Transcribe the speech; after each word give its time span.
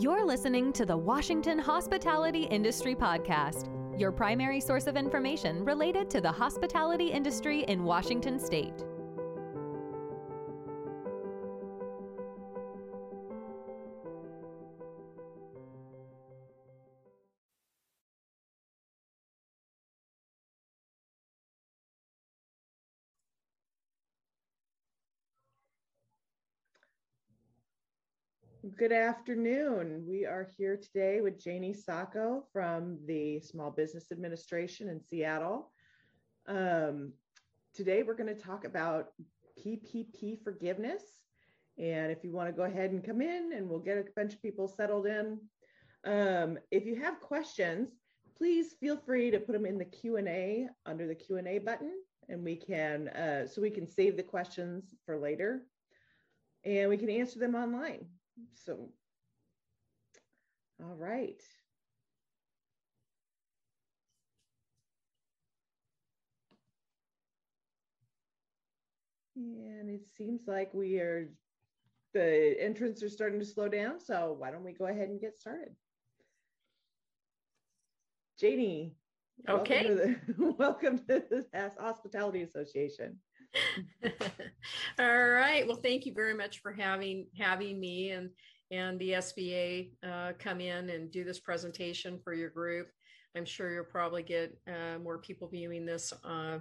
You're 0.00 0.24
listening 0.24 0.72
to 0.72 0.86
the 0.86 0.96
Washington 0.96 1.58
Hospitality 1.58 2.44
Industry 2.44 2.94
Podcast, 2.94 3.68
your 4.00 4.10
primary 4.10 4.58
source 4.58 4.86
of 4.86 4.96
information 4.96 5.62
related 5.62 6.08
to 6.08 6.22
the 6.22 6.32
hospitality 6.32 7.12
industry 7.12 7.64
in 7.64 7.84
Washington 7.84 8.38
state. 8.38 8.72
Good 28.80 28.92
afternoon. 28.92 30.06
We 30.08 30.24
are 30.24 30.48
here 30.56 30.74
today 30.74 31.20
with 31.20 31.38
Janie 31.38 31.74
Sacco 31.74 32.46
from 32.50 32.96
the 33.06 33.38
Small 33.40 33.70
Business 33.70 34.10
Administration 34.10 34.88
in 34.88 35.02
Seattle. 35.02 35.70
Um, 36.48 37.12
today, 37.74 38.02
we're 38.02 38.14
going 38.14 38.34
to 38.34 38.42
talk 38.42 38.64
about 38.64 39.08
PPP 39.58 40.42
forgiveness. 40.42 41.02
And 41.76 42.10
if 42.10 42.24
you 42.24 42.32
want 42.32 42.48
to 42.48 42.56
go 42.56 42.62
ahead 42.62 42.92
and 42.92 43.04
come 43.04 43.20
in, 43.20 43.52
and 43.54 43.68
we'll 43.68 43.80
get 43.80 43.98
a 43.98 44.04
bunch 44.16 44.32
of 44.32 44.40
people 44.40 44.66
settled 44.66 45.04
in. 45.06 45.38
Um, 46.06 46.58
if 46.70 46.86
you 46.86 46.96
have 47.02 47.20
questions, 47.20 47.90
please 48.38 48.76
feel 48.80 48.96
free 48.96 49.30
to 49.30 49.40
put 49.40 49.52
them 49.52 49.66
in 49.66 49.76
the 49.76 49.84
Q&A 49.84 50.68
under 50.86 51.06
the 51.06 51.14
Q&A 51.14 51.58
button, 51.58 51.92
and 52.30 52.42
we 52.42 52.56
can, 52.56 53.08
uh, 53.08 53.46
so 53.46 53.60
we 53.60 53.68
can 53.68 53.86
save 53.86 54.16
the 54.16 54.22
questions 54.22 54.94
for 55.04 55.18
later. 55.18 55.66
And 56.64 56.88
we 56.88 56.96
can 56.96 57.10
answer 57.10 57.38
them 57.38 57.54
online. 57.54 58.06
So, 58.54 58.90
all 60.82 60.94
right. 60.96 61.42
And 69.36 69.88
it 69.88 70.02
seems 70.16 70.42
like 70.46 70.74
we 70.74 70.98
are, 70.98 71.30
the 72.12 72.56
entrants 72.60 73.02
are 73.02 73.08
starting 73.08 73.38
to 73.38 73.44
slow 73.46 73.68
down. 73.68 74.00
So 74.00 74.34
why 74.38 74.50
don't 74.50 74.64
we 74.64 74.72
go 74.72 74.86
ahead 74.86 75.08
and 75.08 75.20
get 75.20 75.38
started? 75.38 75.74
Janie. 78.38 78.96
Okay. 79.48 79.86
Welcome 79.86 79.96
to 79.96 80.34
the, 80.34 80.52
welcome 80.58 80.98
to 80.98 81.22
the 81.30 81.72
Hospitality 81.78 82.42
Association. 82.42 83.18
All 84.98 85.28
right. 85.28 85.66
Well, 85.66 85.80
thank 85.82 86.06
you 86.06 86.14
very 86.14 86.34
much 86.34 86.60
for 86.60 86.72
having 86.72 87.26
having 87.38 87.80
me 87.80 88.10
and 88.10 88.30
and 88.70 88.98
the 89.00 89.10
SBA 89.12 89.90
uh, 90.06 90.32
come 90.38 90.60
in 90.60 90.90
and 90.90 91.10
do 91.10 91.24
this 91.24 91.40
presentation 91.40 92.20
for 92.22 92.32
your 92.32 92.50
group. 92.50 92.88
I'm 93.36 93.44
sure 93.44 93.72
you'll 93.72 93.84
probably 93.84 94.22
get 94.22 94.56
uh, 94.68 94.98
more 94.98 95.18
people 95.18 95.48
viewing 95.48 95.86
this 95.86 96.12
uh, 96.24 96.58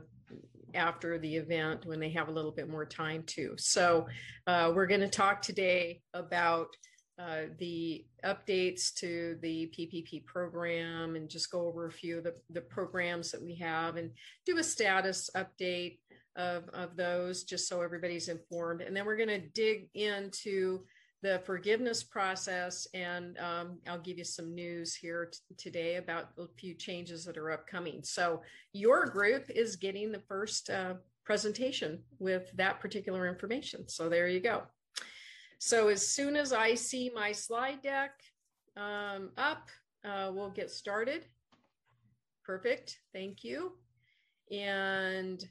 after 0.75 1.17
the 1.17 1.35
event 1.35 1.85
when 1.85 1.99
they 1.99 2.09
have 2.11 2.27
a 2.27 2.31
little 2.31 2.51
bit 2.51 2.69
more 2.69 2.85
time 2.85 3.23
too. 3.23 3.55
So 3.57 4.07
uh, 4.47 4.71
we're 4.75 4.87
going 4.87 5.01
to 5.01 5.09
talk 5.09 5.41
today 5.41 6.01
about 6.13 6.67
uh, 7.19 7.47
the 7.57 8.05
updates 8.23 8.93
to 8.93 9.37
the 9.41 9.71
PPP 9.77 10.25
program 10.25 11.15
and 11.15 11.29
just 11.29 11.51
go 11.51 11.67
over 11.67 11.87
a 11.87 11.91
few 11.91 12.19
of 12.19 12.23
the, 12.23 12.35
the 12.51 12.61
programs 12.61 13.31
that 13.31 13.43
we 13.43 13.55
have 13.55 13.97
and 13.97 14.11
do 14.45 14.57
a 14.57 14.63
status 14.63 15.29
update 15.35 15.97
of, 16.35 16.69
of 16.69 16.95
those 16.95 17.43
just 17.43 17.67
so 17.67 17.81
everybody's 17.81 18.29
informed. 18.29 18.81
And 18.81 18.95
then 18.95 19.05
we're 19.05 19.17
going 19.17 19.29
to 19.29 19.47
dig 19.49 19.89
into 19.93 20.81
the 21.21 21.39
forgiveness 21.45 22.01
process 22.01 22.87
and 22.93 23.37
um, 23.39 23.79
I'll 23.87 23.99
give 23.99 24.17
you 24.17 24.23
some 24.23 24.55
news 24.55 24.95
here 24.95 25.29
t- 25.31 25.55
today 25.57 25.95
about 25.95 26.29
a 26.37 26.45
few 26.57 26.73
changes 26.73 27.25
that 27.25 27.37
are 27.37 27.51
upcoming. 27.51 28.03
So 28.03 28.41
your 28.71 29.05
group 29.05 29.49
is 29.49 29.75
getting 29.75 30.11
the 30.11 30.21
first 30.29 30.69
uh, 30.69 30.93
presentation 31.25 31.99
with 32.19 32.49
that 32.55 32.79
particular 32.79 33.27
information. 33.27 33.87
So 33.89 34.07
there 34.07 34.29
you 34.29 34.39
go. 34.39 34.63
So 35.59 35.89
as 35.89 36.07
soon 36.07 36.37
as 36.37 36.53
I 36.53 36.73
see 36.73 37.11
my 37.13 37.33
slide 37.33 37.81
deck 37.81 38.11
um, 38.77 39.31
up, 39.37 39.67
uh, 40.05 40.31
we'll 40.33 40.51
get 40.51 40.71
started. 40.71 41.25
Perfect, 42.45 42.97
thank 43.13 43.43
you. 43.43 43.73
And 44.51 45.43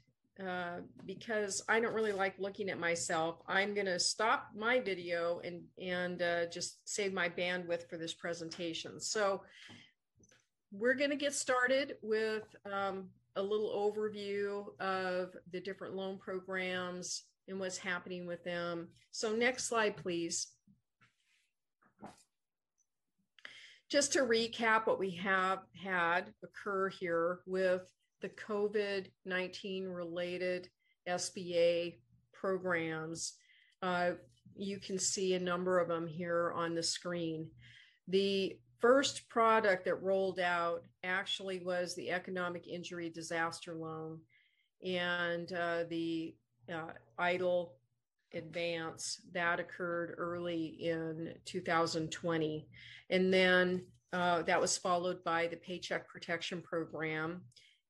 uh, 0.46 0.80
because 1.04 1.62
I 1.68 1.80
don't 1.80 1.94
really 1.94 2.12
like 2.12 2.34
looking 2.38 2.70
at 2.70 2.78
myself, 2.78 3.42
I'm 3.48 3.74
going 3.74 3.86
to 3.86 3.98
stop 3.98 4.50
my 4.56 4.78
video 4.78 5.40
and 5.44 5.62
and 5.82 6.22
uh, 6.22 6.46
just 6.46 6.78
save 6.88 7.12
my 7.12 7.28
bandwidth 7.28 7.88
for 7.88 7.96
this 7.96 8.14
presentation. 8.14 9.00
So 9.00 9.42
we're 10.70 10.94
going 10.94 11.10
to 11.10 11.16
get 11.16 11.34
started 11.34 11.96
with 12.02 12.44
um, 12.70 13.08
a 13.36 13.42
little 13.42 13.70
overview 13.70 14.66
of 14.80 15.34
the 15.50 15.60
different 15.60 15.94
loan 15.94 16.18
programs 16.18 17.24
and 17.48 17.58
what's 17.58 17.78
happening 17.78 18.26
with 18.26 18.44
them. 18.44 18.88
So 19.10 19.34
next 19.34 19.64
slide, 19.64 19.96
please. 19.96 20.48
Just 23.88 24.12
to 24.12 24.20
recap 24.20 24.86
what 24.86 24.98
we 24.98 25.12
have 25.12 25.60
had 25.72 26.34
occur 26.44 26.90
here 26.90 27.40
with 27.46 27.90
the 28.20 28.30
COVID 28.30 29.06
19 29.24 29.86
related 29.86 30.68
SBA 31.08 31.96
programs. 32.32 33.34
Uh, 33.82 34.12
you 34.56 34.78
can 34.78 34.98
see 34.98 35.34
a 35.34 35.40
number 35.40 35.78
of 35.78 35.88
them 35.88 36.06
here 36.06 36.52
on 36.54 36.74
the 36.74 36.82
screen. 36.82 37.48
The 38.08 38.58
first 38.80 39.28
product 39.28 39.84
that 39.84 40.02
rolled 40.02 40.40
out 40.40 40.82
actually 41.04 41.60
was 41.60 41.94
the 41.94 42.10
economic 42.10 42.66
injury 42.66 43.10
disaster 43.10 43.74
loan. 43.74 44.20
And 44.84 45.52
uh, 45.52 45.84
the 45.88 46.34
uh, 46.72 46.92
EIDL 47.18 47.70
advance 48.34 49.22
that 49.32 49.58
occurred 49.58 50.14
early 50.18 50.66
in 50.80 51.34
2020 51.46 52.68
and 53.10 53.32
then 53.32 53.82
uh, 54.12 54.42
that 54.42 54.60
was 54.60 54.76
followed 54.76 55.24
by 55.24 55.46
the 55.46 55.56
paycheck 55.56 56.06
protection 56.08 56.60
program 56.60 57.42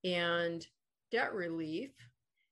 and 0.04 0.66
debt 1.10 1.34
relief. 1.34 1.90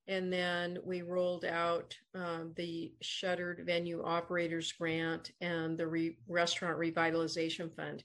And 0.09 0.33
then 0.33 0.79
we 0.85 1.03
rolled 1.03 1.45
out 1.45 1.97
um, 2.15 2.53
the 2.57 2.93
shuttered 3.03 3.65
venue 3.67 4.05
operators 4.05 4.73
grant 4.73 5.33
and 5.41 5.77
the 5.77 5.87
re- 5.87 6.19
restaurant 6.29 6.79
revitalization 6.79 7.75
fund. 7.75 8.05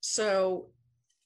So 0.00 0.66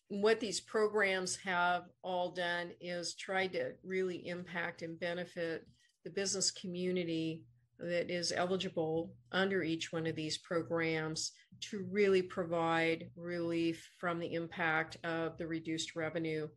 what 0.09 0.41
these 0.41 0.60
programs 0.60 1.37
have 1.37 1.84
all 2.03 2.31
done 2.31 2.71
is 2.81 3.15
tried 3.15 3.53
to 3.53 3.72
really 3.82 4.26
impact 4.28 4.82
and 4.82 4.99
benefit 4.99 5.66
the 6.05 6.10
business 6.10 6.50
community 6.50 7.43
that 7.78 8.10
is 8.10 8.32
eligible 8.32 9.12
under 9.32 9.62
each 9.62 9.93
one 9.93 10.06
of 10.06 10.16
these 10.16 10.38
programs 10.38 11.32
to 11.60 11.87
really 11.91 12.22
provide 12.22 13.10
relief 13.16 13.88
from 13.99 14.19
the 14.19 14.34
impact 14.34 14.97
of 15.05 15.37
the 15.38 15.47
reduced 15.47 15.94
revenue 15.94 16.49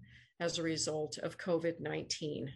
as 0.41 0.57
a 0.57 0.63
result 0.63 1.19
of 1.19 1.38
COVID 1.38 1.79
19. 1.79 2.52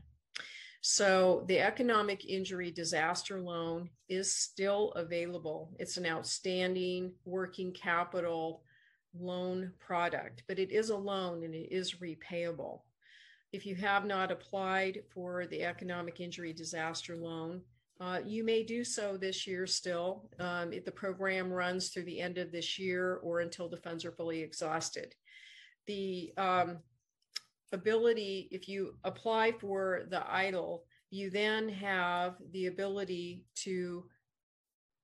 So, 0.81 1.45
the 1.47 1.59
economic 1.59 2.25
injury 2.25 2.71
disaster 2.71 3.39
loan 3.39 3.89
is 4.09 4.35
still 4.35 4.91
available. 4.91 5.71
It's 5.79 5.97
an 5.97 6.05
outstanding 6.05 7.13
working 7.23 7.71
capital 7.71 8.63
loan 9.17 9.71
product, 9.79 10.43
but 10.47 10.59
it 10.59 10.71
is 10.71 10.89
a 10.89 10.97
loan 10.97 11.43
and 11.43 11.55
it 11.55 11.69
is 11.71 11.95
repayable. 11.95 12.81
If 13.53 13.65
you 13.65 13.75
have 13.75 14.05
not 14.05 14.31
applied 14.31 15.03
for 15.13 15.47
the 15.47 15.63
economic 15.63 16.19
injury 16.19 16.53
disaster 16.53 17.15
loan, 17.15 17.61
uh, 18.01 18.19
you 18.25 18.43
may 18.43 18.63
do 18.63 18.83
so 18.83 19.15
this 19.15 19.47
year 19.47 19.65
still. 19.65 20.29
Um, 20.39 20.73
if 20.73 20.83
the 20.85 20.91
program 20.91 21.51
runs 21.51 21.89
through 21.89 22.03
the 22.03 22.19
end 22.19 22.37
of 22.37 22.51
this 22.51 22.77
year 22.77 23.19
or 23.23 23.39
until 23.39 23.69
the 23.69 23.77
funds 23.77 24.03
are 24.03 24.11
fully 24.11 24.41
exhausted. 24.41 25.15
The 25.87 26.33
um, 26.37 26.79
ability, 27.71 28.47
if 28.51 28.67
you 28.67 28.95
apply 29.03 29.53
for 29.53 30.03
the 30.09 30.23
EIDL, 30.31 30.79
you 31.09 31.29
then 31.29 31.69
have 31.69 32.35
the 32.51 32.67
ability 32.67 33.43
to 33.63 34.05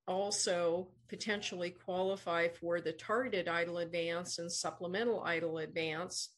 also 0.08 0.90
potentially 1.08 1.70
qualify 1.70 2.48
for 2.48 2.82
the 2.82 2.92
targeted 2.92 3.48
EIDL 3.48 3.84
advance 3.84 4.40
and 4.40 4.52
supplemental 4.52 5.24
EIDL 5.26 5.64
advance 5.64 6.30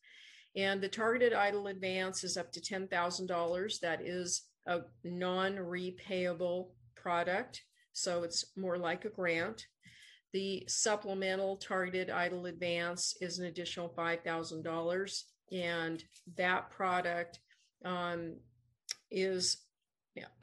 and 0.56 0.81
the 0.81 0.88
targeted 0.88 1.34
EIDL 1.34 1.70
advance 1.70 2.24
is 2.24 2.38
up 2.38 2.52
to 2.52 2.62
$10,000. 2.62 3.80
That 3.80 4.02
is 4.02 4.44
a 4.68 4.81
non 5.04 5.56
repayable 5.56 6.70
product. 6.96 7.64
So 7.94 8.24
it's 8.24 8.46
more 8.56 8.78
like 8.78 9.06
a 9.06 9.10
grant. 9.10 9.66
The 10.31 10.64
supplemental 10.68 11.58
targeted 11.58 12.10
EIDL 12.10 12.50
advance 12.50 13.16
is 13.22 13.40
an 13.40 13.46
additional 13.46 13.90
$5,000. 13.90 15.24
And 15.53 16.03
that 16.35 16.69
product 16.71 17.39
um, 17.85 18.35
is 19.11 19.57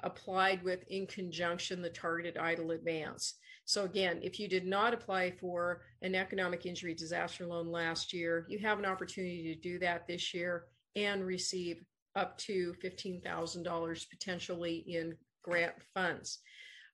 applied 0.03 0.63
with 0.63 0.85
in 0.89 1.07
conjunction 1.07 1.83
the 1.83 1.91
targeted 1.91 2.37
EIDL 2.37 2.75
advance. 2.75 3.35
So, 3.65 3.85
again, 3.85 4.19
if 4.23 4.41
you 4.41 4.49
did 4.49 4.67
not 4.67 4.95
apply 4.95 5.33
for 5.33 5.83
an 6.03 6.15
economic 6.15 6.67
injury 6.67 6.95
disaster 6.95 7.47
loan 7.47 7.71
last 7.71 8.13
year, 8.13 8.47
you 8.49 8.59
have 8.61 8.79
an 8.79 8.85
opportunity 8.85 9.55
to 9.55 9.61
do 9.61 9.79
that 9.79 10.07
this 10.09 10.35
year 10.35 10.65
and 10.97 11.25
receive 11.25 11.85
up 12.17 12.37
to 12.39 12.75
$15,000 12.83 14.11
potentially 14.11 14.85
in 14.89 15.17
grant 15.43 15.75
funds. 15.95 16.39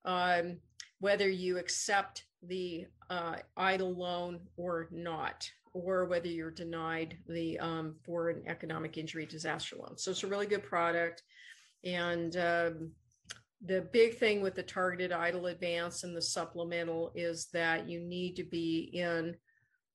Um, 0.04 0.58
whether 1.00 1.28
you 1.28 1.58
accept 1.58 2.24
the 2.42 2.86
uh, 3.10 3.36
EIDL 3.58 3.96
loan 3.96 4.40
or 4.56 4.88
not, 4.90 5.50
or 5.84 6.06
whether 6.06 6.28
you're 6.28 6.50
denied 6.50 7.18
the 7.28 7.58
um, 7.58 7.94
for 8.04 8.30
an 8.30 8.42
economic 8.46 8.96
injury 8.96 9.26
disaster 9.26 9.76
loan. 9.76 9.98
So 9.98 10.10
it's 10.10 10.22
a 10.22 10.26
really 10.26 10.46
good 10.46 10.64
product. 10.64 11.22
And 11.84 12.34
um, 12.36 12.92
the 13.64 13.82
big 13.92 14.16
thing 14.16 14.40
with 14.40 14.54
the 14.54 14.62
targeted 14.62 15.10
EIDL 15.10 15.50
advance 15.50 16.02
and 16.02 16.16
the 16.16 16.22
supplemental 16.22 17.12
is 17.14 17.48
that 17.52 17.88
you 17.88 18.00
need 18.00 18.36
to 18.36 18.44
be 18.44 18.90
in 18.94 19.36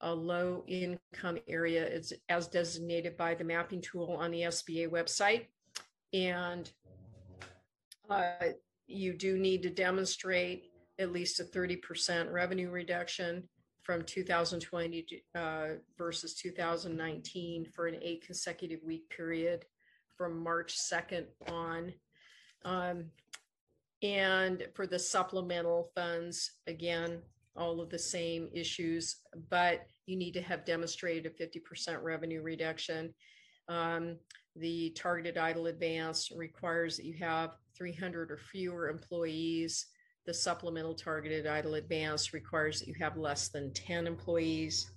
a 0.01 0.13
low 0.13 0.63
income 0.68 1.38
area 1.48 1.88
as, 1.88 2.13
as 2.30 2.48
designated 2.48 3.18
by 3.18 3.33
the 3.33 3.44
mapping 3.44 3.81
tool 3.81 4.18
on 4.19 4.31
the 4.31 4.42
SBA 4.42 4.89
website. 4.89 5.45
And 6.13 6.72
uh, 8.10 8.31
you 8.88 9.13
do 9.13 9.38
need 9.38 9.63
to 9.63 9.69
demonstrate 9.69 10.66
at 11.00 11.12
least 11.12 11.39
a 11.39 11.44
30% 11.44 12.31
revenue 12.31 12.69
reduction 12.69 13.48
from 13.83 14.04
2020 14.04 15.24
uh, 15.36 15.68
versus 15.98 16.33
2019 16.36 17.66
for 17.66 17.88
an 17.88 17.98
eight 18.01 18.25
consecutive 18.25 18.80
week 18.83 19.10
period 19.10 19.66
from 20.18 20.44
March 20.44 20.78
2nd 20.78 21.25
on. 21.48 21.94
Um, 22.63 23.06
and 24.04 24.68
for 24.74 24.88
the 24.88 25.00
supplemental 25.00 25.92
funds, 25.95 26.51
again, 26.68 27.22
all 27.56 27.81
of 27.81 27.89
the 27.89 28.00
same 28.00 28.50
issues, 28.54 29.18
but 29.50 29.88
you 30.06 30.16
need 30.16 30.33
to 30.33 30.42
have 30.42 30.66
demonstrated 30.66 31.25
a 31.25 31.30
50% 31.30 32.01
revenue 32.01 32.42
reduction. 32.42 33.13
Um, 33.68 34.18
the 34.56 34.92
targeted 34.92 35.36
EIDL 35.36 35.69
advance 35.69 36.31
requires 36.36 36.98
that 36.98 37.06
you 37.06 37.13
have 37.16 37.56
300 37.78 38.31
or 38.31 38.38
fewer 38.38 38.89
employees. 38.89 39.88
The 40.25 40.33
supplemental 40.33 40.94
targeted 40.94 41.45
EIDL 41.45 41.77
advance 41.77 42.33
requires 42.33 42.79
that 42.79 42.88
you 42.88 42.95
have 43.00 43.18
less 43.18 43.50
than 43.50 43.73
10 43.73 44.07
employees. 44.07 44.91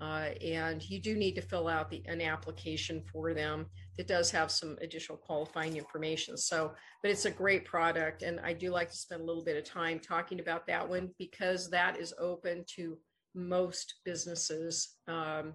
Uh, 0.00 0.30
and 0.44 0.88
you 0.90 1.00
do 1.00 1.14
need 1.14 1.34
to 1.34 1.42
fill 1.42 1.68
out 1.68 1.90
the, 1.90 2.02
an 2.06 2.20
application 2.20 3.02
for 3.12 3.32
them 3.32 3.66
that 3.96 4.08
does 4.08 4.30
have 4.30 4.50
some 4.50 4.76
additional 4.80 5.16
qualifying 5.16 5.76
information. 5.76 6.36
So, 6.36 6.72
but 7.02 7.10
it's 7.10 7.26
a 7.26 7.30
great 7.30 7.64
product. 7.64 8.22
And 8.22 8.40
I 8.40 8.52
do 8.52 8.70
like 8.70 8.90
to 8.90 8.96
spend 8.96 9.20
a 9.20 9.24
little 9.24 9.44
bit 9.44 9.56
of 9.56 9.64
time 9.64 10.00
talking 10.00 10.40
about 10.40 10.66
that 10.66 10.88
one 10.88 11.10
because 11.18 11.70
that 11.70 11.98
is 11.98 12.12
open 12.18 12.64
to 12.76 12.98
most 13.34 13.94
businesses 14.04 14.96
um, 15.08 15.54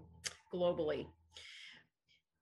globally. 0.54 1.08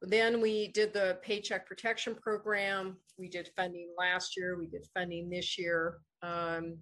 Then 0.02 0.42
we 0.42 0.68
did 0.70 0.94
the 0.94 1.18
Paycheck 1.24 1.66
Protection 1.66 2.16
Program. 2.16 2.98
We 3.18 3.30
did 3.30 3.50
funding 3.56 3.90
last 3.98 4.38
year. 4.38 4.58
We 4.58 4.68
did 4.68 4.86
funding 4.94 5.30
this 5.30 5.58
year. 5.58 5.98
Um, 6.22 6.78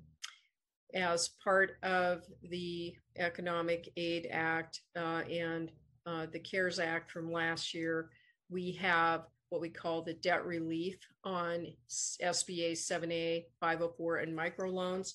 as 0.94 1.30
part 1.44 1.78
of 1.84 2.24
the 2.50 2.96
Economic 3.18 3.90
Aid 3.98 4.28
Act 4.32 4.82
uh, 4.96 5.24
and 5.30 5.72
uh, 6.06 6.28
the 6.32 6.40
CARES 6.40 6.80
Act 6.80 7.12
from 7.12 7.32
last 7.32 7.74
year, 7.74 8.10
we 8.50 8.72
have 8.74 9.26
what 9.50 9.62
we 9.62 9.70
call 9.70 10.02
the 10.02 10.14
debt 10.14 10.46
relief 10.46 10.98
on 11.24 11.68
SBA 11.92 12.74
7A, 12.74 13.46
504, 13.60 14.18
and 14.18 14.38
microloans. 14.38 15.14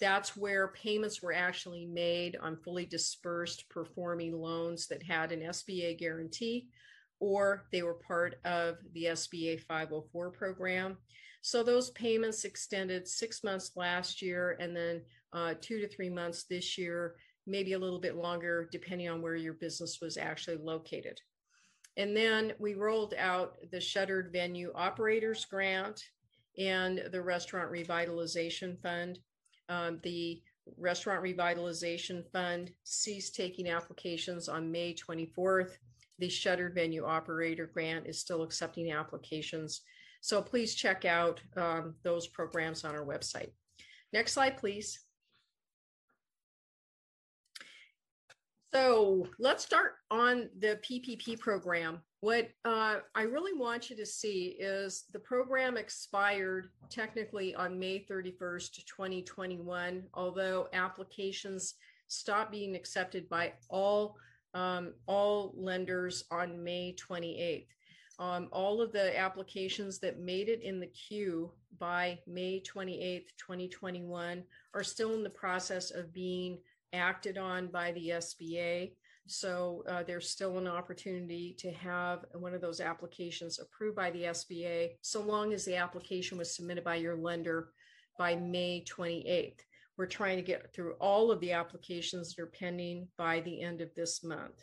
That's 0.00 0.36
where 0.36 0.68
payments 0.68 1.22
were 1.22 1.32
actually 1.32 1.86
made 1.86 2.36
on 2.40 2.56
fully 2.56 2.86
dispersed 2.86 3.68
performing 3.68 4.32
loans 4.32 4.88
that 4.88 5.02
had 5.02 5.30
an 5.32 5.40
SBA 5.40 5.98
guarantee, 5.98 6.68
or 7.20 7.66
they 7.70 7.82
were 7.82 7.94
part 7.94 8.36
of 8.44 8.76
the 8.94 9.04
SBA 9.04 9.60
504 9.60 10.30
program. 10.30 10.96
So 11.42 11.64
those 11.64 11.90
payments 11.90 12.44
extended 12.44 13.06
six 13.06 13.42
months 13.42 13.72
last 13.74 14.22
year 14.22 14.56
and 14.60 14.74
then 14.74 15.02
uh, 15.32 15.54
two 15.60 15.80
to 15.80 15.88
three 15.88 16.08
months 16.08 16.44
this 16.44 16.78
year, 16.78 17.16
maybe 17.48 17.72
a 17.72 17.78
little 17.78 17.98
bit 17.98 18.16
longer, 18.16 18.68
depending 18.70 19.08
on 19.08 19.20
where 19.20 19.34
your 19.34 19.54
business 19.54 19.98
was 20.00 20.16
actually 20.16 20.58
located. 20.58 21.20
And 21.96 22.16
then 22.16 22.52
we 22.60 22.74
rolled 22.74 23.14
out 23.18 23.56
the 23.72 23.80
Shuttered 23.80 24.32
Venue 24.32 24.72
Operators 24.74 25.44
Grant 25.44 26.00
and 26.58 27.02
the 27.10 27.20
Restaurant 27.20 27.72
Revitalization 27.72 28.80
Fund. 28.80 29.18
Um, 29.68 29.98
the 30.04 30.40
Restaurant 30.78 31.24
Revitalization 31.24 32.24
Fund 32.30 32.70
ceased 32.84 33.34
taking 33.34 33.68
applications 33.68 34.48
on 34.48 34.70
May 34.70 34.94
24th. 34.94 35.72
The 36.20 36.28
Shuttered 36.28 36.74
Venue 36.74 37.04
Operator 37.04 37.66
Grant 37.66 38.06
is 38.06 38.20
still 38.20 38.42
accepting 38.42 38.92
applications 38.92 39.82
so 40.22 40.40
please 40.40 40.76
check 40.76 41.04
out 41.04 41.40
um, 41.56 41.96
those 42.04 42.28
programs 42.28 42.84
on 42.84 42.94
our 42.94 43.04
website. 43.04 43.50
Next 44.12 44.32
slide, 44.32 44.56
please. 44.56 45.00
So 48.72 49.26
let's 49.38 49.64
start 49.64 49.96
on 50.10 50.48
the 50.60 50.78
PPP 50.88 51.40
program. 51.40 52.00
What 52.20 52.50
uh, 52.64 52.98
I 53.16 53.22
really 53.22 53.52
want 53.52 53.90
you 53.90 53.96
to 53.96 54.06
see 54.06 54.56
is 54.60 55.04
the 55.12 55.18
program 55.18 55.76
expired 55.76 56.68
technically 56.88 57.54
on 57.56 57.78
May 57.78 58.06
31st, 58.08 58.84
2021, 58.86 60.04
although 60.14 60.68
applications 60.72 61.74
stopped 62.06 62.52
being 62.52 62.76
accepted 62.76 63.28
by 63.28 63.54
all 63.68 64.16
um, 64.54 64.92
all 65.06 65.52
lenders 65.56 66.24
on 66.30 66.62
May 66.62 66.94
28th. 66.94 67.66
Um, 68.22 68.46
all 68.52 68.80
of 68.80 68.92
the 68.92 69.18
applications 69.18 69.98
that 69.98 70.20
made 70.20 70.48
it 70.48 70.62
in 70.62 70.78
the 70.78 70.86
queue 70.86 71.50
by 71.80 72.20
May 72.28 72.60
28th, 72.60 73.26
2021 73.36 74.44
are 74.74 74.84
still 74.84 75.14
in 75.14 75.24
the 75.24 75.30
process 75.30 75.90
of 75.90 76.14
being 76.14 76.58
acted 76.92 77.36
on 77.36 77.66
by 77.66 77.90
the 77.90 78.10
SBA. 78.10 78.92
So 79.26 79.82
uh, 79.88 80.04
there's 80.04 80.30
still 80.30 80.56
an 80.58 80.68
opportunity 80.68 81.56
to 81.58 81.72
have 81.72 82.24
one 82.34 82.54
of 82.54 82.60
those 82.60 82.80
applications 82.80 83.58
approved 83.58 83.96
by 83.96 84.12
the 84.12 84.22
SBA, 84.22 84.90
so 85.00 85.20
long 85.20 85.52
as 85.52 85.64
the 85.64 85.74
application 85.74 86.38
was 86.38 86.54
submitted 86.54 86.84
by 86.84 86.96
your 86.96 87.16
lender 87.16 87.70
by 88.18 88.36
May 88.36 88.84
28th. 88.88 89.58
We're 89.96 90.06
trying 90.06 90.36
to 90.36 90.42
get 90.42 90.72
through 90.72 90.92
all 91.00 91.32
of 91.32 91.40
the 91.40 91.50
applications 91.50 92.36
that 92.36 92.42
are 92.42 92.46
pending 92.46 93.08
by 93.18 93.40
the 93.40 93.62
end 93.62 93.80
of 93.80 93.92
this 93.96 94.22
month 94.22 94.62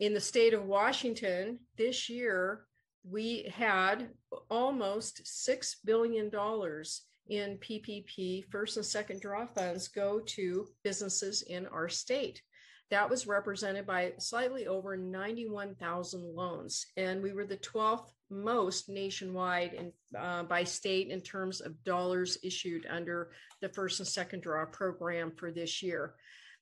in 0.00 0.14
the 0.14 0.20
state 0.20 0.54
of 0.54 0.64
Washington 0.64 1.60
this 1.76 2.08
year, 2.08 2.66
we 3.08 3.52
had 3.54 4.08
almost 4.50 5.24
$6 5.24 5.74
billion 5.84 6.30
in 7.28 7.58
PPP 7.58 8.44
first 8.50 8.76
and 8.76 8.84
second 8.84 9.20
draw 9.20 9.46
funds 9.46 9.88
go 9.88 10.20
to 10.20 10.66
businesses 10.82 11.42
in 11.42 11.66
our 11.66 11.88
state. 11.88 12.42
That 12.90 13.08
was 13.08 13.26
represented 13.26 13.86
by 13.86 14.12
slightly 14.18 14.66
over 14.66 14.96
91,000 14.96 16.34
loans. 16.34 16.86
And 16.96 17.22
we 17.22 17.32
were 17.32 17.46
the 17.46 17.56
12th 17.56 18.10
most 18.30 18.88
nationwide 18.88 19.72
in, 19.74 19.92
uh, 20.18 20.42
by 20.44 20.64
state 20.64 21.08
in 21.08 21.20
terms 21.20 21.60
of 21.60 21.82
dollars 21.84 22.38
issued 22.42 22.86
under 22.90 23.30
the 23.60 23.68
first 23.70 24.00
and 24.00 24.08
second 24.08 24.42
draw 24.42 24.66
program 24.66 25.32
for 25.36 25.50
this 25.50 25.82
year. 25.82 26.14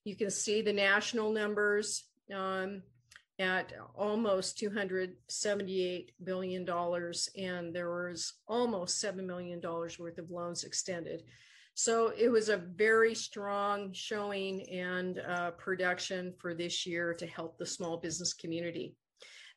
You 0.05 0.17
can 0.17 0.31
see 0.31 0.62
the 0.62 0.73
national 0.73 1.33
numbers. 1.33 2.05
Um, 2.33 2.83
at 3.43 3.73
almost 3.95 4.59
$278 4.59 6.09
billion, 6.25 6.69
and 7.37 7.75
there 7.75 7.91
was 7.91 8.33
almost 8.47 9.03
$7 9.03 9.25
million 9.25 9.61
worth 9.61 10.19
of 10.19 10.31
loans 10.31 10.65
extended. 10.65 11.23
So 11.75 12.13
it 12.17 12.29
was 12.29 12.49
a 12.49 12.57
very 12.57 13.15
strong 13.15 13.93
showing 13.93 14.69
and 14.71 15.21
uh, 15.21 15.53
production 15.53 16.35
for 16.39 16.55
this 16.55 16.87
year 16.87 17.15
to 17.15 17.27
help 17.27 17.59
the 17.59 17.67
small 17.67 17.97
business 17.97 18.35
community. 18.35 18.95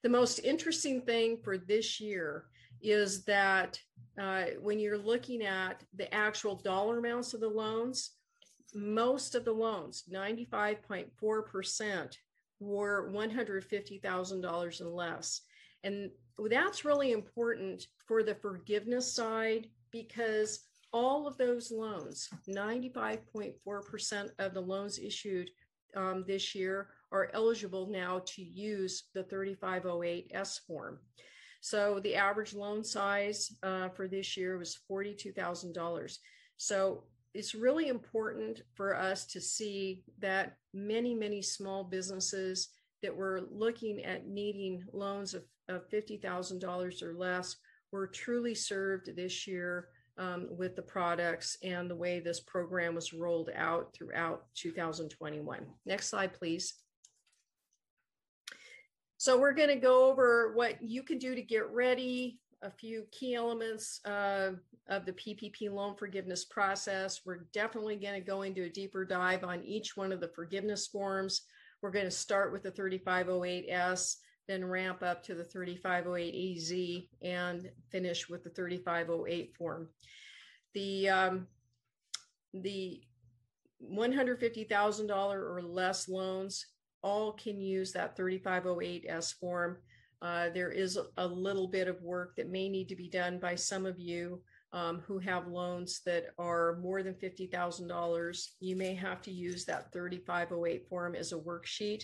The 0.03 0.09
most 0.09 0.39
interesting 0.39 1.01
thing 1.01 1.39
for 1.43 1.57
this 1.57 1.99
year 1.99 2.45
is 2.81 3.25
that 3.25 3.79
uh, 4.19 4.45
when 4.61 4.79
you're 4.79 4.97
looking 4.97 5.43
at 5.43 5.83
the 5.95 6.13
actual 6.13 6.55
dollar 6.55 6.99
amounts 6.99 7.33
of 7.33 7.41
the 7.41 7.49
loans, 7.49 8.11
most 8.73 9.35
of 9.35 9.45
the 9.45 9.53
loans, 9.53 10.03
95.4%, 10.11 12.15
were 12.65 13.11
$150,000 13.13 14.81
and 14.81 14.93
less. 14.93 15.41
And 15.83 16.09
that's 16.49 16.85
really 16.85 17.11
important 17.11 17.87
for 18.07 18.23
the 18.23 18.35
forgiveness 18.35 19.11
side 19.13 19.67
because 19.91 20.61
all 20.91 21.27
of 21.27 21.37
those 21.37 21.71
loans, 21.71 22.29
95.4% 22.49 24.29
of 24.39 24.53
the 24.53 24.61
loans 24.61 24.99
issued 24.99 25.49
um, 25.95 26.23
this 26.27 26.55
year, 26.55 26.89
are 27.11 27.29
eligible 27.33 27.87
now 27.87 28.21
to 28.25 28.41
use 28.41 29.03
the 29.13 29.23
3508S 29.23 30.61
form. 30.65 30.99
So 31.61 31.99
the 31.99 32.15
average 32.15 32.53
loan 32.53 32.83
size 32.83 33.51
uh, 33.63 33.89
for 33.89 34.07
this 34.07 34.37
year 34.37 34.57
was 34.57 34.77
$42,000. 34.89 36.17
So 36.57 37.03
it's 37.33 37.53
really 37.55 37.89
important 37.89 38.61
for 38.75 38.95
us 38.95 39.25
to 39.27 39.41
see 39.41 40.03
that 40.19 40.57
many, 40.75 41.15
many 41.15 41.41
small 41.41 41.83
businesses 41.83 42.69
that 43.01 43.15
were 43.15 43.47
looking 43.51 44.03
at 44.03 44.27
needing 44.27 44.83
loans 44.93 45.33
of, 45.33 45.43
of 45.69 45.89
$50,000 45.89 47.03
or 47.03 47.13
less 47.13 47.55
were 47.91 48.07
truly 48.07 48.53
served 48.53 49.15
this 49.15 49.47
year 49.47 49.87
um, 50.17 50.47
with 50.49 50.75
the 50.75 50.81
products 50.81 51.57
and 51.63 51.89
the 51.89 51.95
way 51.95 52.19
this 52.19 52.39
program 52.41 52.95
was 52.95 53.13
rolled 53.13 53.49
out 53.55 53.93
throughout 53.93 54.45
2021. 54.55 55.65
Next 55.85 56.09
slide, 56.09 56.33
please. 56.33 56.75
So 59.17 59.39
we're 59.39 59.53
going 59.53 59.69
to 59.69 59.75
go 59.75 60.09
over 60.09 60.53
what 60.53 60.81
you 60.81 61.03
can 61.03 61.17
do 61.17 61.35
to 61.35 61.41
get 61.41 61.69
ready, 61.71 62.39
a 62.61 62.69
few 62.69 63.05
key 63.11 63.35
elements 63.35 64.01
uh, 64.05 64.51
of 64.87 65.05
the 65.05 65.13
PPP 65.13 65.71
loan 65.71 65.95
forgiveness 65.95 66.45
process. 66.45 67.21
We're 67.25 67.47
definitely 67.53 67.95
going 67.95 68.13
to 68.13 68.25
go 68.25 68.43
into 68.43 68.63
a 68.63 68.69
deeper 68.69 69.05
dive 69.05 69.43
on 69.43 69.63
each 69.63 69.97
one 69.97 70.11
of 70.11 70.19
the 70.19 70.27
forgiveness 70.29 70.87
forms. 70.87 71.41
We're 71.81 71.91
going 71.91 72.05
to 72.05 72.11
start 72.11 72.51
with 72.51 72.63
the 72.63 72.71
3508S, 72.71 74.17
then 74.47 74.63
ramp 74.63 75.01
up 75.01 75.23
to 75.23 75.35
the 75.35 75.43
3508EZ, 75.43 77.07
and 77.21 77.69
finish 77.91 78.29
with 78.29 78.43
the 78.43 78.49
3508 78.51 79.55
form. 79.57 79.89
The 80.73 81.09
um, 81.09 81.47
the 82.53 83.01
$150,000 83.83 85.09
or 85.11 85.61
less 85.61 86.07
loans 86.07 86.65
all 87.03 87.33
can 87.33 87.59
use 87.59 87.91
that 87.91 88.17
3508S 88.17 89.35
form. 89.35 89.77
Uh, 90.21 90.49
there 90.49 90.71
is 90.71 90.97
a, 91.17 91.27
little 91.27 91.67
bit 91.67 91.87
of 91.87 92.01
work 92.01 92.35
that 92.35 92.49
may 92.49 92.69
need 92.69 92.89
to 92.89 92.95
be 92.95 93.09
done 93.09 93.37
by 93.37 93.53
some 93.53 93.85
of 93.85 93.99
you 93.99 94.41
um, 94.75 95.01
who 95.07 95.17
have 95.19 95.47
loans 95.47 96.01
that 96.05 96.25
are 96.37 96.77
more 96.81 97.01
than 97.01 97.13
$50,000. 97.13 98.47
You 98.59 98.75
may 98.75 98.93
have 98.93 99.21
to 99.21 99.31
use 99.31 99.63
that 99.65 99.93
3508 99.93 100.89
form 100.89 101.15
as 101.15 101.31
a 101.31 101.37
worksheet, 101.37 102.03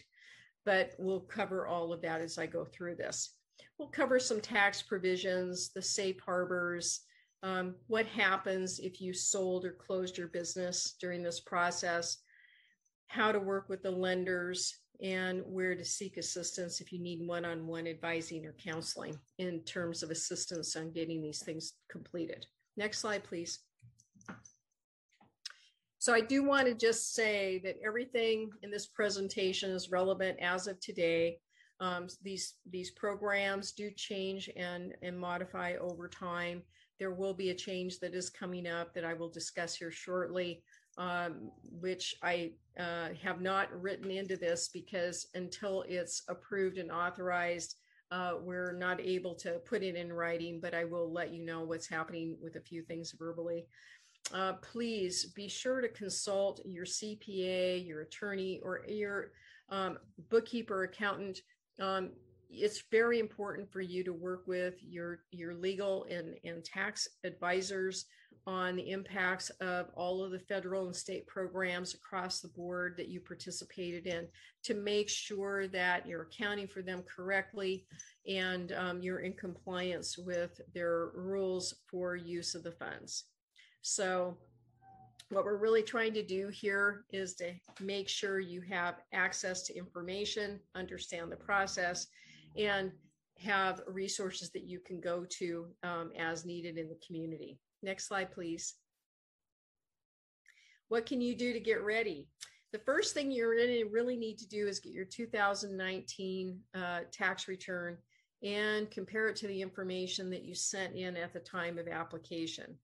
but 0.66 0.94
we'll 0.98 1.20
cover 1.20 1.68
all 1.68 1.92
of 1.92 2.02
that 2.02 2.22
as 2.22 2.38
I 2.38 2.46
go 2.46 2.64
through 2.64 2.96
this. 2.96 3.36
We'll 3.78 3.90
cover 3.90 4.20
some 4.20 4.40
tax 4.40 4.82
provisions, 4.82 5.72
the 5.76 5.82
safe 5.82 6.22
harbors, 6.26 7.02
um, 7.44 7.76
what 7.88 8.06
happens 8.06 8.80
if 8.80 9.02
you 9.02 9.14
sold 9.14 9.66
or 9.66 9.72
closed 9.72 10.18
your 10.18 10.28
business 10.30 10.96
during 11.02 11.24
this 11.24 11.42
process, 11.42 12.20
how 13.08 13.34
to 13.34 13.40
work 13.40 13.68
with 13.68 13.84
the 13.84 13.92
lenders, 13.92 14.78
and 15.02 15.42
where 15.46 15.76
to 15.76 15.84
seek 15.84 16.18
assistance 16.18 16.80
if 16.80 16.94
you 16.94 17.00
need 17.00 17.28
one 17.28 17.44
on 17.44 17.68
one 17.68 17.88
advising 17.88 18.46
or 18.46 18.56
counseling 18.64 19.18
in 19.40 19.60
terms 19.62 20.04
of 20.04 20.12
assistance 20.12 20.76
on 20.76 20.92
getting 20.92 21.22
these 21.22 21.44
things 21.44 21.74
completed. 21.90 22.46
Next 22.78 23.00
slide, 23.00 23.24
please. 23.24 23.60
So 26.00 26.14
I 26.14 26.22
do 26.22 26.44
want 26.44 26.68
to 26.68 26.74
just 26.74 27.14
say 27.14 27.62
that 27.64 27.76
everything 27.86 28.50
in 28.64 28.72
this 28.72 28.88
presentation 28.88 29.70
is 29.70 29.92
relevant 29.92 30.40
as 30.42 30.68
of 30.68 30.80
today. 30.80 31.38
Um, 31.80 32.08
these, 32.24 32.56
these 32.70 32.92
programs 32.92 33.72
do 33.72 33.92
change 33.96 34.50
and, 34.56 34.94
and 35.04 35.20
modify 35.20 35.76
over 35.76 36.08
time. 36.08 36.64
There 37.00 37.14
will 37.14 37.34
be 37.34 37.50
a 37.50 37.56
change 37.56 38.00
that 38.00 38.16
is 38.16 38.30
coming 38.30 38.68
up 38.68 38.94
that 38.94 39.06
I 39.06 39.14
will 39.14 39.30
discuss 39.30 39.76
here 39.76 39.92
shortly 39.92 40.64
um, 40.98 41.52
which 41.80 42.16
I 42.22 42.52
uh, 42.80 43.10
have 43.22 43.42
not 43.42 43.70
written 43.82 44.12
into 44.12 44.38
this 44.38 44.70
because 44.74 45.28
until 45.36 45.84
it's 45.88 46.24
approved 46.28 46.78
and 46.78 46.92
authorized, 46.92 47.76
uh, 48.12 48.34
we're 48.42 48.74
not 48.74 49.00
able 49.00 49.34
to 49.36 49.60
put 49.66 49.84
it 49.84 49.96
in 49.96 50.12
writing, 50.12 50.60
but 50.62 50.74
I 50.74 50.84
will 50.84 51.12
let 51.12 51.34
you 51.34 51.46
know 51.46 51.62
what's 51.62 51.88
happening 51.88 52.38
with 52.42 52.58
a 52.58 52.62
few 52.62 52.84
things 52.84 53.14
verbally. 53.18 53.66
Uh, 54.34 54.54
please 54.62 55.26
be 55.26 55.48
sure 55.48 55.82
to 55.82 55.88
consult 55.90 56.62
your 56.66 56.86
CPA, 56.86 57.86
your 57.86 58.02
attorney, 58.02 58.60
or 58.64 58.82
your 58.88 59.32
um, 59.70 59.98
bookkeeper, 60.30 60.84
accountant. 60.84 61.40
Um, 61.80 62.12
it's 62.52 62.84
very 62.92 63.20
important 63.20 63.72
for 63.72 63.82
you 63.82 64.04
to 64.04 64.14
work 64.14 64.44
with 64.46 64.76
your 64.82 65.20
your 65.32 65.56
legal 65.56 66.06
and, 66.10 66.36
and 66.44 66.64
tax 66.64 67.08
advisors 67.24 68.06
on 68.48 68.76
the 68.76 68.90
impacts 68.90 69.50
of 69.62 69.88
all 69.96 70.24
of 70.24 70.32
the 70.32 70.40
federal 70.40 70.88
and 70.88 70.96
state 70.96 71.28
programs 71.28 71.94
across 71.94 72.40
the 72.40 72.48
board 72.50 72.96
that 72.98 73.08
you 73.08 73.20
participated 73.20 74.08
in 74.08 74.28
to 74.64 74.74
make 74.74 75.08
sure 75.08 75.68
that 75.68 76.08
you're 76.08 76.24
accounting 76.24 76.68
for 76.68 76.82
them 76.82 77.04
correctly 77.04 77.86
and 78.28 78.72
um, 78.72 79.02
you're 79.02 79.20
in 79.20 79.34
compliance 79.34 80.18
with 80.18 80.60
their 80.74 81.12
rules 81.14 81.76
for 81.88 82.16
use 82.16 82.56
of 82.56 82.64
the 82.64 82.72
funds. 82.72 83.26
So, 83.84 84.38
what 85.30 85.46
we're 85.46 85.58
really 85.58 85.84
trying 85.84 86.14
to 86.16 86.24
do 86.24 86.50
here 86.50 87.06
is 87.14 87.36
to 87.36 87.54
make 87.80 88.10
sure 88.10 88.40
you 88.40 88.60
have 88.70 88.96
access 89.14 89.62
to 89.64 89.78
information, 89.78 90.60
understand 90.76 91.32
the 91.32 91.38
process, 91.38 92.08
and 92.58 92.92
have 93.40 93.82
resources 93.88 94.52
that 94.52 94.64
you 94.64 94.80
can 94.80 95.00
go 95.00 95.26
to 95.30 95.68
um, 95.84 96.12
as 96.18 96.46
needed 96.46 96.78
in 96.78 96.88
the 96.88 97.00
community. 97.06 97.60
Next 97.82 98.08
slide, 98.08 98.32
please. 98.32 98.76
What 100.90 101.06
can 101.06 101.22
you 101.22 101.36
do 101.36 101.54
to 101.54 101.60
get 101.60 101.84
ready? 101.84 102.28
The 102.74 102.80
first 102.80 103.14
thing 103.14 103.32
you're 103.32 103.56
going 103.56 103.70
to 103.70 103.90
really 103.92 104.16
need 104.16 104.38
to 104.40 104.48
do 104.48 104.68
is 104.68 104.80
get 104.80 104.94
your 104.94 105.06
2019 105.06 106.60
uh, 106.74 107.00
tax 107.12 107.48
return 107.48 107.98
and 108.44 108.90
compare 108.90 109.28
it 109.28 109.36
to 109.38 109.48
the 109.48 109.62
information 109.62 110.30
that 110.32 110.44
you 110.44 110.56
sent 110.56 110.96
in 110.96 111.16
at 111.18 111.34
the 111.34 111.40
time 111.40 111.78
of 111.78 111.88
application. 111.88 112.78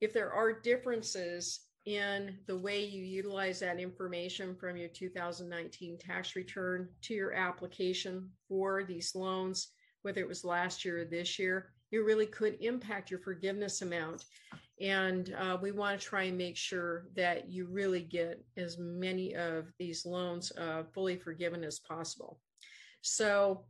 If 0.00 0.12
there 0.12 0.32
are 0.32 0.60
differences 0.60 1.60
in 1.86 2.36
the 2.46 2.56
way 2.56 2.84
you 2.84 3.02
utilize 3.02 3.60
that 3.60 3.80
information 3.80 4.54
from 4.54 4.76
your 4.76 4.88
2019 4.88 5.98
tax 5.98 6.36
return 6.36 6.88
to 7.02 7.14
your 7.14 7.32
application 7.32 8.30
for 8.48 8.84
these 8.84 9.14
loans, 9.14 9.68
whether 10.02 10.20
it 10.20 10.28
was 10.28 10.44
last 10.44 10.84
year 10.84 11.00
or 11.00 11.04
this 11.04 11.38
year, 11.38 11.72
it 11.92 11.98
really 11.98 12.26
could 12.26 12.56
impact 12.60 13.10
your 13.10 13.20
forgiveness 13.20 13.82
amount. 13.82 14.24
And 14.80 15.34
uh, 15.38 15.58
we 15.60 15.72
want 15.72 16.00
to 16.00 16.06
try 16.06 16.24
and 16.24 16.38
make 16.38 16.56
sure 16.56 17.06
that 17.16 17.50
you 17.50 17.66
really 17.66 18.02
get 18.02 18.44
as 18.56 18.78
many 18.78 19.34
of 19.34 19.66
these 19.78 20.06
loans 20.06 20.52
uh, 20.56 20.84
fully 20.94 21.16
forgiven 21.16 21.64
as 21.64 21.80
possible. 21.80 22.40
So 23.02 23.64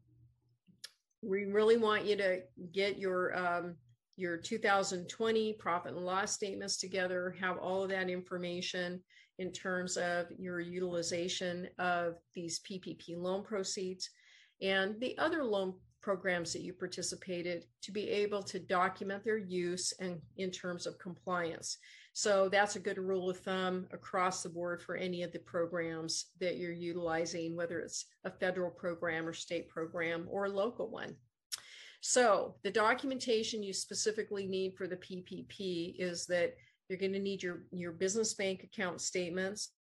we 1.23 1.45
really 1.45 1.77
want 1.77 2.05
you 2.05 2.17
to 2.17 2.41
get 2.73 2.99
your 2.99 3.37
um, 3.37 3.77
your 4.21 4.37
2020 4.37 5.55
profit 5.55 5.95
and 5.95 6.05
loss 6.05 6.33
statements 6.33 6.77
together, 6.77 7.35
have 7.41 7.57
all 7.57 7.83
of 7.83 7.89
that 7.89 8.11
information 8.11 9.01
in 9.39 9.51
terms 9.51 9.97
of 9.97 10.27
your 10.39 10.61
utilization 10.61 11.67
of 11.79 12.17
these 12.35 12.61
PPP 12.61 13.17
loan 13.17 13.43
proceeds 13.43 14.11
and 14.61 15.01
the 15.01 15.17
other 15.17 15.43
loan 15.43 15.73
programs 16.03 16.53
that 16.53 16.61
you 16.61 16.75
participated 16.75 17.65
to 17.83 17.93
be 17.93 18.11
able 18.11 18.43
to 18.43 18.59
document 18.59 19.25
their 19.25 19.39
use 19.39 19.95
and 20.01 20.21
in 20.37 20.51
terms 20.51 20.87
of 20.87 20.99
compliance. 20.99 21.79
So 22.13 22.51
that's 22.51 22.77
a 22.77 22.81
good 22.81 22.99
rule 22.99 23.31
of 23.31 23.39
thumb 23.39 23.87
across 23.93 24.43
the 24.43 24.49
board 24.51 24.83
for 24.83 24.97
any 24.97 25.23
of 25.23 25.33
the 25.33 25.39
programs 25.39 26.27
that 26.41 26.59
you're 26.59 26.73
utilizing, 26.73 27.57
whether 27.57 27.81
it's 27.81 28.05
a 28.25 28.31
federal 28.31 28.71
program 28.71 29.27
or 29.27 29.33
state 29.33 29.69
program 29.69 30.27
or 30.29 30.45
a 30.45 30.51
local 30.51 30.91
one. 30.91 31.17
So 32.01 32.55
the 32.63 32.71
documentation 32.71 33.63
you 33.63 33.73
specifically 33.73 34.47
need 34.47 34.75
for 34.77 34.87
the 34.87 34.97
PPP 34.97 35.97
is 35.99 36.27
that 36.27 36.55
you're 36.89 36.99
going 36.99 37.13
to 37.13 37.19
need 37.19 37.43
your, 37.43 37.65
your 37.71 37.93
business 37.93 38.35
bank 38.35 38.65
account 38.65 39.01
statements 39.01 39.73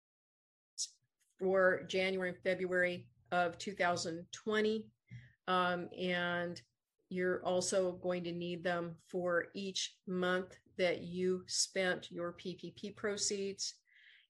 for 1.39 1.85
January 1.89 2.31
and 2.31 2.39
February 2.43 3.07
of 3.31 3.57
2020 3.59 4.87
um, 5.47 5.89
and 5.99 6.61
you're 7.09 7.43
also 7.45 7.93
going 8.03 8.23
to 8.25 8.33
need 8.33 8.63
them 8.63 8.95
for 9.09 9.47
each 9.55 9.97
month 10.07 10.57
that 10.77 11.03
you 11.03 11.43
spent 11.47 12.13
your 12.13 12.35
PPP 12.35 12.95
proceeds. 12.95 13.75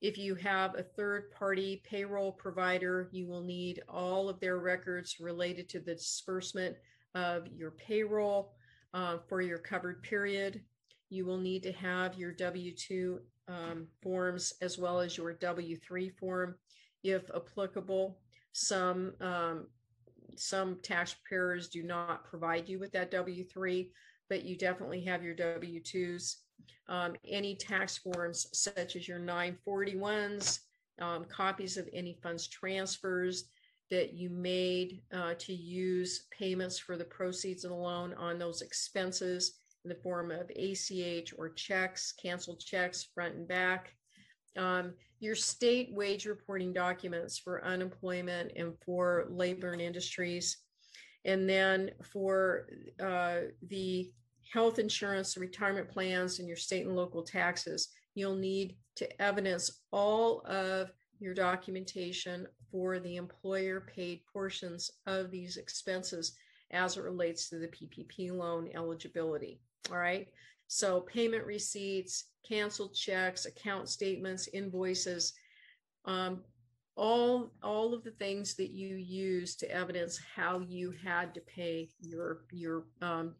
If 0.01 0.17
you 0.17 0.37
have 0.37 0.77
a 0.77 0.85
third 0.85 1.33
party 1.33 1.83
payroll 1.85 2.31
provider, 2.31 3.09
you 3.11 3.27
will 3.27 3.43
need 3.43 3.83
all 3.89 4.29
of 4.29 4.39
their 4.39 4.59
records 4.59 5.17
related 5.19 5.69
to 5.71 5.81
the 5.81 5.97
disbursement 5.97 6.77
of 7.19 7.49
your 7.49 7.73
payroll 7.73 8.53
uh, 8.95 9.19
for 9.29 9.41
your 9.41 9.59
covered 9.59 10.03
period. 10.03 10.63
You 11.11 11.27
will 11.27 11.39
need 11.39 11.63
to 11.65 11.73
have 11.73 12.17
your 12.17 12.33
W 12.33 12.73
2 12.75 13.19
um, 13.49 13.87
forms 14.03 14.53
as 14.61 14.79
well 14.79 15.01
as 15.01 15.17
your 15.17 15.33
W 15.33 15.77
3 15.77 16.11
form 16.11 16.55
if 17.03 17.31
applicable. 17.35 18.19
Some 18.53 19.15
um, 19.21 19.67
some 20.37 20.79
tax 20.83 21.17
do 21.73 21.83
not 21.83 22.25
provide 22.25 22.69
you 22.69 22.79
with 22.79 22.93
that 22.93 23.11
W 23.11 23.45
3, 23.45 23.91
but 24.29 24.45
you 24.45 24.57
definitely 24.57 25.01
have 25.01 25.25
your 25.25 25.35
W 25.35 25.83
2s. 25.83 26.37
Um, 26.89 27.17
any 27.27 27.57
tax 27.57 27.99
forms, 27.99 28.47
such 28.53 28.95
as 28.95 29.09
your 29.09 29.19
941s, 29.19 30.61
um, 31.01 31.25
copies 31.25 31.77
of 31.77 31.89
any 31.93 32.19
funds 32.23 32.47
transfers 32.47 33.45
that 33.91 34.15
you 34.15 34.31
made 34.31 35.03
uh, 35.13 35.35
to 35.39 35.53
use 35.55 36.27
payments 36.31 36.79
for 36.79 36.97
the 36.97 37.05
proceeds 37.05 37.65
of 37.65 37.71
the 37.71 37.77
loan 37.77 38.15
on 38.15 38.39
those 38.39 38.63
expenses, 38.63 39.61
in 39.85 39.89
the 39.89 40.03
form 40.03 40.31
of 40.31 40.51
ACH 40.51 41.33
or 41.39 41.51
checks, 41.51 42.13
canceled 42.13 42.61
checks, 42.61 43.09
front 43.15 43.35
and 43.35 43.49
back. 43.49 43.95
Um, 44.57 44.93
your 45.21 45.35
state 45.35 45.93
wage 45.93 46.27
reporting 46.27 46.73
documents 46.73 47.39
for 47.39 47.65
unemployment 47.65 48.53
and 48.57 48.75
for 48.85 49.27
labor 49.31 49.73
and 49.73 49.81
industries. 49.81 50.59
And 51.25 51.49
then 51.49 51.91
for 52.03 52.69
uh, 53.03 53.39
the 53.69 54.11
health 54.53 54.79
insurance, 54.79 55.37
retirement 55.37 55.89
plans, 55.89 56.39
and 56.39 56.49
your 56.49 56.57
state 56.57 56.87
and 56.87 56.97
local 56.97 57.23
taxes, 57.23 57.89
you'll 58.15 58.37
need 58.37 58.77
to 58.97 59.23
evidence 59.23 59.83
all 59.93 60.41
of 60.47 60.91
your 61.21 61.35
documentation 61.35 62.47
for 62.71 62.99
the 62.99 63.17
employer 63.17 63.81
paid 63.81 64.21
portions 64.33 64.91
of 65.07 65.31
these 65.31 65.57
expenses 65.57 66.37
as 66.71 66.97
it 66.97 67.03
relates 67.03 67.49
to 67.49 67.59
the 67.59 67.69
PPP 67.69 68.31
loan 68.31 68.69
eligibility. 68.75 69.61
All 69.91 69.99
right. 69.99 70.29
So 70.67 71.01
payment 71.01 71.47
receipts, 71.47 72.25
canceled 72.47 72.95
checks, 72.95 73.47
account 73.47 73.89
statements, 73.89 74.49
invoices, 74.53 75.33
um, 76.05 76.43
all 76.97 77.53
all 77.63 77.95
of 77.95 78.03
the 78.03 78.11
things 78.11 78.55
that 78.57 78.71
you 78.71 78.97
use 78.97 79.55
to 79.57 79.71
evidence 79.71 80.19
how 80.35 80.59
you 80.59 80.93
had 81.05 81.33
to 81.35 81.41
pay 81.41 81.89
your 82.01 82.41
your 82.51 82.85
um, 83.01 83.35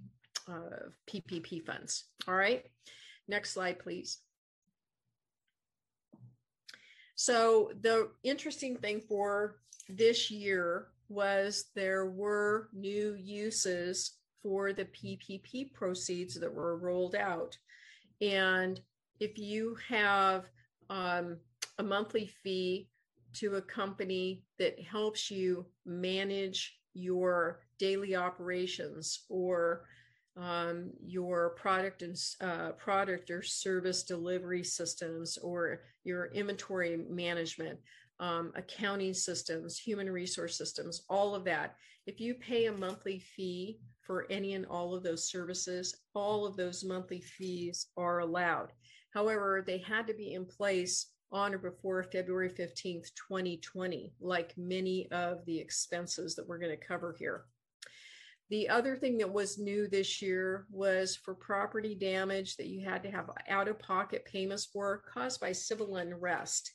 uh, 0.49 0.91
PPP 1.11 1.67
funds. 1.67 2.05
All 2.27 2.35
right. 2.35 2.65
Next 3.27 3.53
slide, 3.53 3.79
please. 3.79 4.21
So 7.21 7.73
the 7.81 8.11
interesting 8.23 8.77
thing 8.77 9.01
for 9.01 9.57
this 9.89 10.31
year 10.31 10.87
was 11.09 11.65
there 11.75 12.07
were 12.07 12.69
new 12.73 13.17
uses 13.19 14.19
for 14.41 14.73
the 14.73 14.85
PPP 14.85 15.75
proceeds 15.75 16.39
that 16.39 16.55
were 16.55 16.79
rolled 16.79 17.17
out. 17.17 17.59
And 18.21 18.81
if 19.19 19.37
you 19.37 19.77
have 19.89 20.45
um, 20.91 21.39
a 21.81 21.83
monthly 21.83 22.31
fee 22.45 22.89
to 23.33 23.57
a 23.57 23.63
company 23.63 24.45
that 24.61 24.81
helps 24.81 25.29
you 25.29 25.67
manage 25.85 26.79
your 26.95 27.63
daily 27.81 28.15
operations 28.15 29.25
or 29.29 29.87
um, 30.39 30.91
your 31.05 31.51
product 31.51 32.03
and 32.03 32.17
uh, 32.41 32.71
product 32.73 33.31
or 33.31 33.43
service 33.43 34.03
delivery 34.03 34.63
systems 34.63 35.37
or 35.39 35.83
your 36.05 36.27
inventory 36.27 36.99
management 37.09 37.79
um, 38.21 38.53
accounting 38.57 39.15
systems 39.15 39.79
human 39.79 40.11
resource 40.11 40.57
systems 40.57 41.03
all 41.09 41.35
of 41.35 41.45
that 41.45 41.77
if 42.07 42.21
you 42.21 42.35
pay 42.35 42.67
a 42.67 42.73
monthly 42.73 43.19
fee 43.19 43.79
for 44.01 44.27
any 44.31 44.55
and 44.55 44.67
all 44.67 44.95
of 44.95 45.03
those 45.03 45.31
services 45.31 45.95
all 46.15 46.47
of 46.47 46.57
those 46.57 46.85
monthly 46.85 47.21
fees 47.21 47.87
are 47.97 48.21
allowed 48.21 48.73
however 49.15 49.63
they 49.67 49.79
had 49.79 50.07
to 50.07 50.15
be 50.15 50.35
in 50.35 50.45
place 50.45 51.07
on 51.31 51.55
or 51.55 51.59
before 51.59 52.03
February 52.03 52.49
15th, 52.49 53.11
2020, 53.15 54.13
like 54.21 54.55
many 54.57 55.11
of 55.11 55.45
the 55.45 55.59
expenses 55.59 56.35
that 56.35 56.47
we're 56.47 56.59
going 56.59 56.77
to 56.77 56.87
cover 56.87 57.15
here. 57.19 57.45
The 58.51 58.69
other 58.69 58.97
thing 58.97 59.19
that 59.19 59.31
was 59.31 59.59
new 59.59 59.89
this 59.89 60.23
year 60.23 60.67
was 60.71 61.17
for 61.17 61.35
property 61.35 61.95
damage 61.95 62.57
that 62.57 62.69
you 62.69 62.83
had 62.85 63.03
to 63.03 63.11
have 63.11 63.31
out 63.49 63.69
of 63.69 63.79
pocket 63.79 64.25
payments 64.25 64.65
for 64.65 65.03
caused 65.13 65.41
by 65.41 65.53
civil 65.53 65.97
unrest. 65.97 66.73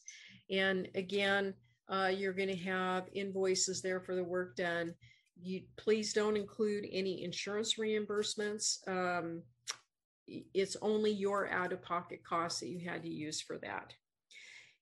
And 0.52 0.88
again, 0.94 1.56
uh, 1.90 2.12
you're 2.16 2.34
going 2.34 2.50
to 2.50 2.64
have 2.64 3.10
invoices 3.14 3.82
there 3.82 4.00
for 4.00 4.16
the 4.16 4.24
work 4.24 4.56
done. 4.56 4.94
You 5.42 5.64
please 5.78 6.14
don't 6.14 6.38
include 6.38 6.86
any 6.92 7.24
insurance 7.24 7.76
reimbursements. 7.76 8.88
Um, 8.88 9.42
it's 10.28 10.78
only 10.82 11.12
your 11.12 11.50
out 11.50 11.74
of 11.74 11.82
pocket 11.82 12.24
costs 12.24 12.60
that 12.60 12.68
you 12.68 12.88
had 12.88 13.02
to 13.02 13.10
use 13.10 13.42
for 13.42 13.58
that. 13.58 13.94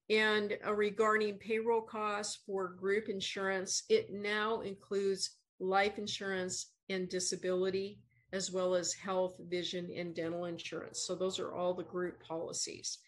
And 0.10 0.58
uh, 0.68 0.74
regarding 0.74 1.36
payroll 1.36 1.82
costs 1.82 2.40
for 2.46 2.68
group 2.68 3.08
insurance, 3.08 3.84
it 3.90 4.12
now 4.12 4.60
includes 4.60 5.38
life 5.60 5.98
insurance 5.98 6.74
and 6.92 7.10
disability, 7.10 8.00
as 8.34 8.52
well 8.52 8.76
as 8.76 8.94
health, 8.94 9.36
vision, 9.50 9.90
and 9.96 10.16
dental 10.16 10.46
insurance. 10.46 11.06
So 11.06 11.16
those 11.16 11.40
are 11.40 11.54
all 11.54 11.74
the 11.74 11.84
group 11.84 12.22
policies. 12.24 13.00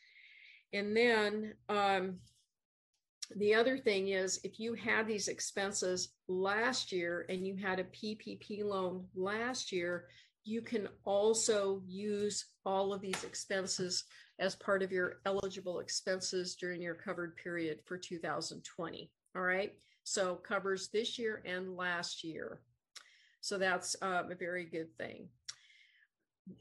And 0.73 0.95
then 0.95 1.53
um, 1.69 2.19
the 3.35 3.53
other 3.53 3.77
thing 3.77 4.09
is 4.09 4.39
if 4.43 4.59
you 4.59 4.73
had 4.73 5.07
these 5.07 5.27
expenses 5.27 6.09
last 6.27 6.91
year 6.91 7.25
and 7.29 7.45
you 7.45 7.55
had 7.55 7.79
a 7.79 7.85
PPP 7.85 8.63
loan 8.63 9.05
last 9.15 9.71
year, 9.71 10.05
you 10.43 10.61
can 10.61 10.89
also 11.05 11.81
use 11.87 12.45
all 12.65 12.93
of 12.93 13.01
these 13.01 13.23
expenses 13.23 14.03
as 14.39 14.55
part 14.55 14.83
of 14.83 14.91
your 14.91 15.19
eligible 15.25 15.79
expenses 15.79 16.55
during 16.55 16.81
your 16.81 16.95
covered 16.95 17.35
period 17.37 17.79
for 17.85 17.97
2020. 17.97 19.11
All 19.35 19.41
right. 19.41 19.73
So 20.03 20.35
covers 20.35 20.89
this 20.89 21.17
year 21.17 21.41
and 21.45 21.77
last 21.77 22.23
year. 22.23 22.59
So 23.43 23.57
that's 23.57 23.97
um, 24.01 24.31
a 24.31 24.35
very 24.35 24.63
good 24.63 24.97
thing. 24.97 25.27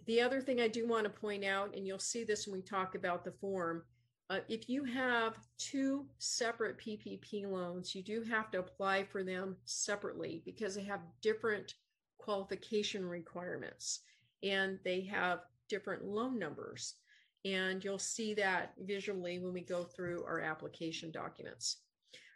The 0.06 0.20
other 0.20 0.40
thing 0.40 0.60
I 0.60 0.66
do 0.66 0.88
want 0.88 1.04
to 1.04 1.10
point 1.10 1.44
out, 1.44 1.76
and 1.76 1.86
you'll 1.86 2.00
see 2.00 2.24
this 2.24 2.48
when 2.48 2.56
we 2.56 2.62
talk 2.62 2.96
about 2.96 3.24
the 3.24 3.30
form, 3.30 3.84
uh, 4.30 4.40
if 4.48 4.68
you 4.68 4.82
have 4.82 5.36
two 5.58 6.06
separate 6.18 6.76
PPP 6.78 7.48
loans, 7.48 7.94
you 7.94 8.02
do 8.02 8.24
have 8.24 8.50
to 8.50 8.58
apply 8.58 9.04
for 9.04 9.22
them 9.22 9.56
separately 9.64 10.42
because 10.44 10.74
they 10.74 10.82
have 10.82 11.02
different 11.20 11.74
qualification 12.18 13.06
requirements 13.08 14.00
and 14.42 14.80
they 14.84 15.02
have 15.02 15.42
different 15.68 16.04
loan 16.04 16.36
numbers. 16.36 16.96
And 17.44 17.84
you'll 17.84 17.96
see 18.00 18.34
that 18.34 18.72
visually 18.80 19.38
when 19.38 19.52
we 19.52 19.60
go 19.60 19.84
through 19.84 20.24
our 20.24 20.40
application 20.40 21.12
documents. 21.12 21.76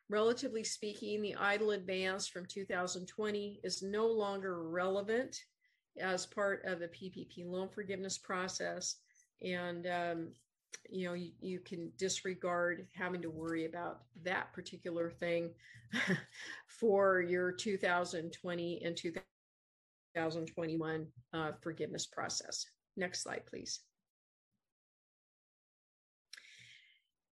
Relatively 0.08 0.62
speaking, 0.62 1.20
the 1.20 1.34
EIDL 1.38 1.74
advance 1.74 2.28
from 2.28 2.46
2020 2.46 3.60
is 3.64 3.82
no 3.82 4.06
longer 4.06 4.68
relevant 4.68 5.36
as 6.00 6.26
part 6.26 6.64
of 6.64 6.78
the 6.78 6.86
PPP 6.88 7.44
loan 7.44 7.68
forgiveness 7.68 8.16
process. 8.16 8.96
And, 9.42 9.86
um, 9.86 10.28
you 10.88 11.08
know, 11.08 11.14
you, 11.14 11.32
you, 11.40 11.58
can 11.58 11.90
disregard 11.98 12.86
having 12.92 13.20
to 13.22 13.30
worry 13.30 13.64
about 13.64 14.02
that 14.22 14.52
particular 14.52 15.10
thing 15.10 15.50
for 16.68 17.20
your 17.20 17.50
2020 17.50 18.82
and 18.84 18.96
2021 18.96 21.06
uh, 21.32 21.50
forgiveness 21.60 22.06
process. 22.06 22.66
Next 22.96 23.24
slide, 23.24 23.42
please. 23.46 23.80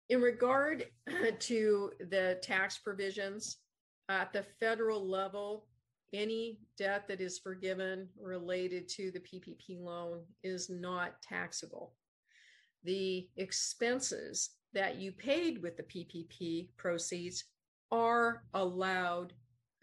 In 0.08 0.20
regard 0.20 0.86
to 1.38 1.92
the 1.98 2.38
tax 2.42 2.78
provisions, 2.78 3.58
at 4.08 4.32
the 4.32 4.44
federal 4.60 5.08
level, 5.08 5.66
any 6.12 6.58
debt 6.76 7.08
that 7.08 7.20
is 7.20 7.38
forgiven 7.38 8.08
related 8.20 8.88
to 8.88 9.10
the 9.10 9.20
PPP 9.20 9.80
loan 9.80 10.20
is 10.42 10.68
not 10.68 11.22
taxable. 11.22 11.94
The 12.84 13.28
expenses 13.36 14.50
that 14.74 14.96
you 14.96 15.12
paid 15.12 15.62
with 15.62 15.76
the 15.76 15.84
PPP 15.84 16.68
proceeds 16.76 17.44
are 17.90 18.44
allowed 18.54 19.32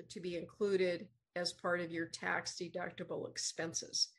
to 0.10 0.20
be 0.20 0.38
included 0.38 1.08
as 1.36 1.54
part 1.54 1.80
of 1.80 1.92
your 1.92 2.08
tax 2.08 2.56
deductible 2.60 3.30
expenses. 3.30 4.10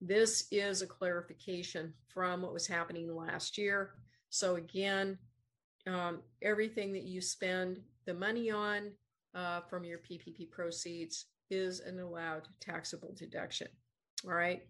This 0.00 0.46
is 0.50 0.80
a 0.80 0.86
clarification 0.86 1.92
from 2.08 2.42
what 2.42 2.54
was 2.54 2.66
happening 2.66 3.14
last 3.14 3.58
year. 3.58 3.94
So, 4.30 4.56
again, 4.56 5.18
um, 5.86 6.20
everything 6.42 6.92
that 6.92 7.04
you 7.04 7.20
spend 7.20 7.80
the 8.06 8.14
money 8.14 8.50
on 8.50 8.90
uh, 9.34 9.60
from 9.68 9.84
your 9.84 9.98
PPP 9.98 10.50
proceeds 10.50 11.26
is 11.50 11.80
an 11.80 11.98
allowed 12.00 12.48
taxable 12.60 13.14
deduction. 13.16 13.68
All 14.24 14.34
right. 14.34 14.62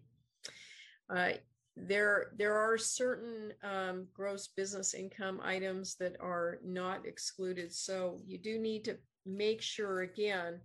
Uh, 1.09 1.31
there, 1.75 2.31
there 2.37 2.55
are 2.55 2.77
certain 2.77 3.53
um, 3.63 4.07
gross 4.13 4.47
business 4.47 4.93
income 4.93 5.39
items 5.43 5.95
that 5.95 6.15
are 6.19 6.59
not 6.63 7.05
excluded. 7.05 7.73
So 7.73 8.19
you 8.25 8.37
do 8.37 8.59
need 8.59 8.83
to 8.85 8.97
make 9.25 9.61
sure 9.61 10.01
again 10.01 10.59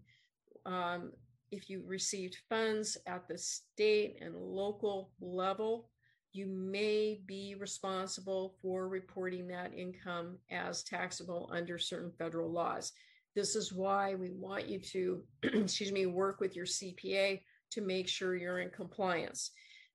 um, 0.64 1.12
if 1.52 1.70
you 1.70 1.82
received 1.86 2.38
funds 2.48 2.96
at 3.06 3.28
the 3.28 3.38
state 3.38 4.18
and 4.20 4.34
local 4.36 5.10
level 5.20 5.88
you 6.36 6.46
may 6.46 7.20
be 7.26 7.54
responsible 7.58 8.54
for 8.60 8.88
reporting 8.88 9.48
that 9.48 9.72
income 9.74 10.36
as 10.50 10.82
taxable 10.82 11.48
under 11.52 11.78
certain 11.78 12.12
federal 12.18 12.50
laws. 12.50 12.92
This 13.34 13.56
is 13.56 13.72
why 13.72 14.14
we 14.14 14.30
want 14.30 14.68
you 14.68 14.78
to, 14.78 15.22
excuse 15.42 15.92
me, 15.92 16.06
work 16.06 16.40
with 16.40 16.54
your 16.54 16.66
CPA 16.66 17.40
to 17.70 17.80
make 17.80 18.08
sure 18.08 18.36
you're 18.36 18.60
in 18.60 18.70
compliance. 18.70 19.50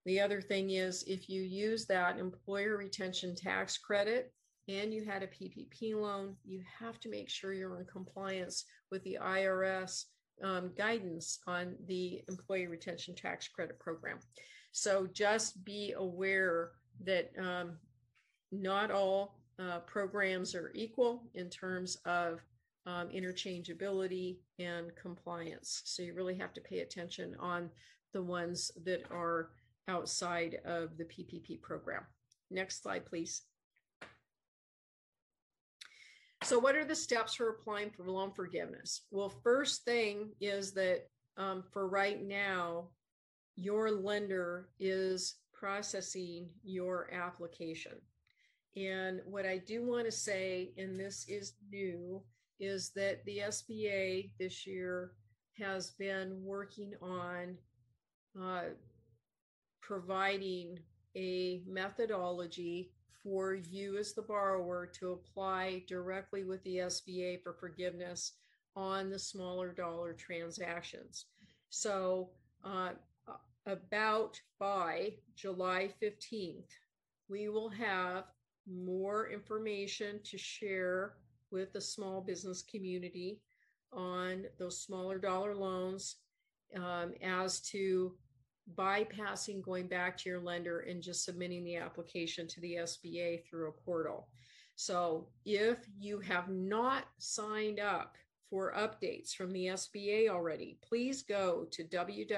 The 0.05 0.19
other 0.19 0.41
thing 0.41 0.71
is 0.71 1.03
if 1.07 1.29
you 1.29 1.41
use 1.41 1.85
that 1.85 2.17
employer 2.17 2.77
retention 2.77 3.35
tax 3.35 3.77
credit 3.77 4.33
and 4.67 4.93
you 4.93 5.05
had 5.05 5.23
a 5.23 5.27
PPP 5.27 5.95
loan, 5.95 6.35
you 6.43 6.63
have 6.79 6.99
to 7.01 7.09
make 7.09 7.29
sure 7.29 7.53
you're 7.53 7.79
in 7.79 7.85
compliance 7.85 8.65
with 8.91 9.03
the 9.03 9.17
IRS 9.21 10.05
um, 10.43 10.71
guidance 10.77 11.39
on 11.45 11.75
the 11.87 12.21
employee 12.27 12.67
retention 12.67 13.15
tax 13.15 13.47
credit 13.47 13.79
program. 13.79 14.19
So 14.71 15.07
just 15.11 15.63
be 15.65 15.93
aware 15.97 16.71
that 17.03 17.31
um, 17.37 17.73
not 18.51 18.91
all 18.91 19.35
uh, 19.59 19.79
programs 19.79 20.55
are 20.55 20.71
equal 20.73 21.23
in 21.33 21.49
terms 21.49 21.97
of 22.05 22.41
um, 22.85 23.09
interchangeability 23.09 24.37
and 24.59 24.91
compliance. 24.95 25.81
So 25.85 26.03
you 26.03 26.13
really 26.13 26.35
have 26.35 26.53
to 26.53 26.61
pay 26.61 26.79
attention 26.79 27.35
on 27.39 27.69
the 28.13 28.23
ones 28.23 28.71
that 28.83 29.03
are 29.11 29.51
outside 29.87 30.57
of 30.65 30.97
the 30.97 31.05
PPP 31.05 31.61
program. 31.61 32.03
Next 32.49 32.81
slide, 32.81 33.05
please. 33.05 33.43
So, 36.43 36.57
what 36.57 36.75
are 36.75 36.85
the 36.85 36.95
steps 36.95 37.35
for 37.35 37.49
applying 37.49 37.91
for 37.91 38.03
loan 38.03 38.31
forgiveness? 38.31 39.03
Well, 39.11 39.29
first 39.29 39.85
thing 39.85 40.31
is 40.41 40.73
that 40.73 41.07
um, 41.37 41.63
for 41.71 41.87
right 41.87 42.21
now, 42.21 42.89
your 43.61 43.91
lender 43.91 44.69
is 44.79 45.35
processing 45.53 46.49
your 46.63 47.09
application. 47.13 47.93
And 48.75 49.21
what 49.25 49.45
I 49.45 49.59
do 49.59 49.85
want 49.85 50.05
to 50.05 50.11
say, 50.11 50.71
and 50.77 50.99
this 50.99 51.25
is 51.27 51.53
new, 51.69 52.23
is 52.59 52.91
that 52.95 53.23
the 53.25 53.39
SBA 53.39 54.31
this 54.39 54.65
year 54.65 55.11
has 55.59 55.91
been 55.91 56.43
working 56.43 56.93
on 57.01 57.57
uh, 58.41 58.69
providing 59.81 60.79
a 61.15 61.61
methodology 61.67 62.91
for 63.23 63.53
you 63.53 63.97
as 63.97 64.13
the 64.13 64.21
borrower 64.21 64.87
to 64.87 65.11
apply 65.11 65.83
directly 65.87 66.43
with 66.43 66.63
the 66.63 66.77
SBA 66.77 67.43
for 67.43 67.53
forgiveness 67.53 68.33
on 68.75 69.09
the 69.09 69.19
smaller 69.19 69.71
dollar 69.73 70.13
transactions. 70.13 71.25
So, 71.69 72.29
uh, 72.63 72.91
about 73.65 74.39
by 74.59 75.13
July 75.35 75.89
15th, 76.01 76.69
we 77.29 77.49
will 77.49 77.69
have 77.69 78.25
more 78.67 79.29
information 79.29 80.19
to 80.23 80.37
share 80.37 81.13
with 81.51 81.73
the 81.73 81.81
small 81.81 82.21
business 82.21 82.61
community 82.61 83.41
on 83.91 84.45
those 84.57 84.81
smaller 84.81 85.17
dollar 85.17 85.55
loans 85.55 86.17
um, 86.77 87.13
as 87.21 87.59
to 87.59 88.13
bypassing 88.75 89.61
going 89.61 89.87
back 89.87 90.17
to 90.17 90.29
your 90.29 90.39
lender 90.39 90.81
and 90.81 91.01
just 91.01 91.25
submitting 91.25 91.63
the 91.63 91.75
application 91.75 92.47
to 92.47 92.61
the 92.61 92.75
SBA 92.75 93.45
through 93.45 93.67
a 93.69 93.83
portal. 93.83 94.27
So 94.75 95.27
if 95.45 95.77
you 95.99 96.19
have 96.19 96.49
not 96.49 97.05
signed 97.17 97.79
up 97.79 98.15
for 98.51 98.73
updates 98.73 99.33
from 99.33 99.51
the 99.53 99.67
SBA 99.67 100.27
already, 100.27 100.77
please 100.87 101.23
go 101.23 101.65
to 101.71 101.85
www.sba.gov 101.85 102.31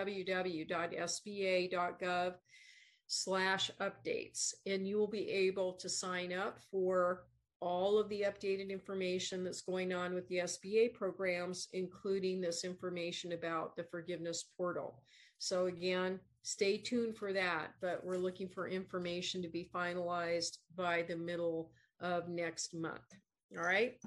slash 3.07 3.71
updates 3.81 4.53
and 4.65 4.87
you 4.87 4.97
will 4.97 5.07
be 5.07 5.29
able 5.29 5.73
to 5.73 5.89
sign 5.89 6.31
up 6.31 6.59
for 6.71 7.23
all 7.59 7.97
of 7.97 8.07
the 8.09 8.25
updated 8.27 8.69
information 8.69 9.43
that's 9.43 9.61
going 9.61 9.91
on 9.93 10.13
with 10.13 10.27
the 10.27 10.39
SBA 10.39 10.93
programs, 10.93 11.67
including 11.73 12.39
this 12.41 12.63
information 12.63 13.31
about 13.31 13.75
the 13.75 13.83
forgiveness 13.83 14.45
portal. 14.55 15.01
So, 15.39 15.65
again, 15.65 16.19
stay 16.43 16.77
tuned 16.77 17.17
for 17.17 17.33
that, 17.33 17.71
but 17.81 18.03
we're 18.03 18.17
looking 18.17 18.49
for 18.49 18.67
information 18.67 19.41
to 19.41 19.47
be 19.47 19.69
finalized 19.73 20.57
by 20.75 21.03
the 21.03 21.15
middle 21.15 21.71
of 22.01 22.27
next 22.27 22.75
month. 22.75 23.15
All 23.57 23.63
right. 23.63 23.97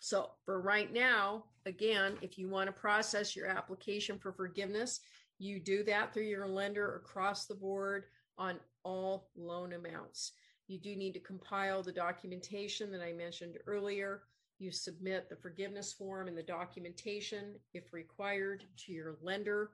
So, 0.00 0.30
for 0.44 0.60
right 0.60 0.92
now, 0.92 1.44
again, 1.66 2.14
if 2.22 2.38
you 2.38 2.48
want 2.48 2.66
to 2.66 2.72
process 2.72 3.36
your 3.36 3.46
application 3.46 4.18
for 4.18 4.32
forgiveness, 4.32 5.00
you 5.38 5.60
do 5.60 5.84
that 5.84 6.12
through 6.12 6.24
your 6.24 6.48
lender 6.48 6.96
across 6.96 7.46
the 7.46 7.54
board 7.54 8.04
on 8.36 8.58
all 8.82 9.30
loan 9.36 9.74
amounts. 9.74 10.32
You 10.68 10.78
do 10.78 10.96
need 10.96 11.14
to 11.14 11.20
compile 11.20 11.82
the 11.82 11.92
documentation 11.92 12.90
that 12.92 13.02
I 13.02 13.12
mentioned 13.12 13.58
earlier. 13.66 14.22
You 14.58 14.72
submit 14.72 15.28
the 15.28 15.36
forgiveness 15.36 15.92
form 15.92 16.28
and 16.28 16.36
the 16.36 16.42
documentation, 16.42 17.54
if 17.74 17.92
required, 17.92 18.64
to 18.78 18.92
your 18.92 19.16
lender. 19.22 19.70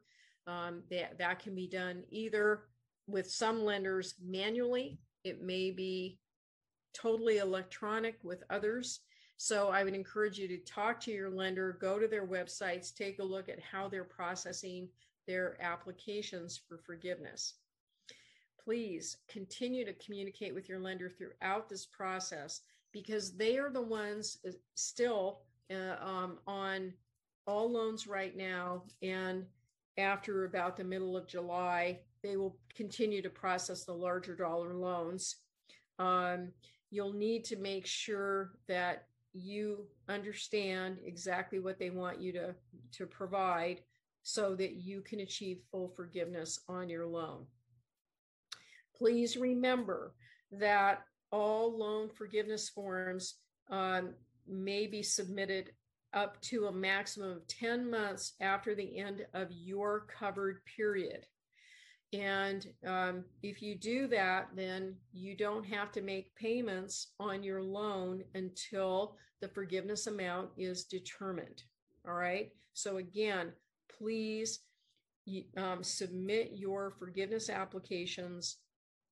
Um, 0.46 0.82
that, 0.90 1.18
that 1.18 1.40
can 1.40 1.54
be 1.54 1.66
done 1.66 2.04
either 2.10 2.62
with 3.06 3.30
some 3.30 3.64
lenders 3.64 4.14
manually, 4.24 4.98
it 5.24 5.42
may 5.42 5.70
be 5.70 6.18
totally 6.94 7.38
electronic 7.38 8.18
with 8.22 8.42
others. 8.50 9.00
So 9.37 9.68
I 9.68 9.85
would 9.85 9.94
encourage 9.94 10.38
you 10.38 10.49
to 10.49 10.59
talk 10.59 11.01
to 11.01 11.12
your 11.12 11.31
lender, 11.31 11.77
go 11.81 11.99
to 11.99 12.09
their 12.09 12.27
websites, 12.27 12.94
take 12.94 13.18
a 13.18 13.25
look 13.25 13.49
at 13.49 13.61
how 13.61 13.88
they're 13.88 14.05
processing 14.05 14.88
their 15.27 15.57
applications 15.61 16.61
for 16.68 16.79
forgiveness 16.79 17.55
please 18.66 19.18
continue 19.29 19.85
to 19.85 19.92
communicate 19.94 20.53
with 20.53 20.68
your 20.68 20.81
lender 20.81 21.09
throughout 21.09 21.68
this 21.68 21.87
process 21.87 22.62
because 22.92 23.37
they 23.37 23.59
are 23.59 23.70
the 23.70 23.81
ones 23.81 24.38
uh, 24.46 24.51
still 24.75 25.42
uh, 25.72 26.05
um, 26.05 26.38
on 26.49 26.92
all 27.46 27.70
loans 27.70 28.09
right 28.09 28.37
now. 28.37 28.83
And 29.03 29.44
after 29.99 30.46
about 30.46 30.77
the 30.77 30.83
middle 30.83 31.16
of 31.16 31.29
July, 31.29 32.01
they 32.25 32.37
will 32.37 32.57
continue 32.75 33.22
to 33.22 33.31
process 33.31 33.85
the 33.85 33.92
larger 33.92 34.35
dollar 34.35 34.75
loans. 34.75 35.37
Um, 36.01 36.49
you'll 36.90 37.12
need 37.12 37.44
to 37.44 37.57
make 37.57 37.87
sure 37.87 38.55
that 38.66 39.05
you 39.37 39.87
understand 40.09 40.99
exactly 41.05 41.59
what 41.59 41.79
they 41.79 41.90
want 41.90 42.20
you 42.20 42.33
to, 42.33 42.55
to 42.92 43.07
provide 43.07 43.81
so 44.22 44.55
that 44.57 44.75
you 44.75 45.01
can 45.03 45.20
achieve 45.20 45.59
full 45.70 45.88
forgiveness 45.88 46.61
on 46.68 46.88
your 46.88 47.07
loan. 47.07 47.46
Please 48.96 49.37
remember 49.37 50.14
that 50.53 51.03
all 51.31 51.77
loan 51.77 52.09
forgiveness 52.09 52.68
forms 52.68 53.35
um, 53.70 54.14
may 54.49 54.87
be 54.87 55.03
submitted 55.03 55.70
up 56.12 56.40
to 56.40 56.66
a 56.66 56.72
maximum 56.72 57.31
of 57.31 57.46
10 57.46 57.90
months 57.90 58.33
after 58.40 58.75
the 58.75 58.99
end 58.99 59.27
of 59.35 59.49
your 59.51 60.07
covered 60.18 60.61
period. 60.77 61.27
And 62.16 62.66
um, 62.87 63.24
if 63.42 63.61
you 63.61 63.74
do 63.74 64.07
that, 64.09 64.48
then 64.55 64.94
you 65.12 65.37
don't 65.37 65.66
have 65.66 65.92
to 65.92 66.00
make 66.00 66.35
payments 66.35 67.09
on 67.20 67.42
your 67.42 67.62
loan 67.62 68.22
until 68.35 69.16
the 69.42 69.48
forgiveness 69.48 70.07
amount 70.07 70.48
is 70.57 70.85
determined. 70.85 71.62
All 72.09 72.14
right. 72.14 72.52
So, 72.72 72.96
again, 72.96 73.52
please 73.98 74.61
um, 75.59 75.83
submit 75.83 76.52
your 76.55 76.94
forgiveness 76.98 77.50
applications 77.50 78.59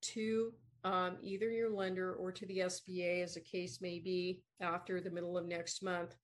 to 0.01 0.53
um, 0.83 1.17
either 1.21 1.51
your 1.51 1.69
lender 1.69 2.13
or 2.13 2.31
to 2.31 2.45
the 2.47 2.59
SBA, 2.59 3.23
as 3.23 3.35
the 3.35 3.41
case 3.41 3.81
may 3.81 3.99
be, 3.99 4.41
after 4.61 4.99
the 4.99 5.11
middle 5.11 5.37
of 5.37 5.47
next 5.47 5.83
month, 5.83 6.15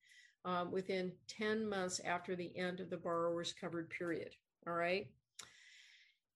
um, 0.44 0.72
within 0.72 1.12
10 1.28 1.68
months 1.68 2.00
after 2.04 2.34
the 2.34 2.56
end 2.56 2.80
of 2.80 2.90
the 2.90 2.96
borrower's 2.96 3.52
covered 3.52 3.90
period. 3.90 4.30
All 4.66 4.74
right. 4.74 5.08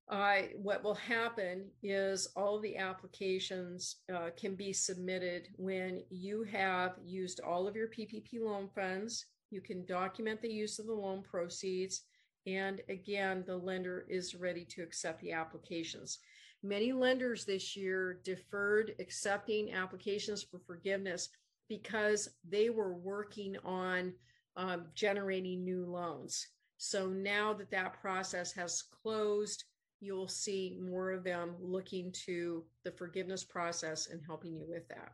Uh, 0.08 0.42
what 0.62 0.84
will 0.84 0.94
happen 0.94 1.66
is 1.82 2.28
all 2.36 2.60
the 2.60 2.76
applications 2.76 3.96
uh, 4.14 4.30
can 4.36 4.54
be 4.54 4.72
submitted 4.72 5.48
when 5.56 6.02
you 6.10 6.44
have 6.44 6.94
used 7.04 7.40
all 7.40 7.66
of 7.66 7.74
your 7.74 7.88
PPP 7.88 8.40
loan 8.40 8.68
funds. 8.72 9.26
You 9.50 9.60
can 9.60 9.84
document 9.84 10.40
the 10.40 10.52
use 10.52 10.78
of 10.78 10.86
the 10.86 10.92
loan 10.92 11.22
proceeds. 11.22 12.02
And 12.46 12.82
again, 12.88 13.42
the 13.46 13.56
lender 13.56 14.06
is 14.08 14.36
ready 14.36 14.64
to 14.66 14.82
accept 14.82 15.20
the 15.20 15.32
applications. 15.32 16.20
Many 16.62 16.92
lenders 16.92 17.44
this 17.44 17.76
year 17.76 18.20
deferred 18.22 18.94
accepting 19.00 19.72
applications 19.72 20.44
for 20.44 20.60
forgiveness 20.60 21.30
because 21.68 22.28
they 22.48 22.70
were 22.70 22.94
working 22.94 23.56
on 23.64 24.12
um, 24.56 24.86
generating 24.94 25.64
new 25.64 25.84
loans. 25.84 26.46
So 26.78 27.08
now 27.08 27.52
that 27.54 27.70
that 27.72 28.00
process 28.00 28.52
has 28.52 28.84
closed, 29.02 29.64
you'll 30.00 30.28
see 30.28 30.78
more 30.80 31.10
of 31.12 31.24
them 31.24 31.54
looking 31.60 32.12
to 32.26 32.64
the 32.84 32.92
forgiveness 32.92 33.44
process 33.44 34.08
and 34.08 34.20
helping 34.24 34.54
you 34.54 34.66
with 34.68 34.86
that. 34.88 35.12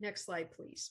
Next 0.00 0.24
slide, 0.24 0.50
please. 0.50 0.90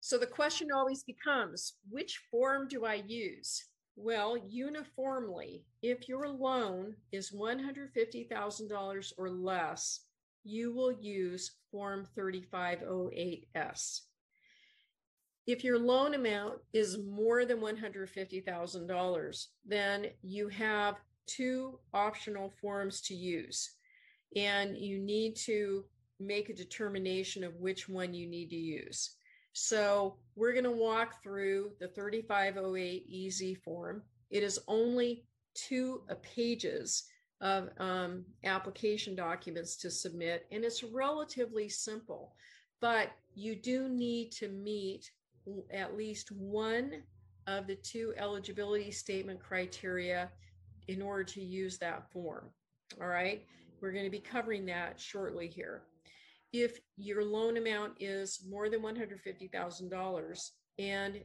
So 0.00 0.18
the 0.18 0.26
question 0.26 0.68
always 0.74 1.02
becomes 1.04 1.74
which 1.88 2.20
form 2.30 2.68
do 2.68 2.84
I 2.84 3.02
use? 3.06 3.64
Well, 3.96 4.36
uniformly, 4.48 5.64
if 5.82 6.08
your 6.08 6.28
loan 6.28 6.96
is 7.12 7.30
$150,000 7.30 9.12
or 9.18 9.30
less, 9.30 10.00
you 10.44 10.72
will 10.72 10.92
use 10.92 11.52
Form 11.70 12.06
3508S. 12.16 14.00
If 15.46 15.64
your 15.64 15.78
loan 15.78 16.14
amount 16.14 16.58
is 16.72 16.98
more 16.98 17.44
than 17.44 17.58
$150,000, 17.58 19.46
then 19.66 20.06
you 20.22 20.48
have 20.48 20.96
two 21.26 21.78
optional 21.92 22.52
forms 22.60 23.00
to 23.02 23.14
use, 23.14 23.72
and 24.36 24.76
you 24.76 24.98
need 24.98 25.34
to 25.36 25.84
make 26.20 26.48
a 26.48 26.54
determination 26.54 27.42
of 27.42 27.56
which 27.56 27.88
one 27.88 28.14
you 28.14 28.28
need 28.28 28.50
to 28.50 28.56
use. 28.56 29.16
So 29.52 30.16
we're 30.36 30.52
going 30.52 30.64
to 30.64 30.70
walk 30.70 31.22
through 31.22 31.72
the 31.80 31.88
3508 31.88 33.06
EZ 33.12 33.58
form. 33.64 34.02
It 34.30 34.42
is 34.42 34.60
only 34.68 35.24
two 35.54 36.02
pages 36.22 37.04
of 37.40 37.68
um, 37.78 38.24
application 38.44 39.16
documents 39.16 39.76
to 39.78 39.90
submit, 39.90 40.46
and 40.52 40.64
it's 40.64 40.84
relatively 40.84 41.68
simple. 41.68 42.34
But 42.80 43.10
you 43.34 43.56
do 43.56 43.88
need 43.88 44.30
to 44.32 44.48
meet 44.48 45.10
at 45.72 45.96
least 45.96 46.30
one 46.32 47.02
of 47.46 47.66
the 47.66 47.76
two 47.76 48.14
eligibility 48.16 48.90
statement 48.90 49.40
criteria 49.40 50.30
in 50.88 51.02
order 51.02 51.24
to 51.24 51.42
use 51.42 51.78
that 51.78 52.10
form. 52.12 52.50
All 53.00 53.08
right, 53.08 53.44
we're 53.80 53.92
going 53.92 54.04
to 54.04 54.10
be 54.10 54.20
covering 54.20 54.66
that 54.66 55.00
shortly 55.00 55.48
here. 55.48 55.82
If 56.52 56.78
your 56.96 57.24
loan 57.24 57.56
amount 57.56 57.94
is 58.00 58.40
more 58.48 58.68
than 58.68 58.82
$150,000 58.82 60.50
and 60.78 61.20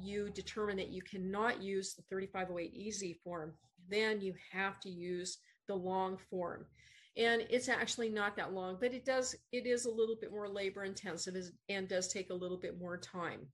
you 0.00 0.30
determine 0.30 0.76
that 0.76 0.90
you 0.90 1.02
cannot 1.02 1.62
use 1.62 1.94
the 1.94 2.02
3508 2.08 2.72
EZ 2.88 3.16
form, 3.22 3.52
then 3.88 4.20
you 4.20 4.34
have 4.52 4.80
to 4.80 4.90
use 4.90 5.38
the 5.68 5.74
long 5.74 6.18
form. 6.28 6.66
And 7.16 7.44
it's 7.50 7.68
actually 7.68 8.08
not 8.08 8.36
that 8.36 8.52
long, 8.52 8.78
but 8.80 8.94
it 8.94 9.04
does, 9.04 9.34
it 9.52 9.66
is 9.66 9.84
a 9.84 9.90
little 9.90 10.16
bit 10.20 10.30
more 10.30 10.48
labor 10.48 10.84
intensive 10.84 11.34
and 11.68 11.88
does 11.88 12.08
take 12.08 12.30
a 12.30 12.34
little 12.34 12.58
bit 12.58 12.78
more 12.78 12.96
time. 12.96 13.46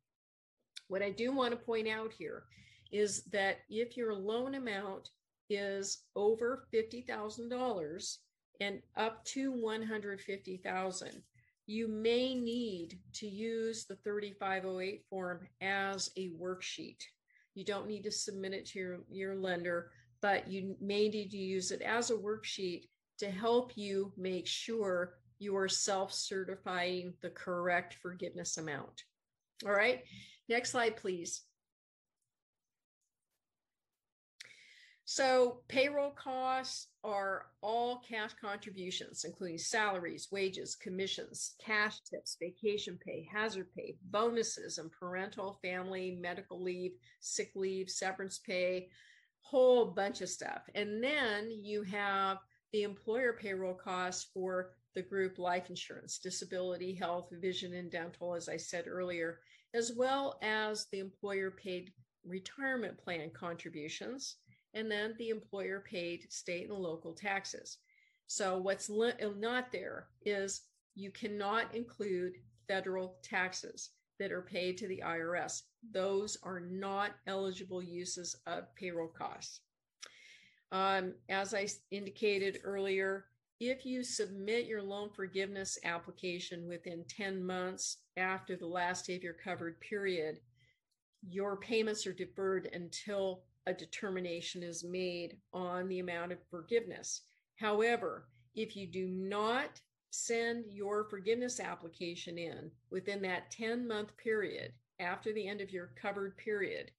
What 0.88 1.03
I 1.03 1.11
do 1.11 1.33
want 1.33 1.53
to 1.53 1.57
point 1.57 1.88
out 1.88 2.12
here 2.12 2.45
is 2.92 3.25
that 3.33 3.59
if 3.69 3.97
your 3.97 4.14
loan 4.14 4.55
amount 4.55 5.11
is 5.49 6.05
over 6.14 6.66
$50,000 6.73 8.16
and 8.61 8.83
up 8.97 9.25
to 9.25 9.53
150,000, 9.53 11.23
you 11.66 11.88
may 11.88 12.35
need 12.35 12.99
to 13.14 13.27
use 13.27 13.87
the 13.87 13.97
3508 13.97 15.03
form 15.11 15.49
as 15.61 16.11
a 16.16 16.31
worksheet. 16.40 17.01
You 17.55 17.64
don't 17.64 17.88
need 17.88 18.05
to 18.05 18.12
submit 18.12 18.53
it 18.53 18.66
to 18.66 18.79
your, 18.79 18.99
your 19.11 19.35
lender, 19.35 19.90
but 20.21 20.47
you 20.49 20.77
may 20.81 21.09
need 21.09 21.31
to 21.31 21.37
use 21.37 21.73
it 21.73 21.83
as 21.83 22.11
a 22.11 22.14
worksheet 22.14 22.85
to 23.18 23.31
help 23.31 23.76
you 23.76 24.12
make 24.16 24.46
sure 24.46 25.14
you 25.38 25.57
are 25.57 25.68
self 25.68 26.12
certifying 26.12 27.14
the 27.22 27.31
correct 27.31 27.94
forgiveness 27.94 28.57
amount. 28.57 29.05
All 29.64 29.72
right, 29.72 30.02
next 30.48 30.70
slide, 30.70 30.96
please. 30.96 31.42
So 35.09 35.61
payroll 35.68 36.11
costs 36.11 36.88
are 37.05 37.46
all 37.62 38.02
cash 38.09 38.33
contributions, 38.40 39.22
including 39.24 39.59
salaries, 39.59 40.26
wages, 40.33 40.74
commissions, 40.74 41.55
cash 41.64 42.00
tips, 42.11 42.37
vacation 42.40 42.98
pay, 43.07 43.29
hazard 43.33 43.68
pay, 43.76 43.96
bonuses, 44.11 44.79
and 44.79 44.90
parental, 44.90 45.61
family, 45.62 46.18
medical 46.20 46.61
leave, 46.61 46.90
sick 47.20 47.52
leave, 47.55 47.88
severance 47.88 48.40
pay, 48.40 48.88
whole 49.42 49.87
bunch 49.87 50.22
of 50.22 50.29
stuff. 50.29 50.62
And 50.74 51.02
then 51.02 51.50
you 51.62 51.85
have 51.85 52.38
the 52.72 52.83
employer 52.83 53.33
payroll 53.33 53.74
costs 53.74 54.31
for 54.33 54.72
the 54.94 55.02
group 55.02 55.38
life 55.38 55.68
insurance, 55.70 56.18
disability, 56.18 56.94
health, 56.94 57.29
vision, 57.33 57.74
and 57.74 57.90
dental, 57.90 58.35
as 58.35 58.48
I 58.48 58.57
said 58.57 58.87
earlier, 58.88 59.40
as 59.74 59.92
well 59.96 60.38
as 60.42 60.87
the 60.90 61.00
employer 61.00 61.50
paid 61.50 61.92
retirement 62.24 62.98
plan 62.98 63.31
contributions 63.31 64.37
and 64.74 64.90
then 64.90 65.14
the 65.18 65.31
employer 65.31 65.85
paid 65.88 66.31
state 66.31 66.68
and 66.68 66.79
local 66.79 67.14
taxes. 67.14 67.79
So, 68.26 68.59
what's 68.59 68.90
uh, 68.90 69.12
not 69.37 69.72
there 69.72 70.09
is 70.24 70.62
you 70.94 71.11
cannot 71.11 71.74
include 71.74 72.35
federal 72.68 73.16
taxes 73.22 73.90
that 74.18 74.33
are 74.33 74.42
paid 74.42 74.76
to 74.79 74.88
the 74.88 75.02
IRS. 75.05 75.62
Those 75.92 76.37
are 76.42 76.61
not 76.61 77.12
eligible 77.26 77.83
uses 77.83 78.35
of 78.46 78.74
payroll 78.74 79.09
costs. 79.09 79.61
Um, 80.72 81.14
as 81.29 81.55
I 81.55 81.68
indicated 81.90 82.61
earlier, 82.64 83.26
if 83.61 83.87
you 83.87 84.02
submit 84.02 84.66
your 84.66 84.83
loan 84.83 85.11
forgiveness 85.14 85.79
application 85.85 86.68
within 86.68 87.05
10 87.09 87.44
months 87.44 87.98
after 88.16 88.57
the 88.57 88.66
last 88.66 89.07
day 89.07 89.16
of 89.16 89.22
your 89.22 89.33
covered 89.33 89.81
period, 89.81 90.40
your 91.29 91.57
payments 91.57 92.07
are 92.07 92.12
deferred 92.12 92.68
until 92.72 93.44
a 93.66 93.72
determination 93.72 94.62
is 94.62 94.85
made 94.85 95.38
on 95.52 95.88
the 95.88 96.00
amount 96.00 96.33
of 96.33 96.38
forgiveness. 96.50 97.22
However, 97.57 98.29
if 98.55 98.76
you 98.76 98.87
do 98.87 99.07
not 99.09 99.81
send 100.11 100.64
your 100.70 101.05
forgiveness 101.05 101.61
application 101.61 102.38
in 102.38 102.70
within 102.90 103.20
that 103.22 103.50
10 103.50 103.87
month 103.88 104.16
period 104.16 104.72
after 105.00 105.33
the 105.33 105.46
end 105.46 105.61
of 105.61 105.70
your 105.70 105.90
covered 106.00 106.37
period, 106.37 106.90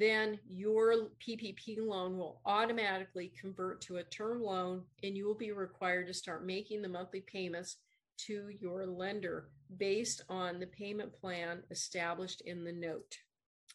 then 0.00 0.38
your 0.48 1.08
PPP 1.20 1.78
loan 1.78 2.16
will 2.16 2.40
automatically 2.46 3.32
convert 3.38 3.80
to 3.82 3.96
a 3.96 4.04
term 4.04 4.42
loan 4.42 4.82
and 5.02 5.16
you 5.16 5.26
will 5.26 5.34
be 5.34 5.52
required 5.52 6.06
to 6.06 6.14
start 6.14 6.46
making 6.46 6.80
the 6.80 6.88
monthly 6.88 7.20
payments 7.20 7.76
to 8.26 8.48
your 8.60 8.86
lender 8.86 9.48
based 9.76 10.22
on 10.28 10.58
the 10.58 10.66
payment 10.66 11.12
plan 11.12 11.62
established 11.70 12.42
in 12.42 12.64
the 12.64 12.72
note. 12.72 13.16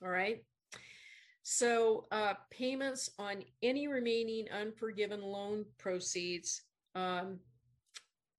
All 0.04 0.10
right. 0.10 0.44
So 1.44 2.06
uh, 2.12 2.34
payments 2.50 3.10
on 3.20 3.44
any 3.62 3.88
remaining 3.88 4.48
unforgiven 4.50 5.22
loan 5.22 5.66
proceeds 5.78 6.64
um, 6.96 7.40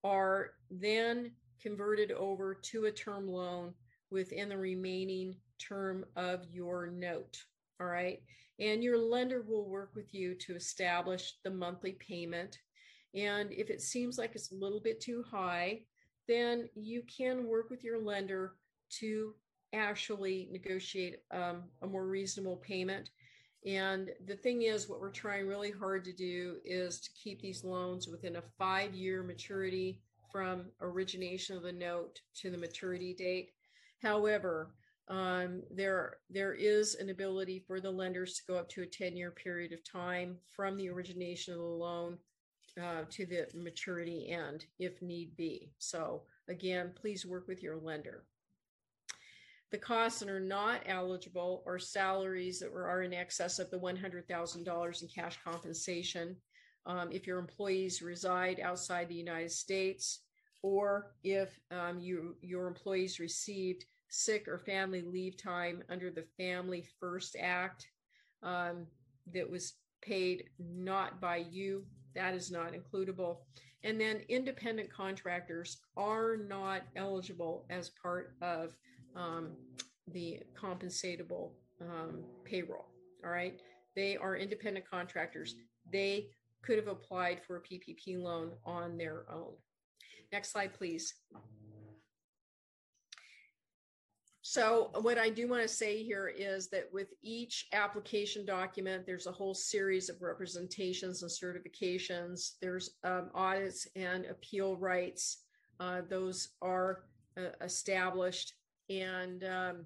are 0.02 0.50
then 0.70 1.32
converted 1.60 2.10
over 2.12 2.54
to 2.54 2.86
a 2.86 2.90
term 2.90 3.28
loan 3.28 3.74
within 4.10 4.48
the 4.48 4.58
remaining 4.58 5.36
term 5.58 6.04
of 6.16 6.44
your 6.50 6.88
note. 6.88 7.44
All 7.80 7.86
right. 7.86 8.20
And 8.58 8.82
your 8.82 8.98
lender 8.98 9.44
will 9.46 9.68
work 9.68 9.90
with 9.94 10.14
you 10.14 10.34
to 10.46 10.54
establish 10.54 11.34
the 11.44 11.50
monthly 11.50 11.92
payment. 11.92 12.58
And 13.14 13.52
if 13.52 13.70
it 13.70 13.82
seems 13.82 14.18
like 14.18 14.34
it's 14.34 14.52
a 14.52 14.56
little 14.56 14.80
bit 14.80 15.00
too 15.00 15.24
high, 15.30 15.82
then 16.26 16.68
you 16.74 17.02
can 17.02 17.46
work 17.46 17.70
with 17.70 17.84
your 17.84 18.00
lender 18.00 18.54
to 18.98 19.34
actually 19.72 20.48
negotiate 20.50 21.16
um, 21.30 21.64
a 21.82 21.86
more 21.86 22.06
reasonable 22.06 22.56
payment. 22.56 23.10
And 23.66 24.10
the 24.26 24.36
thing 24.36 24.62
is, 24.62 24.88
what 24.88 25.00
we're 25.00 25.10
trying 25.10 25.46
really 25.46 25.72
hard 25.72 26.04
to 26.04 26.12
do 26.12 26.56
is 26.64 27.00
to 27.00 27.10
keep 27.22 27.40
these 27.40 27.64
loans 27.64 28.06
within 28.06 28.36
a 28.36 28.42
five 28.58 28.94
year 28.94 29.22
maturity 29.22 30.00
from 30.30 30.66
origination 30.80 31.56
of 31.56 31.62
the 31.62 31.72
note 31.72 32.20
to 32.36 32.50
the 32.50 32.58
maturity 32.58 33.14
date. 33.14 33.50
However, 34.02 34.70
um, 35.08 35.62
there 35.70 36.16
there 36.30 36.52
is 36.52 36.96
an 36.96 37.10
ability 37.10 37.62
for 37.66 37.80
the 37.80 37.90
lenders 37.90 38.34
to 38.34 38.42
go 38.48 38.58
up 38.58 38.68
to 38.70 38.82
a 38.82 38.86
10 38.86 39.16
year 39.16 39.30
period 39.30 39.72
of 39.72 39.84
time 39.84 40.36
from 40.50 40.76
the 40.76 40.88
origination 40.88 41.54
of 41.54 41.60
the 41.60 41.64
loan 41.64 42.18
uh, 42.82 43.02
to 43.10 43.24
the 43.24 43.46
maturity 43.54 44.30
end 44.30 44.64
if 44.78 45.00
need 45.02 45.36
be. 45.36 45.70
So 45.78 46.22
again, 46.48 46.92
please 46.94 47.24
work 47.24 47.46
with 47.46 47.62
your 47.62 47.76
lender. 47.76 48.24
The 49.72 49.78
costs 49.78 50.20
that 50.20 50.28
are 50.28 50.40
not 50.40 50.82
eligible 50.86 51.62
are 51.66 51.78
salaries 51.78 52.60
that 52.60 52.72
are 52.72 53.02
in 53.02 53.12
excess 53.12 53.58
of 53.58 53.70
the 53.70 53.78
$100,000 53.78 55.02
in 55.02 55.08
cash 55.08 55.38
compensation. 55.44 56.36
Um, 56.86 57.10
if 57.10 57.26
your 57.26 57.40
employees 57.40 58.00
reside 58.00 58.60
outside 58.60 59.08
the 59.08 59.16
United 59.16 59.50
States, 59.50 60.20
or 60.62 61.14
if 61.24 61.58
um, 61.72 61.98
you, 61.98 62.36
your 62.42 62.68
employees 62.68 63.18
received 63.18 63.84
sick 64.08 64.48
or 64.48 64.58
family 64.58 65.02
leave 65.02 65.36
time 65.36 65.82
under 65.88 66.10
the 66.10 66.24
Family 66.36 66.86
First 67.00 67.36
Act 67.40 67.86
um, 68.42 68.86
that 69.32 69.48
was 69.48 69.74
paid 70.02 70.44
not 70.58 71.20
by 71.20 71.38
you, 71.50 71.84
that 72.14 72.34
is 72.34 72.50
not 72.50 72.72
includable. 72.72 73.38
And 73.82 74.00
then 74.00 74.22
independent 74.28 74.92
contractors 74.92 75.78
are 75.96 76.36
not 76.36 76.82
eligible 76.96 77.66
as 77.70 77.90
part 77.90 78.34
of 78.40 78.76
um, 79.14 79.52
the 80.12 80.40
compensatable 80.60 81.50
um, 81.80 82.24
payroll. 82.44 82.86
All 83.24 83.30
right. 83.30 83.60
They 83.94 84.16
are 84.16 84.36
independent 84.36 84.88
contractors. 84.88 85.54
They 85.92 86.28
could 86.62 86.78
have 86.78 86.88
applied 86.88 87.40
for 87.46 87.56
a 87.56 87.62
PPP 87.62 88.20
loan 88.20 88.52
on 88.64 88.96
their 88.96 89.24
own. 89.32 89.54
Next 90.32 90.52
slide, 90.52 90.74
please. 90.74 91.14
So, 94.56 94.88
what 95.02 95.18
I 95.18 95.28
do 95.28 95.48
want 95.48 95.60
to 95.60 95.68
say 95.68 96.02
here 96.02 96.28
is 96.34 96.68
that 96.68 96.88
with 96.90 97.08
each 97.22 97.66
application 97.74 98.46
document, 98.46 99.04
there's 99.04 99.26
a 99.26 99.30
whole 99.30 99.52
series 99.52 100.08
of 100.08 100.22
representations 100.22 101.20
and 101.20 101.30
certifications. 101.30 102.52
There's 102.62 102.92
um, 103.04 103.28
audits 103.34 103.86
and 103.96 104.24
appeal 104.24 104.74
rights. 104.78 105.42
Uh, 105.78 106.00
those 106.08 106.48
are 106.62 107.02
uh, 107.36 107.50
established, 107.60 108.54
and 108.88 109.44
um, 109.44 109.84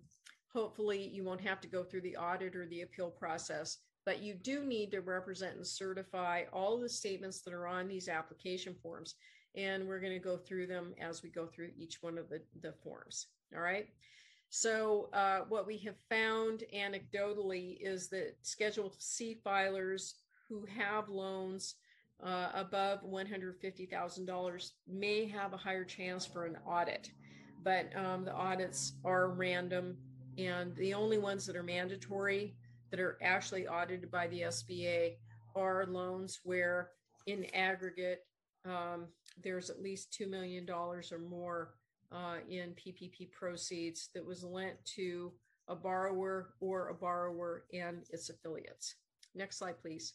hopefully, 0.54 1.04
you 1.12 1.24
won't 1.24 1.40
have 1.40 1.60
to 1.62 1.68
go 1.68 1.82
through 1.82 2.02
the 2.02 2.16
audit 2.16 2.54
or 2.54 2.66
the 2.66 2.82
appeal 2.82 3.10
process. 3.10 3.78
But 4.06 4.22
you 4.22 4.34
do 4.34 4.62
need 4.62 4.92
to 4.92 5.00
represent 5.00 5.56
and 5.56 5.66
certify 5.66 6.44
all 6.52 6.78
the 6.78 6.88
statements 6.88 7.40
that 7.40 7.54
are 7.54 7.66
on 7.66 7.88
these 7.88 8.08
application 8.08 8.76
forms. 8.80 9.16
and 9.56 9.88
we're 9.88 9.98
going 9.98 10.12
to 10.12 10.20
go 10.20 10.36
through 10.36 10.68
them 10.68 10.94
as 11.00 11.24
we 11.24 11.28
go 11.28 11.48
through 11.48 11.70
each 11.76 12.00
one 12.02 12.18
of 12.18 12.28
the, 12.28 12.40
the 12.62 12.72
forms. 12.84 13.26
All 13.52 13.62
right. 13.62 13.88
So, 14.52 15.08
uh, 15.12 15.42
what 15.48 15.64
we 15.64 15.78
have 15.78 15.94
found 16.08 16.64
anecdotally 16.74 17.78
is 17.80 18.08
that 18.08 18.34
Schedule 18.42 18.92
C 18.98 19.40
filers 19.46 20.14
who 20.48 20.66
have 20.76 21.08
loans 21.08 21.76
uh, 22.20 22.48
above 22.54 23.04
$150,000 23.04 24.70
may 24.88 25.26
have 25.26 25.52
a 25.52 25.56
higher 25.56 25.84
chance 25.84 26.26
for 26.26 26.46
an 26.46 26.58
audit, 26.66 27.12
but 27.62 27.96
um, 27.96 28.24
the 28.24 28.34
audits 28.34 28.94
are 29.04 29.30
random, 29.30 29.96
and 30.36 30.74
the 30.74 30.94
only 30.94 31.18
ones 31.18 31.46
that 31.46 31.54
are 31.54 31.62
mandatory 31.62 32.56
that 32.90 32.98
are 32.98 33.18
actually 33.22 33.68
audited 33.68 34.10
by 34.10 34.26
the 34.26 34.40
SBA 34.42 35.12
are 35.54 35.86
loans 35.86 36.40
where, 36.42 36.90
in 37.28 37.44
aggregate, 37.54 38.26
um, 38.64 39.06
there's 39.40 39.70
at 39.70 39.80
least 39.80 40.12
$2 40.20 40.28
million 40.28 40.68
or 40.68 41.02
more 41.28 41.74
uh, 42.12 42.36
in 42.48 42.74
PPP 42.74 43.30
proceeds 43.32 44.08
that 44.14 44.24
was 44.24 44.44
lent 44.44 44.84
to 44.96 45.32
a 45.68 45.76
borrower 45.76 46.54
or 46.60 46.88
a 46.88 46.94
borrower 46.94 47.64
and 47.72 48.02
its 48.10 48.28
affiliates. 48.30 48.96
Next 49.34 49.58
slide, 49.58 49.80
please. 49.80 50.14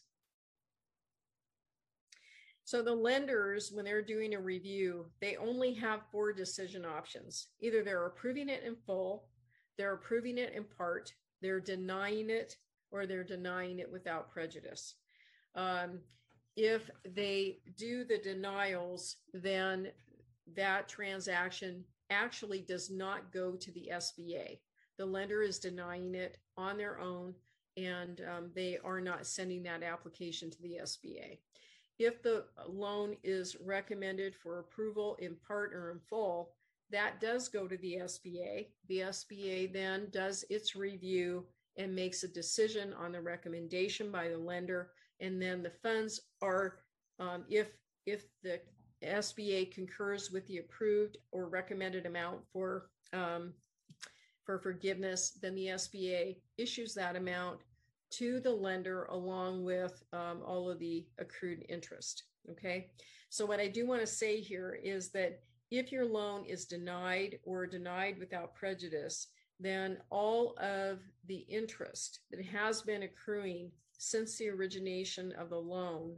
So 2.64 2.82
the 2.82 2.94
lenders, 2.94 3.70
when 3.72 3.84
they're 3.84 4.02
doing 4.02 4.34
a 4.34 4.40
review, 4.40 5.06
they 5.20 5.36
only 5.36 5.72
have 5.74 6.00
four 6.10 6.32
decision 6.32 6.84
options. 6.84 7.48
Either 7.60 7.84
they're 7.84 8.06
approving 8.06 8.48
it 8.48 8.64
in 8.64 8.74
full, 8.84 9.28
they're 9.78 9.94
approving 9.94 10.36
it 10.36 10.52
in 10.52 10.64
part, 10.64 11.12
they're 11.40 11.60
denying 11.60 12.28
it, 12.28 12.56
or 12.90 13.06
they're 13.06 13.24
denying 13.24 13.78
it 13.78 13.90
without 13.90 14.30
prejudice. 14.32 14.96
Um, 15.54 16.00
if 16.56 16.90
they 17.04 17.58
do 17.76 18.04
the 18.04 18.18
denials, 18.18 19.16
then 19.32 19.88
that 20.54 20.88
transaction 20.88 21.84
actually 22.10 22.60
does 22.60 22.90
not 22.90 23.32
go 23.32 23.52
to 23.52 23.72
the 23.72 23.90
SBA. 23.92 24.58
The 24.98 25.06
lender 25.06 25.42
is 25.42 25.58
denying 25.58 26.14
it 26.14 26.38
on 26.56 26.76
their 26.78 27.00
own, 27.00 27.34
and 27.76 28.22
um, 28.34 28.50
they 28.54 28.78
are 28.84 29.00
not 29.00 29.26
sending 29.26 29.62
that 29.64 29.82
application 29.82 30.50
to 30.50 30.62
the 30.62 30.78
SBA. 30.82 31.38
If 31.98 32.22
the 32.22 32.44
loan 32.68 33.16
is 33.24 33.56
recommended 33.64 34.34
for 34.34 34.58
approval 34.58 35.16
in 35.18 35.36
part 35.46 35.72
or 35.72 35.90
in 35.90 35.98
full, 35.98 36.52
that 36.90 37.20
does 37.20 37.48
go 37.48 37.66
to 37.66 37.76
the 37.78 37.98
SBA. 38.02 38.68
The 38.88 38.98
SBA 39.00 39.72
then 39.72 40.08
does 40.12 40.44
its 40.50 40.76
review 40.76 41.44
and 41.76 41.94
makes 41.94 42.22
a 42.22 42.28
decision 42.28 42.92
on 42.94 43.12
the 43.12 43.20
recommendation 43.20 44.12
by 44.12 44.28
the 44.28 44.38
lender 44.38 44.90
and 45.20 45.40
then 45.40 45.62
the 45.62 45.70
funds 45.82 46.20
are 46.42 46.78
um, 47.18 47.44
if 47.48 47.68
if 48.04 48.24
the 48.42 48.60
SBA 49.06 49.72
concurs 49.72 50.30
with 50.30 50.46
the 50.46 50.58
approved 50.58 51.18
or 51.32 51.48
recommended 51.48 52.06
amount 52.06 52.40
for 52.52 52.88
um, 53.12 53.52
for 54.44 54.58
forgiveness, 54.60 55.38
then 55.42 55.54
the 55.56 55.66
SBA 55.66 56.36
issues 56.56 56.94
that 56.94 57.16
amount 57.16 57.58
to 58.10 58.38
the 58.40 58.50
lender 58.50 59.04
along 59.06 59.64
with 59.64 60.02
um, 60.12 60.40
all 60.46 60.70
of 60.70 60.78
the 60.78 61.04
accrued 61.18 61.64
interest. 61.68 62.24
Okay, 62.50 62.90
so 63.28 63.44
what 63.44 63.58
I 63.58 63.66
do 63.66 63.86
want 63.86 64.00
to 64.00 64.06
say 64.06 64.40
here 64.40 64.78
is 64.82 65.10
that 65.10 65.40
if 65.72 65.90
your 65.90 66.04
loan 66.04 66.44
is 66.44 66.64
denied 66.64 67.40
or 67.42 67.66
denied 67.66 68.18
without 68.20 68.54
prejudice, 68.54 69.26
then 69.58 69.98
all 70.10 70.56
of 70.58 71.00
the 71.26 71.44
interest 71.48 72.20
that 72.30 72.44
has 72.44 72.82
been 72.82 73.02
accruing 73.02 73.72
since 73.98 74.36
the 74.36 74.48
origination 74.48 75.32
of 75.32 75.50
the 75.50 75.58
loan, 75.58 76.14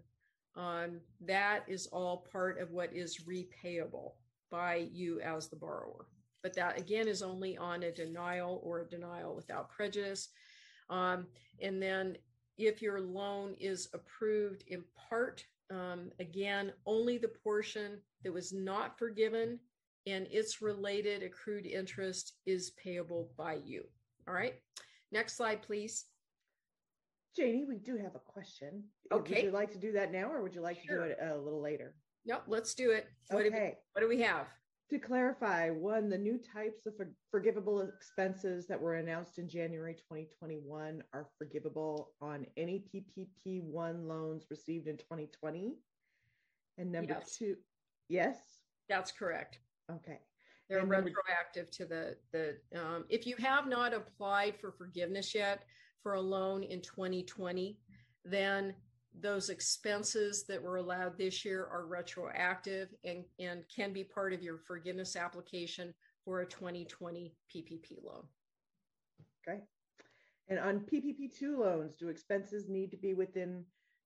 um, 0.58 1.00
that 1.20 1.62
is 1.68 1.86
all 1.86 2.26
part 2.30 2.60
of 2.60 2.72
what 2.72 2.92
is 2.92 3.24
repayable 3.24 4.12
by 4.50 4.88
you 4.92 5.20
as 5.20 5.48
the 5.48 5.56
borrower. 5.56 6.06
But 6.42 6.54
that 6.54 6.78
again 6.78 7.08
is 7.08 7.22
only 7.22 7.56
on 7.56 7.84
a 7.84 7.92
denial 7.92 8.60
or 8.64 8.80
a 8.80 8.88
denial 8.88 9.34
without 9.34 9.70
prejudice. 9.70 10.28
Um, 10.90 11.26
and 11.62 11.80
then 11.80 12.16
if 12.58 12.82
your 12.82 13.00
loan 13.00 13.54
is 13.60 13.88
approved 13.94 14.64
in 14.66 14.82
part, 15.08 15.44
um, 15.70 16.10
again, 16.18 16.72
only 16.86 17.18
the 17.18 17.28
portion 17.28 18.00
that 18.24 18.32
was 18.32 18.52
not 18.52 18.98
forgiven 18.98 19.60
and 20.06 20.26
its 20.30 20.60
related 20.60 21.22
accrued 21.22 21.66
interest 21.66 22.34
is 22.46 22.70
payable 22.82 23.30
by 23.36 23.58
you. 23.64 23.84
All 24.26 24.34
right. 24.34 24.54
Next 25.12 25.36
slide, 25.36 25.62
please. 25.62 26.06
Janie, 27.38 27.64
we 27.64 27.78
do 27.78 27.96
have 27.96 28.16
a 28.16 28.18
question. 28.18 28.82
Okay. 29.12 29.34
Would 29.36 29.44
you 29.44 29.50
like 29.52 29.70
to 29.70 29.78
do 29.78 29.92
that 29.92 30.10
now 30.10 30.30
or 30.30 30.42
would 30.42 30.54
you 30.54 30.60
like 30.60 30.80
Sure. 30.82 30.96
to 31.02 31.04
do 31.04 31.10
it 31.12 31.18
a 31.20 31.36
little 31.38 31.60
later? 31.60 31.94
Nope, 32.24 32.42
let's 32.48 32.74
do 32.74 32.90
it. 32.90 33.06
What, 33.30 33.44
do 33.44 33.50
we, 33.50 33.56
Okay. 33.56 33.78
what 33.92 34.00
do 34.02 34.08
we 34.08 34.20
have? 34.22 34.48
To 34.90 34.98
clarify, 34.98 35.70
one, 35.70 36.08
the 36.08 36.18
new 36.18 36.36
types 36.38 36.84
of 36.86 36.96
for- 36.96 37.14
forgivable 37.30 37.82
expenses 37.82 38.66
that 38.66 38.80
were 38.80 38.94
announced 38.96 39.38
in 39.38 39.48
January 39.48 39.94
2021 39.94 41.04
are 41.12 41.30
forgivable 41.38 42.14
on 42.20 42.44
any 42.56 42.80
PPP 42.92 43.62
one 43.62 44.08
loans 44.08 44.46
received 44.50 44.88
in 44.88 44.96
2020. 44.96 45.78
And 46.76 46.90
number 46.90 47.12
Yes. 47.14 47.36
two, 47.36 47.56
yes? 48.08 48.64
That's 48.88 49.12
correct. 49.12 49.60
Okay. 49.90 50.20
They're 50.68 50.80
And 50.80 50.90
retroactive 50.90 51.70
to 51.70 51.86
the 51.86 52.18
the. 52.32 52.60
Um, 52.74 53.06
if 53.08 53.26
you 53.26 53.36
have 53.36 53.66
not 53.66 53.94
applied 53.94 54.58
for 54.60 54.70
forgiveness 54.72 55.34
yet 55.34 55.64
for 56.02 56.14
a 56.14 56.20
loan 56.20 56.62
in 56.62 56.80
2020, 56.80 57.78
then 58.24 58.74
those 59.20 59.48
expenses 59.48 60.44
that 60.48 60.62
were 60.62 60.76
allowed 60.76 61.18
this 61.18 61.44
year 61.44 61.66
are 61.72 61.86
retroactive 61.86 62.88
and 63.04 63.24
and 63.38 63.64
can 63.74 63.92
be 63.92 64.04
part 64.04 64.32
of 64.32 64.42
your 64.42 64.58
forgiveness 64.58 65.16
application 65.16 65.92
for 66.24 66.40
a 66.40 66.46
2020 66.46 67.34
PPP 67.54 68.04
loan. 68.04 68.22
Okay. 69.46 69.60
And 70.48 70.58
on 70.58 70.80
PPP 70.80 71.36
two 71.36 71.60
loans, 71.60 71.94
do 71.94 72.08
expenses 72.08 72.68
need 72.68 72.90
to 72.90 72.96
be 72.96 73.14
within 73.14 73.64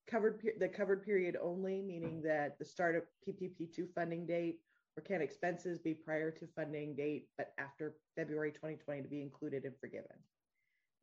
covered, 0.09 0.41
the 0.59 0.69
covered 0.69 1.05
period 1.05 1.37
only, 1.41 1.83
meaning 1.83 2.23
that 2.23 2.59
the 2.59 2.65
start 2.65 2.97
of 2.97 3.03
PPP 3.27 3.73
two 3.73 3.89
funding 3.95 4.27
date? 4.27 4.61
Or 4.97 5.03
can 5.03 5.23
expenses 5.23 5.79
be 5.79 5.95
prior 5.95 6.31
to 6.31 6.47
funding 6.55 6.95
date, 6.95 7.29
but 7.39 7.55
after 7.59 7.95
February 8.15 8.53
2020 8.53 9.03
to 9.03 9.09
be 9.09 9.23
included 9.23 9.65
and 9.65 9.73
forgiven? 9.81 10.17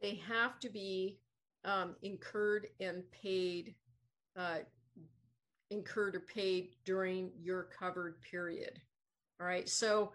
They 0.01 0.21
have 0.27 0.59
to 0.59 0.69
be 0.69 1.19
um, 1.65 1.95
incurred 2.01 2.67
and 2.79 3.03
paid, 3.11 3.75
uh, 4.37 4.59
incurred 5.69 6.15
or 6.15 6.21
paid 6.21 6.75
during 6.85 7.31
your 7.39 7.69
covered 7.77 8.21
period. 8.21 8.79
All 9.39 9.47
right. 9.47 9.67
So 9.67 10.11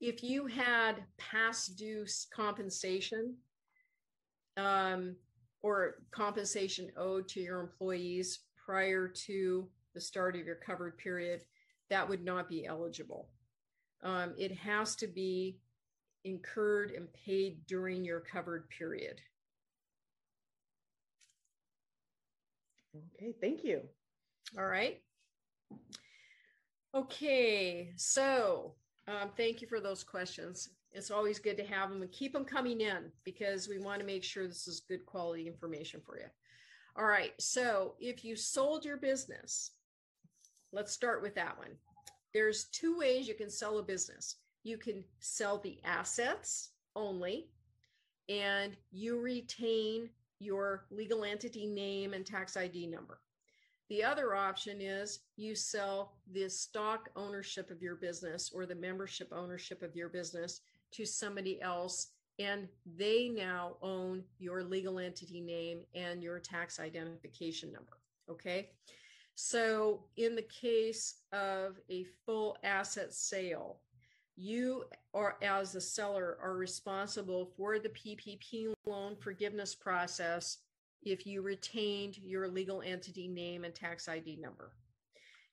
if 0.00 0.22
you 0.22 0.46
had 0.46 1.04
past 1.18 1.76
due 1.76 2.06
compensation 2.34 3.36
um, 4.56 5.16
or 5.62 5.96
compensation 6.10 6.90
owed 6.96 7.28
to 7.28 7.40
your 7.40 7.60
employees 7.60 8.40
prior 8.64 9.08
to 9.08 9.68
the 9.94 10.00
start 10.00 10.36
of 10.36 10.46
your 10.46 10.56
covered 10.56 10.96
period, 10.98 11.42
that 11.90 12.08
would 12.08 12.24
not 12.24 12.48
be 12.48 12.66
eligible. 12.66 13.28
Um, 14.02 14.34
it 14.38 14.56
has 14.56 14.96
to 14.96 15.06
be 15.06 15.58
incurred 16.24 16.92
and 16.92 17.12
paid 17.12 17.66
during 17.66 18.04
your 18.04 18.20
covered 18.20 18.68
period. 18.70 19.20
Okay, 22.96 23.34
thank 23.40 23.64
you. 23.64 23.82
All 24.58 24.66
right. 24.66 25.00
Okay, 26.94 27.92
so 27.96 28.74
um, 29.06 29.30
thank 29.36 29.62
you 29.62 29.68
for 29.68 29.80
those 29.80 30.02
questions. 30.02 30.70
It's 30.92 31.10
always 31.10 31.38
good 31.38 31.56
to 31.58 31.64
have 31.64 31.90
them 31.90 32.02
and 32.02 32.10
keep 32.10 32.32
them 32.32 32.44
coming 32.44 32.80
in 32.80 33.12
because 33.24 33.68
we 33.68 33.78
want 33.78 34.00
to 34.00 34.06
make 34.06 34.24
sure 34.24 34.48
this 34.48 34.66
is 34.66 34.80
good 34.80 35.06
quality 35.06 35.46
information 35.46 36.00
for 36.04 36.18
you. 36.18 36.26
All 36.96 37.06
right, 37.06 37.32
so 37.38 37.94
if 38.00 38.24
you 38.24 38.34
sold 38.34 38.84
your 38.84 38.96
business, 38.96 39.70
let's 40.72 40.92
start 40.92 41.22
with 41.22 41.36
that 41.36 41.56
one. 41.56 41.76
There's 42.34 42.64
two 42.64 42.98
ways 42.98 43.28
you 43.28 43.34
can 43.34 43.50
sell 43.50 43.78
a 43.78 43.82
business. 43.82 44.36
You 44.62 44.76
can 44.78 45.04
sell 45.20 45.58
the 45.58 45.78
assets 45.84 46.70
only, 46.94 47.48
and 48.28 48.76
you 48.90 49.20
retain 49.20 50.10
your 50.38 50.86
legal 50.90 51.24
entity 51.24 51.66
name 51.66 52.14
and 52.14 52.24
tax 52.24 52.56
ID 52.56 52.86
number. 52.86 53.20
The 53.90 54.04
other 54.04 54.36
option 54.36 54.80
is 54.80 55.20
you 55.36 55.54
sell 55.56 56.14
the 56.32 56.48
stock 56.48 57.10
ownership 57.16 57.70
of 57.70 57.82
your 57.82 57.96
business 57.96 58.52
or 58.54 58.64
the 58.64 58.74
membership 58.74 59.32
ownership 59.32 59.82
of 59.82 59.96
your 59.96 60.08
business 60.08 60.60
to 60.92 61.04
somebody 61.04 61.60
else, 61.60 62.08
and 62.38 62.68
they 62.96 63.28
now 63.28 63.76
own 63.82 64.22
your 64.38 64.62
legal 64.62 65.00
entity 65.00 65.40
name 65.40 65.80
and 65.94 66.22
your 66.22 66.38
tax 66.38 66.78
identification 66.78 67.72
number. 67.72 67.98
Okay. 68.30 68.70
So, 69.34 70.04
in 70.16 70.36
the 70.36 70.42
case 70.42 71.22
of 71.32 71.80
a 71.88 72.04
full 72.26 72.58
asset 72.62 73.12
sale, 73.12 73.80
you 74.40 74.84
are, 75.12 75.36
as 75.42 75.72
the 75.72 75.80
seller, 75.80 76.38
are 76.42 76.54
responsible 76.54 77.52
for 77.56 77.78
the 77.78 77.90
PPP 77.90 78.72
loan 78.86 79.14
forgiveness 79.16 79.74
process 79.74 80.58
if 81.02 81.26
you 81.26 81.42
retained 81.42 82.16
your 82.18 82.48
legal 82.48 82.82
entity 82.82 83.28
name 83.28 83.64
and 83.64 83.74
tax 83.74 84.08
ID 84.08 84.36
number. 84.36 84.72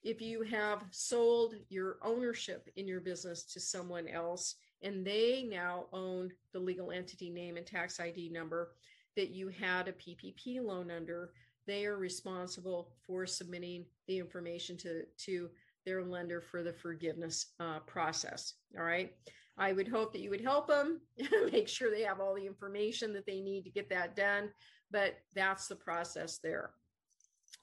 if 0.04 0.22
you 0.22 0.42
have 0.44 0.86
sold 0.92 1.56
your 1.70 1.98
ownership 2.02 2.70
in 2.78 2.88
your 2.88 3.02
business 3.02 3.44
to 3.44 3.60
someone 3.60 4.08
else 4.08 4.56
and 4.84 5.06
they 5.06 5.46
now 5.50 5.86
own 5.92 6.32
the 6.54 6.60
legal 6.60 6.92
entity 6.92 7.30
name 7.30 7.58
and 7.58 7.66
tax 7.66 8.00
ID 8.00 8.30
number 8.30 8.72
that 9.16 9.32
you 9.32 9.50
had 9.50 9.88
a 9.88 9.94
PPP 9.94 10.64
loan 10.64 10.92
under, 10.92 11.32
they 11.66 11.86
are 11.86 11.98
responsible 11.98 12.92
for 13.06 13.26
submitting 13.26 13.86
the 14.08 14.18
information 14.18 14.78
to, 14.78 15.04
to 15.18 15.50
their 15.88 16.04
lender 16.04 16.42
for 16.42 16.64
the 16.64 16.74
forgiveness 16.74 17.54
uh, 17.62 17.80
process. 17.80 18.56
All 18.78 18.84
right. 18.84 19.14
I 19.58 19.72
would 19.72 19.88
hope 19.88 20.12
that 20.12 20.22
you 20.22 20.30
would 20.30 20.42
help 20.42 20.68
them, 20.68 21.00
make 21.52 21.70
sure 21.70 21.90
they 21.90 22.04
have 22.04 22.20
all 22.20 22.36
the 22.36 22.46
information 22.46 23.14
that 23.14 23.26
they 23.26 23.40
need 23.40 23.64
to 23.64 23.72
get 23.72 23.90
that 23.90 24.16
done. 24.16 24.50
But 24.92 25.16
that's 25.34 25.68
the 25.68 25.78
process 25.78 26.40
there. 26.44 26.72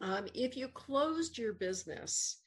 Um, 0.01 0.25
if 0.35 0.57
you 0.57 0.69
closed 0.69 1.37
your 1.37 1.53
business, 1.53 2.39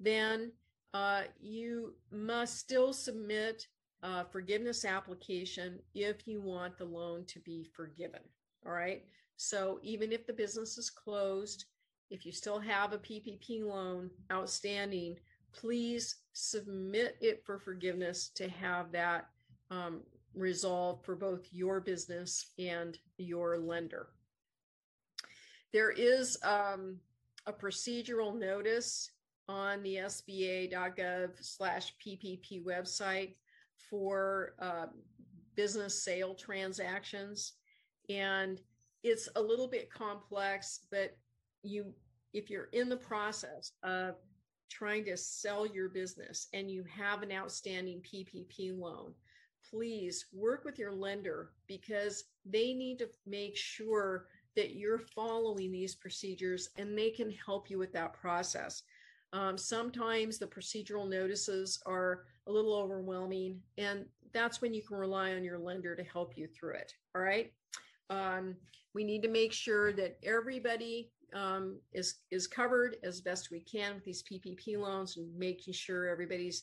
then 0.00 0.52
uh, 0.94 1.24
you 1.38 1.94
must 2.10 2.58
still 2.58 2.94
submit 2.94 3.66
a 4.02 4.24
forgiveness 4.24 4.84
application 4.86 5.78
if 5.94 6.26
you 6.26 6.40
want 6.40 6.78
the 6.78 6.84
loan 6.84 7.24
to 7.26 7.40
be 7.40 7.68
forgiven. 7.76 8.20
All 8.64 8.72
right. 8.72 9.04
So 9.36 9.78
even 9.82 10.12
if 10.12 10.26
the 10.26 10.32
business 10.32 10.78
is 10.78 10.88
closed, 10.88 11.66
if 12.10 12.24
you 12.24 12.32
still 12.32 12.58
have 12.58 12.92
a 12.92 12.98
PPP 12.98 13.64
loan 13.64 14.10
outstanding, 14.32 15.16
please 15.52 16.16
submit 16.32 17.16
it 17.20 17.42
for 17.44 17.58
forgiveness 17.58 18.28
to 18.34 18.48
have 18.48 18.92
that 18.92 19.28
um, 19.70 20.02
resolved 20.34 21.04
for 21.04 21.16
both 21.16 21.48
your 21.50 21.80
business 21.80 22.52
and 22.58 22.98
your 23.16 23.58
lender. 23.58 24.08
There 25.72 25.90
is 25.90 26.38
um, 26.42 26.98
a 27.46 27.52
procedural 27.52 28.38
notice 28.38 29.10
on 29.48 29.82
the 29.82 29.96
sba.gov 29.96 31.30
slash 31.40 31.94
ppp 32.04 32.64
website 32.64 33.34
for 33.90 34.54
uh, 34.58 34.86
business 35.54 36.02
sale 36.02 36.34
transactions 36.34 37.52
and 38.08 38.60
it's 39.04 39.28
a 39.36 39.40
little 39.40 39.68
bit 39.68 39.90
complex 39.90 40.80
but 40.90 41.16
you 41.66 41.92
if 42.32 42.50
you're 42.50 42.68
in 42.72 42.88
the 42.88 42.96
process 42.96 43.72
of 43.82 44.16
trying 44.68 45.04
to 45.04 45.16
sell 45.16 45.66
your 45.66 45.88
business 45.88 46.48
and 46.52 46.70
you 46.70 46.84
have 46.84 47.22
an 47.22 47.32
outstanding 47.32 48.02
ppp 48.02 48.78
loan 48.78 49.12
please 49.70 50.26
work 50.32 50.64
with 50.64 50.78
your 50.78 50.92
lender 50.92 51.50
because 51.66 52.24
they 52.44 52.72
need 52.72 52.98
to 52.98 53.08
make 53.26 53.56
sure 53.56 54.26
that 54.54 54.74
you're 54.74 54.98
following 54.98 55.70
these 55.70 55.94
procedures 55.94 56.70
and 56.76 56.96
they 56.96 57.10
can 57.10 57.30
help 57.30 57.70
you 57.70 57.78
with 57.78 57.92
that 57.92 58.14
process. 58.14 58.82
Um, 59.32 59.58
sometimes 59.58 60.38
the 60.38 60.46
procedural 60.46 61.08
notices 61.08 61.80
are 61.84 62.24
a 62.46 62.52
little 62.52 62.74
overwhelming, 62.74 63.60
and 63.76 64.06
that's 64.32 64.62
when 64.62 64.72
you 64.72 64.82
can 64.82 64.96
rely 64.96 65.32
on 65.32 65.44
your 65.44 65.58
lender 65.58 65.94
to 65.94 66.04
help 66.04 66.36
you 66.36 66.46
through 66.46 66.74
it. 66.74 66.92
All 67.14 67.20
right. 67.20 67.52
Um, 68.08 68.54
we 68.94 69.04
need 69.04 69.22
to 69.22 69.28
make 69.28 69.52
sure 69.52 69.92
that 69.92 70.16
everybody 70.22 71.10
um, 71.34 71.78
is 71.92 72.16
is 72.30 72.46
covered 72.46 72.96
as 73.02 73.20
best 73.20 73.50
we 73.50 73.60
can 73.60 73.94
with 73.94 74.04
these 74.04 74.22
PPP 74.22 74.78
loans, 74.78 75.16
and 75.16 75.36
making 75.36 75.74
sure 75.74 76.08
everybody's 76.08 76.62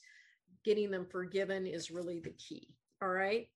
getting 0.63 0.91
them 0.91 1.05
forgiven 1.05 1.65
is 1.67 1.91
really 1.91 2.19
the 2.19 2.31
key. 2.31 2.67
All 3.01 3.09
right. 3.09 3.47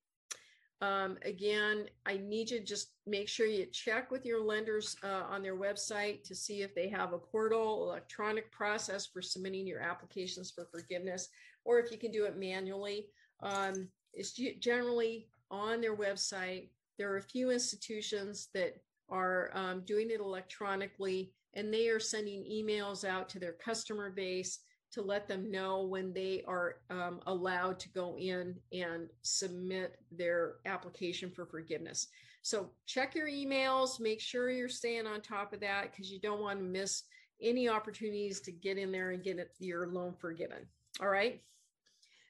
Um, 0.80 1.18
again, 1.26 1.86
I 2.05 2.18
need 2.18 2.51
you 2.51 2.60
to 2.60 2.66
just 2.66 2.91
make 3.08 3.28
sure 3.28 3.47
you 3.47 3.66
check 3.66 4.12
with 4.12 4.26
your 4.26 4.43
lenders 4.43 4.95
uh, 5.03 5.24
on 5.28 5.41
their 5.41 5.55
website 5.55 6.24
to 6.26 6.36
see 6.36 6.62
if 6.62 6.76
they 6.76 6.88
have 6.89 7.14
a 7.14 7.18
portal, 7.18 7.89
electronic 7.89 8.51
process 8.51 9.08
for 9.08 9.22
submitting 9.22 9.66
your 9.66 9.80
applications 9.80 10.51
for 10.51 10.68
forgiveness, 10.72 11.30
or 11.66 11.80
if 11.80 11.91
you 11.91 11.97
can 11.97 12.12
do 12.12 12.26
it 12.26 12.38
manually. 12.38 13.08
Um, 13.41 13.88
it's 14.14 14.34
generally 14.34 15.28
on 15.49 15.82
their 15.82 15.95
website. 15.95 16.70
There 16.99 17.12
are 17.12 17.18
a 17.18 17.24
few 17.24 17.49
institutions 17.49 18.49
that 18.53 18.76
are 19.10 19.51
um, 19.53 19.82
doing 19.86 20.10
it 20.12 20.20
electronically, 20.20 21.32
and 21.53 21.74
they 21.74 21.88
are 21.89 21.99
sending 21.99 22.43
emails 22.43 23.03
out 23.03 23.30
to 23.30 23.39
their 23.39 23.53
customer 23.53 24.10
base 24.10 24.60
to 24.91 25.01
let 25.01 25.28
them 25.28 25.51
know 25.51 25.84
when 25.84 26.14
they 26.14 26.43
are 26.47 26.78
um, 26.89 27.20
allowed 27.28 27.80
to 27.80 27.89
go 27.89 28.18
in 28.18 28.55
and 28.72 29.10
submit 29.22 29.99
their 30.12 30.55
application 30.66 31.30
for 31.30 31.45
forgiveness. 31.45 32.08
So 32.41 32.70
check 32.86 33.14
your 33.14 33.28
emails, 33.28 33.99
make 33.99 34.22
sure 34.22 34.49
you're 34.49 34.70
staying 34.70 35.05
on 35.05 35.22
top 35.22 35.51
of 35.51 35.60
that 35.60 35.91
because 35.91 36.10
you 36.10 36.20
don't 36.20 36.41
want 36.41 36.60
to 36.60 36.64
miss 36.64 37.03
any 37.41 37.68
opportunities 37.68 38.39
to 38.41 38.51
get 38.51 38.78
in 38.78 38.91
there 38.91 39.12
and 39.12 39.24
get 39.24 39.38
it, 39.38 39.51
your 39.60 39.88
loan 39.88 40.14
forgiven. 40.18 40.66
All 41.01 41.10
right. 41.10 41.41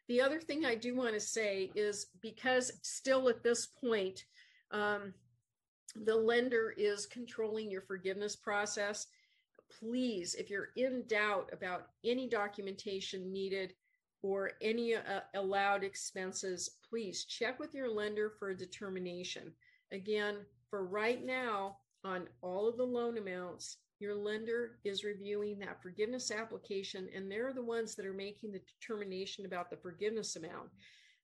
The 0.08 0.22
other 0.22 0.40
thing 0.40 0.66
I 0.66 0.76
do 0.76 0.96
want 0.96 1.14
to 1.14 1.20
say 1.20 1.70
is 1.76 2.08
because 2.22 2.72
still 2.82 3.30
at 3.30 3.44
this 3.44 3.68
point, 3.68 4.26
um, 4.72 5.14
the 5.96 6.16
lender 6.16 6.74
is 6.78 7.06
controlling 7.06 7.72
your 7.72 7.82
forgiveness 7.82 8.36
process 8.36 9.08
please, 9.80 10.36
if 10.36 10.50
you're 10.50 10.70
in 10.76 11.04
doubt 11.08 11.50
about 11.52 11.88
any 12.04 12.28
documentation 12.28 13.32
needed 13.32 13.74
or 14.22 14.52
any 14.62 14.96
uh, 14.96 15.22
allowed 15.36 15.84
expenses, 15.84 16.78
please 16.90 17.26
check 17.26 17.60
with 17.60 17.74
your 17.74 17.90
lender 17.90 18.32
for 18.40 18.50
a 18.50 18.58
determination. 18.58 19.52
Again, 19.92 20.38
for 20.70 20.86
right 20.86 21.24
now, 21.26 21.78
on 22.04 22.28
all 22.42 22.68
of 22.68 22.78
the 22.78 22.84
loan 22.84 23.18
amounts, 23.18 23.78
your 24.00 24.16
lender 24.16 24.80
is 24.84 25.04
reviewing 25.04 25.60
that 25.60 25.82
forgiveness 25.82 26.32
application, 26.32 27.08
and 27.16 27.32
they're 27.32 27.54
the 27.54 27.64
ones 27.64 27.96
that 27.96 28.06
are 28.06 28.14
making 28.14 28.52
the 28.52 28.62
determination 28.80 29.46
about 29.46 29.70
the 29.70 29.78
forgiveness 29.78 30.36
amount 30.36 30.70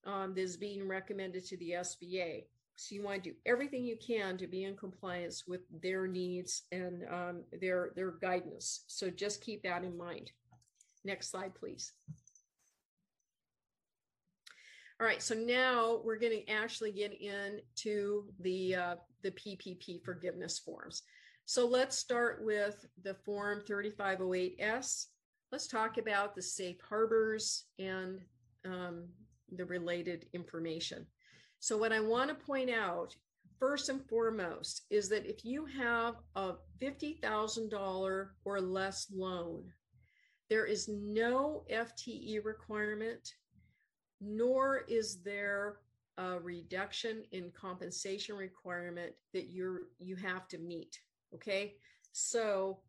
um, 0.05 0.34
that 0.34 0.41
is 0.41 0.57
being 0.57 0.88
recommended 0.88 1.45
to 1.45 1.57
the 1.57 1.72
SBA. 1.72 2.43
So 2.76 2.95
you 2.95 3.03
want 3.03 3.24
to 3.24 3.30
do 3.30 3.36
everything 3.45 3.84
you 3.84 3.97
can 3.97 4.38
to 4.38 4.47
be 4.47 4.63
in 4.63 4.76
compliance 4.76 5.43
with 5.47 5.61
their 5.82 6.07
needs 6.07 6.63
and 6.71 7.03
um, 7.11 7.43
their 7.61 7.91
their 7.95 8.11
guidance. 8.11 8.86
So 8.88 9.09
just 9.09 9.43
keep 9.43 9.63
that 9.63 9.84
in 9.84 9.97
mind. 9.97 10.32
Next 11.05 11.30
slide, 11.30 11.53
please. 11.53 11.91
All 14.99 15.07
right, 15.07 15.21
so 15.21 15.36
now 15.36 15.99
we're 16.03 16.19
going 16.19 16.43
to 16.45 16.49
actually 16.49 16.91
get 16.91 17.13
into 17.19 18.26
the 18.39 18.76
uh, 18.76 18.95
the 19.21 19.32
PPP 19.32 20.03
forgiveness 20.03 20.59
forms. 20.59 21.03
So 21.45 21.67
let's 21.67 21.97
start 21.97 22.43
with 22.43 22.86
the 23.03 23.15
form 23.26 23.61
3508S. 23.67 25.07
Let's 25.51 25.67
talk 25.67 25.97
about 25.97 26.36
the 26.36 26.41
safe 26.41 26.78
harbors 26.88 27.65
and 27.80 28.21
um, 28.65 29.09
the 29.51 29.65
related 29.65 30.26
information. 30.34 31.05
So, 31.64 31.78
what 31.78 31.93
I 31.93 32.01
want 32.01 32.28
to 32.28 32.36
point 32.45 32.70
out 32.70 33.16
first 33.57 33.88
and 33.88 34.05
foremost 34.09 34.82
is 34.89 35.07
that 35.07 35.26
if 35.26 35.45
you 35.45 35.66
have 35.66 36.16
a 36.36 36.55
$50,000 36.82 38.28
or 38.43 38.59
less 38.59 39.07
loan, 39.16 39.72
there 40.49 40.66
is 40.66 40.89
no 40.89 41.64
FTE 41.72 42.43
requirement, 42.43 43.36
nor 44.20 44.84
is 44.89 45.22
there 45.24 45.78
a 46.18 46.38
reduction 46.38 47.24
in 47.32 47.49
compensation 47.51 48.36
requirement 48.36 49.14
that 49.32 49.49
you're 49.49 49.84
you 49.99 50.18
have 50.18 50.49
to 50.49 50.57
meet. 50.57 50.99
Okay, 51.34 51.76
so 52.11 52.80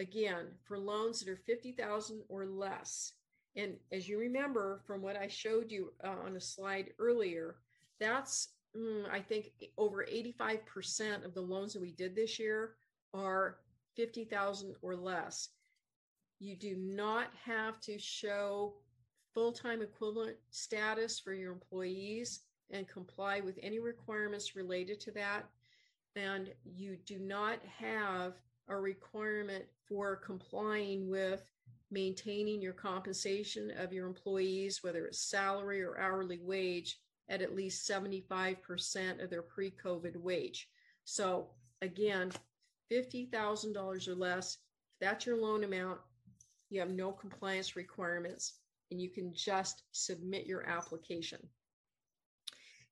again, 0.00 0.46
for 0.64 0.78
loans 0.78 1.20
that 1.20 1.30
are 1.30 1.42
50,000 1.44 2.22
or 2.30 2.46
less, 2.46 3.12
and 3.54 3.74
as 3.92 4.08
you 4.08 4.18
remember 4.18 4.80
from 4.86 5.02
what 5.02 5.16
I 5.16 5.28
showed 5.28 5.70
you 5.70 5.92
uh, 6.02 6.14
on 6.24 6.36
a 6.36 6.40
slide 6.40 6.94
earlier, 6.98 7.56
that's 8.00 8.48
mm, 8.76 9.04
I 9.10 9.20
think 9.20 9.52
over 9.76 10.04
85% 10.04 11.24
of 11.24 11.34
the 11.34 11.40
loans 11.40 11.72
that 11.72 11.82
we 11.82 11.92
did 11.92 12.14
this 12.14 12.38
year 12.38 12.74
are 13.14 13.58
50,000 13.96 14.74
or 14.82 14.94
less. 14.94 15.48
You 16.38 16.56
do 16.56 16.76
not 16.76 17.28
have 17.44 17.80
to 17.80 17.98
show 17.98 18.74
full-time 19.34 19.82
equivalent 19.82 20.36
status 20.50 21.18
for 21.18 21.32
your 21.32 21.52
employees 21.52 22.40
and 22.70 22.86
comply 22.86 23.40
with 23.40 23.58
any 23.62 23.78
requirements 23.78 24.54
related 24.54 25.00
to 25.00 25.10
that. 25.12 25.46
And 26.16 26.52
you 26.64 26.96
do 27.06 27.18
not 27.18 27.58
have 27.78 28.34
a 28.68 28.76
requirement 28.76 29.64
for 29.88 30.16
complying 30.16 31.08
with 31.08 31.42
maintaining 31.90 32.60
your 32.60 32.72
compensation 32.72 33.72
of 33.78 33.92
your 33.92 34.06
employees, 34.06 34.82
whether 34.82 35.06
it's 35.06 35.30
salary 35.30 35.82
or 35.82 35.98
hourly 35.98 36.38
wage, 36.42 36.98
at 37.28 37.42
at 37.42 37.54
least 37.54 37.88
75% 37.88 39.22
of 39.22 39.30
their 39.30 39.42
pre 39.42 39.70
COVID 39.70 40.16
wage. 40.16 40.68
So, 41.04 41.48
again, 41.82 42.32
$50,000 42.92 44.08
or 44.08 44.14
less, 44.14 44.58
that's 45.00 45.26
your 45.26 45.36
loan 45.36 45.64
amount. 45.64 46.00
You 46.70 46.80
have 46.80 46.90
no 46.90 47.12
compliance 47.12 47.76
requirements, 47.76 48.54
and 48.90 49.00
you 49.00 49.10
can 49.10 49.32
just 49.34 49.84
submit 49.92 50.46
your 50.46 50.66
application. 50.66 51.38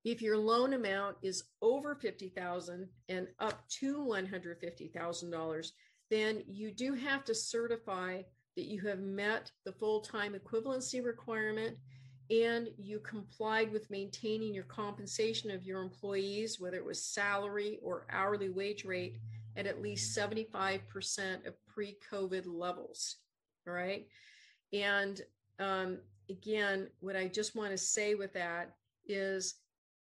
If 0.05 0.23
your 0.23 0.39
loan 0.39 0.75
amount 0.75 1.17
is 1.23 1.45
over 1.63 1.97
50,000 1.97 2.89
and 3.09 3.27
up 3.41 3.69
to 3.81 3.99
$150,000, 3.99 5.71
then 6.11 6.43
you 6.47 6.71
do 6.71 6.95
have 6.95 7.25
to 7.25 7.35
certify 7.35 8.23
that 8.57 8.67
you 8.67 8.81
have 8.83 9.01
met 9.01 9.51
the 9.65 9.73
full 9.73 10.01
time 10.01 10.35
equivalency 10.35 11.05
requirement 11.05 11.77
and 12.31 12.69
you 12.77 12.99
complied 13.01 13.73
with 13.73 13.91
maintaining 13.91 14.53
your 14.53 14.65
compensation 14.65 15.51
of 15.51 15.65
your 15.65 15.83
employees, 15.83 16.61
whether 16.61 16.77
it 16.77 16.85
was 16.85 17.05
salary 17.05 17.79
or 17.83 18.07
hourly 18.11 18.49
wage 18.49 18.85
rate, 18.85 19.19
at 19.57 19.67
at 19.67 19.81
least 19.81 20.17
75% 20.17 21.47
of 21.47 21.55
pre 21.67 21.97
COVID 22.11 22.45
levels. 22.47 23.17
All 23.67 23.75
right. 23.75 24.07
And 24.73 25.21
um, 25.59 25.99
again, 26.29 26.89
what 27.01 27.17
I 27.17 27.29
just 27.29 27.55
want 27.55 27.71
to 27.71 27.79
say 27.79 28.15
with 28.15 28.33
that 28.35 28.75
is 29.07 29.55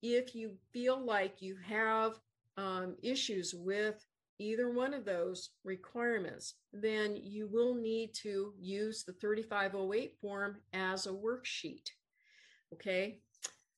if 0.02 0.34
you 0.34 0.52
feel 0.72 0.98
like 1.02 1.40
you 1.40 1.56
have 1.66 2.18
um, 2.56 2.96
issues 3.02 3.54
with 3.54 4.04
either 4.38 4.70
one 4.70 4.94
of 4.94 5.04
those 5.04 5.50
requirements, 5.64 6.54
then 6.72 7.16
you 7.16 7.46
will 7.46 7.74
need 7.74 8.14
to 8.14 8.54
use 8.58 9.04
the 9.04 9.12
3508 9.12 10.14
form 10.20 10.56
as 10.72 11.06
a 11.06 11.10
worksheet. 11.10 11.88
Okay. 12.74 13.20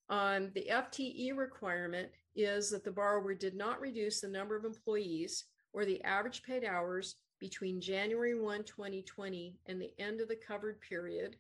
Um, 0.08 0.50
the 0.54 0.66
FTE 0.70 1.36
requirement 1.36 2.10
is 2.34 2.70
that 2.70 2.84
the 2.84 2.90
borrower 2.90 3.34
did 3.34 3.54
not 3.54 3.80
reduce 3.80 4.20
the 4.20 4.28
number 4.28 4.56
of 4.56 4.64
employees 4.64 5.44
or 5.72 5.84
the 5.84 6.02
average 6.04 6.42
paid 6.42 6.64
hours 6.64 7.16
between 7.40 7.80
January 7.80 8.38
1, 8.38 8.64
2020 8.64 9.56
and 9.66 9.80
the 9.80 9.92
end 9.98 10.20
of 10.20 10.28
the 10.28 10.36
covered 10.36 10.80
period, 10.80 11.36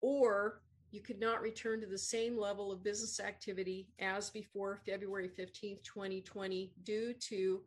or 0.00 0.62
you 0.90 1.02
could 1.02 1.20
not 1.20 1.42
return 1.42 1.80
to 1.80 1.86
the 1.86 1.98
same 1.98 2.38
level 2.38 2.72
of 2.72 2.82
business 2.82 3.20
activity 3.20 3.88
as 3.98 4.30
before 4.30 4.80
February 4.86 5.28
15, 5.28 5.78
2020, 5.82 6.72
due 6.84 7.12
to 7.12 7.60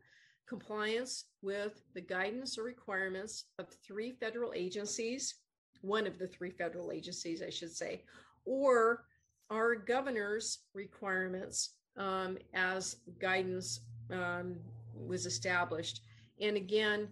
compliance 0.47 1.25
with 1.41 1.83
the 1.93 2.01
guidance 2.01 2.57
or 2.57 2.63
requirements 2.63 3.45
of 3.59 3.67
three 3.85 4.11
federal 4.13 4.53
agencies, 4.53 5.35
one 5.81 6.07
of 6.07 6.17
the 6.17 6.27
three 6.27 6.51
federal 6.51 6.91
agencies, 6.91 7.43
I 7.43 7.49
should 7.49 7.71
say, 7.71 8.03
or 8.45 9.05
our 9.49 9.75
governor's 9.75 10.59
requirements 10.73 11.75
um, 11.97 12.37
as 12.53 12.97
guidance 13.19 13.81
um, 14.11 14.55
was 14.95 15.25
established. 15.25 16.01
And 16.39 16.55
again, 16.55 17.09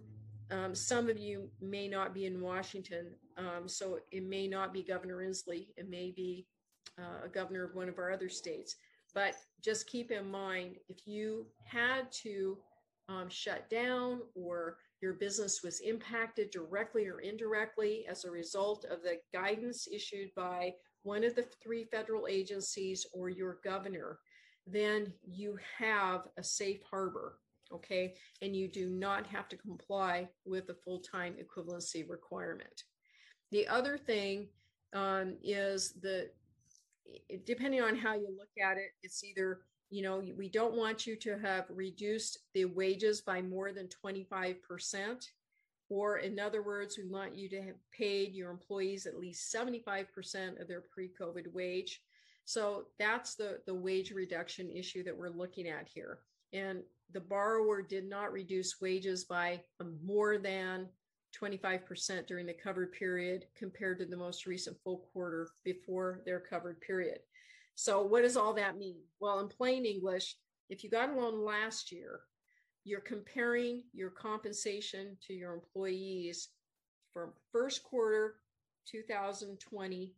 um, 0.50 0.74
some 0.74 1.08
of 1.08 1.18
you 1.18 1.48
may 1.60 1.86
not 1.86 2.14
be 2.14 2.26
in 2.26 2.40
Washington, 2.40 3.14
um, 3.36 3.68
so 3.68 3.98
it 4.10 4.24
may 4.24 4.48
not 4.48 4.72
be 4.72 4.82
Governor 4.82 5.18
Inslee. 5.18 5.68
It 5.76 5.88
may 5.88 6.10
be 6.10 6.46
uh, 6.98 7.26
a 7.26 7.28
governor 7.28 7.64
of 7.64 7.74
one 7.74 7.88
of 7.88 7.98
our 7.98 8.10
other 8.10 8.28
states. 8.28 8.76
But 9.14 9.34
just 9.62 9.86
keep 9.86 10.10
in 10.10 10.30
mind 10.30 10.76
if 10.88 11.06
you 11.06 11.46
had 11.64 12.10
to 12.22 12.58
um, 13.08 13.28
shut 13.28 13.68
down 13.68 14.20
or 14.34 14.76
your 15.00 15.14
business 15.14 15.62
was 15.62 15.80
impacted 15.80 16.50
directly 16.50 17.06
or 17.06 17.20
indirectly 17.20 18.04
as 18.08 18.24
a 18.24 18.30
result 18.30 18.84
of 18.84 19.02
the 19.02 19.18
guidance 19.32 19.88
issued 19.90 20.30
by 20.36 20.72
one 21.02 21.24
of 21.24 21.34
the 21.34 21.46
three 21.62 21.84
federal 21.84 22.26
agencies 22.26 23.06
or 23.12 23.28
your 23.28 23.58
governor, 23.64 24.18
then 24.66 25.12
you 25.24 25.58
have 25.78 26.28
a 26.36 26.42
safe 26.42 26.80
harbor, 26.88 27.38
okay? 27.72 28.14
And 28.42 28.54
you 28.54 28.68
do 28.68 28.86
not 28.86 29.26
have 29.26 29.48
to 29.48 29.56
comply 29.56 30.28
with 30.44 30.66
the 30.66 30.74
full 30.74 31.00
time 31.00 31.34
equivalency 31.34 32.08
requirement. 32.08 32.84
The 33.50 33.66
other 33.66 33.98
thing 33.98 34.48
um, 34.92 35.36
is 35.42 35.94
the 36.00 36.30
depending 37.44 37.80
on 37.80 37.96
how 37.96 38.14
you 38.14 38.28
look 38.38 38.50
at 38.62 38.76
it, 38.76 38.90
it's 39.02 39.24
either 39.24 39.60
you 39.90 40.02
know 40.02 40.22
we 40.36 40.48
don't 40.48 40.76
want 40.76 41.06
you 41.06 41.16
to 41.16 41.38
have 41.38 41.64
reduced 41.68 42.38
the 42.54 42.66
wages 42.66 43.20
by 43.20 43.42
more 43.42 43.72
than 43.72 43.88
25% 44.04 44.56
or 45.90 46.18
in 46.18 46.38
other 46.38 46.62
words 46.62 46.96
we 46.96 47.04
want 47.04 47.36
you 47.36 47.48
to 47.50 47.60
have 47.60 47.74
paid 47.92 48.32
your 48.32 48.50
employees 48.50 49.04
at 49.06 49.18
least 49.18 49.54
75% 49.54 50.60
of 50.60 50.66
their 50.66 50.80
pre-covid 50.80 51.52
wage. 51.52 52.00
So 52.46 52.86
that's 52.98 53.34
the 53.34 53.60
the 53.66 53.74
wage 53.74 54.12
reduction 54.12 54.70
issue 54.70 55.04
that 55.04 55.16
we're 55.16 55.28
looking 55.28 55.68
at 55.68 55.88
here. 55.92 56.20
And 56.52 56.82
the 57.12 57.20
borrower 57.20 57.82
did 57.82 58.08
not 58.08 58.32
reduce 58.32 58.80
wages 58.80 59.24
by 59.24 59.60
um, 59.80 59.98
more 60.02 60.38
than 60.38 60.88
25% 61.40 62.26
during 62.26 62.46
the 62.46 62.52
covered 62.54 62.92
period 62.92 63.46
compared 63.56 63.98
to 63.98 64.06
the 64.06 64.16
most 64.16 64.46
recent 64.46 64.76
full 64.82 65.08
quarter 65.12 65.48
before 65.64 66.22
their 66.24 66.40
covered 66.40 66.80
period. 66.80 67.18
So, 67.74 68.02
what 68.02 68.22
does 68.22 68.36
all 68.36 68.52
that 68.54 68.78
mean? 68.78 68.96
Well, 69.20 69.40
in 69.40 69.48
plain 69.48 69.86
English, 69.86 70.36
if 70.68 70.84
you 70.84 70.90
got 70.90 71.10
a 71.10 71.14
loan 71.14 71.44
last 71.44 71.92
year, 71.92 72.20
you're 72.84 73.00
comparing 73.00 73.82
your 73.92 74.10
compensation 74.10 75.16
to 75.26 75.34
your 75.34 75.54
employees 75.54 76.48
from 77.12 77.32
first 77.52 77.82
quarter 77.82 78.36
2020 78.90 80.14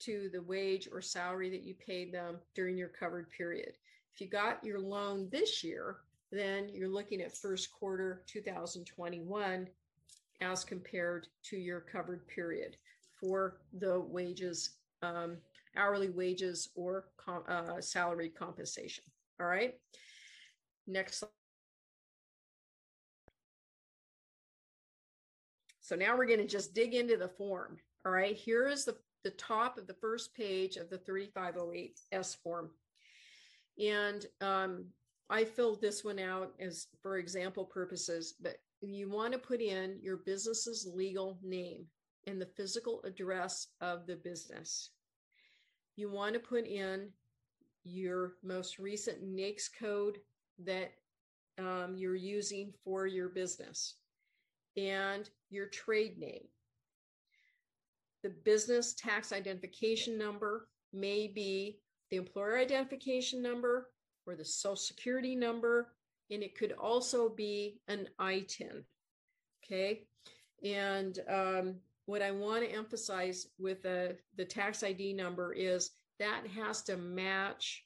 to 0.00 0.30
the 0.32 0.42
wage 0.42 0.88
or 0.92 1.00
salary 1.00 1.48
that 1.50 1.62
you 1.62 1.74
paid 1.74 2.12
them 2.12 2.36
during 2.54 2.76
your 2.76 2.88
covered 2.88 3.30
period. 3.30 3.72
If 4.14 4.20
you 4.20 4.28
got 4.28 4.62
your 4.64 4.80
loan 4.80 5.28
this 5.30 5.62
year, 5.62 5.98
then 6.30 6.68
you're 6.68 6.88
looking 6.88 7.20
at 7.20 7.36
first 7.36 7.72
quarter 7.72 8.22
2021 8.26 9.68
as 10.40 10.64
compared 10.64 11.28
to 11.44 11.56
your 11.56 11.80
covered 11.80 12.26
period 12.26 12.76
for 13.20 13.58
the 13.78 14.00
wages 14.00 14.70
um, 15.02 15.36
hourly 15.76 16.10
wages 16.10 16.68
or 16.74 17.06
com- 17.16 17.44
uh, 17.48 17.80
salary 17.80 18.28
compensation. 18.28 19.04
All 19.40 19.46
right. 19.46 19.74
Next 20.86 21.18
slide. 21.18 21.28
So 25.80 25.96
now 25.96 26.16
we're 26.16 26.26
going 26.26 26.38
to 26.38 26.46
just 26.46 26.74
dig 26.74 26.94
into 26.94 27.16
the 27.16 27.28
form. 27.28 27.76
All 28.04 28.12
right. 28.12 28.36
Here 28.36 28.68
is 28.68 28.84
the, 28.84 28.96
the 29.24 29.30
top 29.30 29.78
of 29.78 29.86
the 29.86 29.94
first 29.94 30.34
page 30.34 30.76
of 30.76 30.88
the 30.90 30.98
3508S 30.98 32.36
form. 32.42 32.70
And 33.78 34.24
um, 34.40 34.86
I 35.28 35.44
filled 35.44 35.80
this 35.80 36.04
one 36.04 36.18
out 36.18 36.52
as 36.60 36.86
for 37.02 37.18
example 37.18 37.64
purposes, 37.64 38.34
but 38.40 38.56
you 38.80 39.08
want 39.10 39.32
to 39.32 39.38
put 39.38 39.60
in 39.60 39.98
your 40.02 40.18
business's 40.18 40.88
legal 40.92 41.38
name 41.42 41.86
and 42.26 42.40
the 42.40 42.46
physical 42.56 43.00
address 43.04 43.68
of 43.80 44.06
the 44.06 44.16
business 44.16 44.90
you 45.96 46.10
want 46.10 46.34
to 46.34 46.40
put 46.40 46.66
in 46.66 47.08
your 47.84 48.32
most 48.42 48.78
recent 48.78 49.22
NAICS 49.22 49.68
code 49.78 50.18
that 50.66 50.92
um, 51.58 51.94
you're 51.96 52.14
using 52.14 52.72
for 52.84 53.06
your 53.06 53.28
business 53.28 53.94
and 54.76 55.28
your 55.50 55.66
trade 55.66 56.18
name. 56.18 56.44
The 58.22 58.30
business 58.44 58.94
tax 58.94 59.32
identification 59.32 60.16
number 60.16 60.68
may 60.92 61.26
be 61.26 61.80
the 62.10 62.16
employer 62.16 62.58
identification 62.58 63.42
number 63.42 63.88
or 64.26 64.36
the 64.36 64.44
social 64.44 64.76
security 64.76 65.34
number, 65.34 65.88
and 66.30 66.42
it 66.42 66.56
could 66.56 66.72
also 66.72 67.28
be 67.28 67.80
an 67.88 68.08
ITIN. 68.20 68.84
Okay. 69.64 70.02
And 70.64 71.18
um, 71.28 71.74
what 72.06 72.22
I 72.22 72.30
want 72.30 72.64
to 72.64 72.74
emphasize 72.74 73.48
with 73.58 73.82
the, 73.82 74.16
the 74.36 74.44
tax 74.44 74.82
ID 74.82 75.14
number 75.14 75.52
is 75.52 75.90
that 76.18 76.42
has 76.54 76.82
to 76.82 76.96
match 76.96 77.84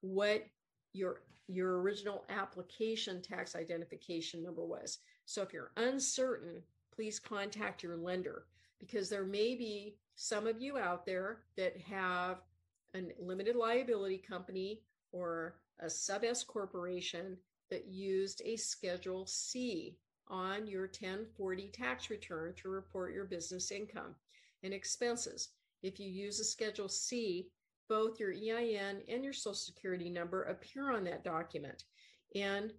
what 0.00 0.44
your 0.92 1.22
your 1.48 1.80
original 1.80 2.24
application 2.28 3.22
tax 3.22 3.56
identification 3.56 4.42
number 4.42 4.64
was. 4.64 4.98
So 5.24 5.42
if 5.42 5.52
you're 5.52 5.72
uncertain, 5.76 6.62
please 6.94 7.18
contact 7.18 7.82
your 7.82 7.96
lender 7.96 8.44
because 8.78 9.08
there 9.08 9.24
may 9.24 9.54
be 9.54 9.96
some 10.14 10.46
of 10.46 10.60
you 10.60 10.78
out 10.78 11.06
there 11.06 11.38
that 11.56 11.76
have 11.78 12.38
a 12.94 13.02
limited 13.18 13.56
liability 13.56 14.18
company 14.18 14.82
or 15.12 15.56
a 15.80 15.88
sub 15.88 16.24
S 16.24 16.44
corporation 16.44 17.36
that 17.70 17.86
used 17.86 18.42
a 18.44 18.56
Schedule 18.56 19.26
C 19.26 19.96
on 20.28 20.66
your 20.66 20.82
1040 20.82 21.68
tax 21.68 22.10
return 22.10 22.52
to 22.56 22.68
report 22.68 23.14
your 23.14 23.24
business 23.24 23.70
income 23.70 24.14
and 24.62 24.74
expenses. 24.74 25.50
If 25.82 26.00
you 26.00 26.08
use 26.08 26.40
a 26.40 26.44
Schedule 26.44 26.88
C, 26.88 27.48
both 27.88 28.20
your 28.20 28.32
EIN 28.32 29.02
and 29.08 29.24
your 29.24 29.32
Social 29.32 29.54
Security 29.54 30.10
number 30.10 30.44
appear 30.44 30.92
on 30.92 31.04
that 31.04 31.24
document. 31.24 31.84
And 32.34 32.72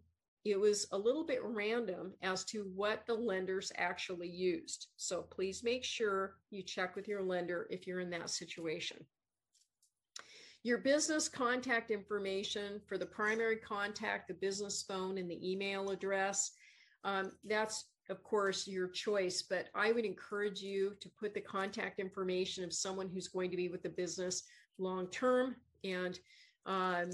it 0.46 0.60
was 0.60 0.88
a 0.92 0.98
little 0.98 1.26
bit 1.26 1.44
random 1.44 2.14
as 2.22 2.46
to 2.46 2.72
what 2.76 3.06
the 3.06 3.14
lenders 3.14 3.72
actually 3.78 4.30
used. 4.30 4.88
So 4.96 5.24
please 5.24 5.64
make 5.64 5.84
sure 5.84 6.36
you 6.50 6.64
check 6.64 6.96
with 6.96 7.08
your 7.08 7.22
lender 7.22 7.68
if 7.70 7.86
you're 7.86 8.00
in 8.00 8.10
that 8.12 8.30
situation. 8.30 8.98
Your 10.64 10.78
business 10.78 11.28
contact 11.28 11.92
information 11.92 12.82
for 12.86 12.98
the 12.98 13.06
primary 13.06 13.58
contact, 13.58 14.28
the 14.28 14.34
business 14.34 14.84
phone, 14.84 15.18
and 15.18 15.30
the 15.30 15.52
email 15.52 15.90
address 15.90 16.52
um, 17.04 17.32
that's 17.46 17.86
of 18.10 18.24
course 18.24 18.68
your 18.68 18.88
choice 18.88 19.44
but 19.44 19.68
i 19.76 19.92
would 19.92 20.06
encourage 20.06 20.62
you 20.62 20.94
to 21.00 21.10
put 21.10 21.34
the 21.34 21.42
contact 21.42 22.00
information 22.00 22.64
of 22.64 22.74
someone 22.74 23.08
who's 23.08 23.28
going 23.28 23.52
to 23.52 23.58
be 23.58 23.70
with 23.70 23.84
the 23.84 23.90
business 23.90 24.44
long 24.80 25.08
term 25.08 25.56
and 25.84 26.20
um, 26.66 27.10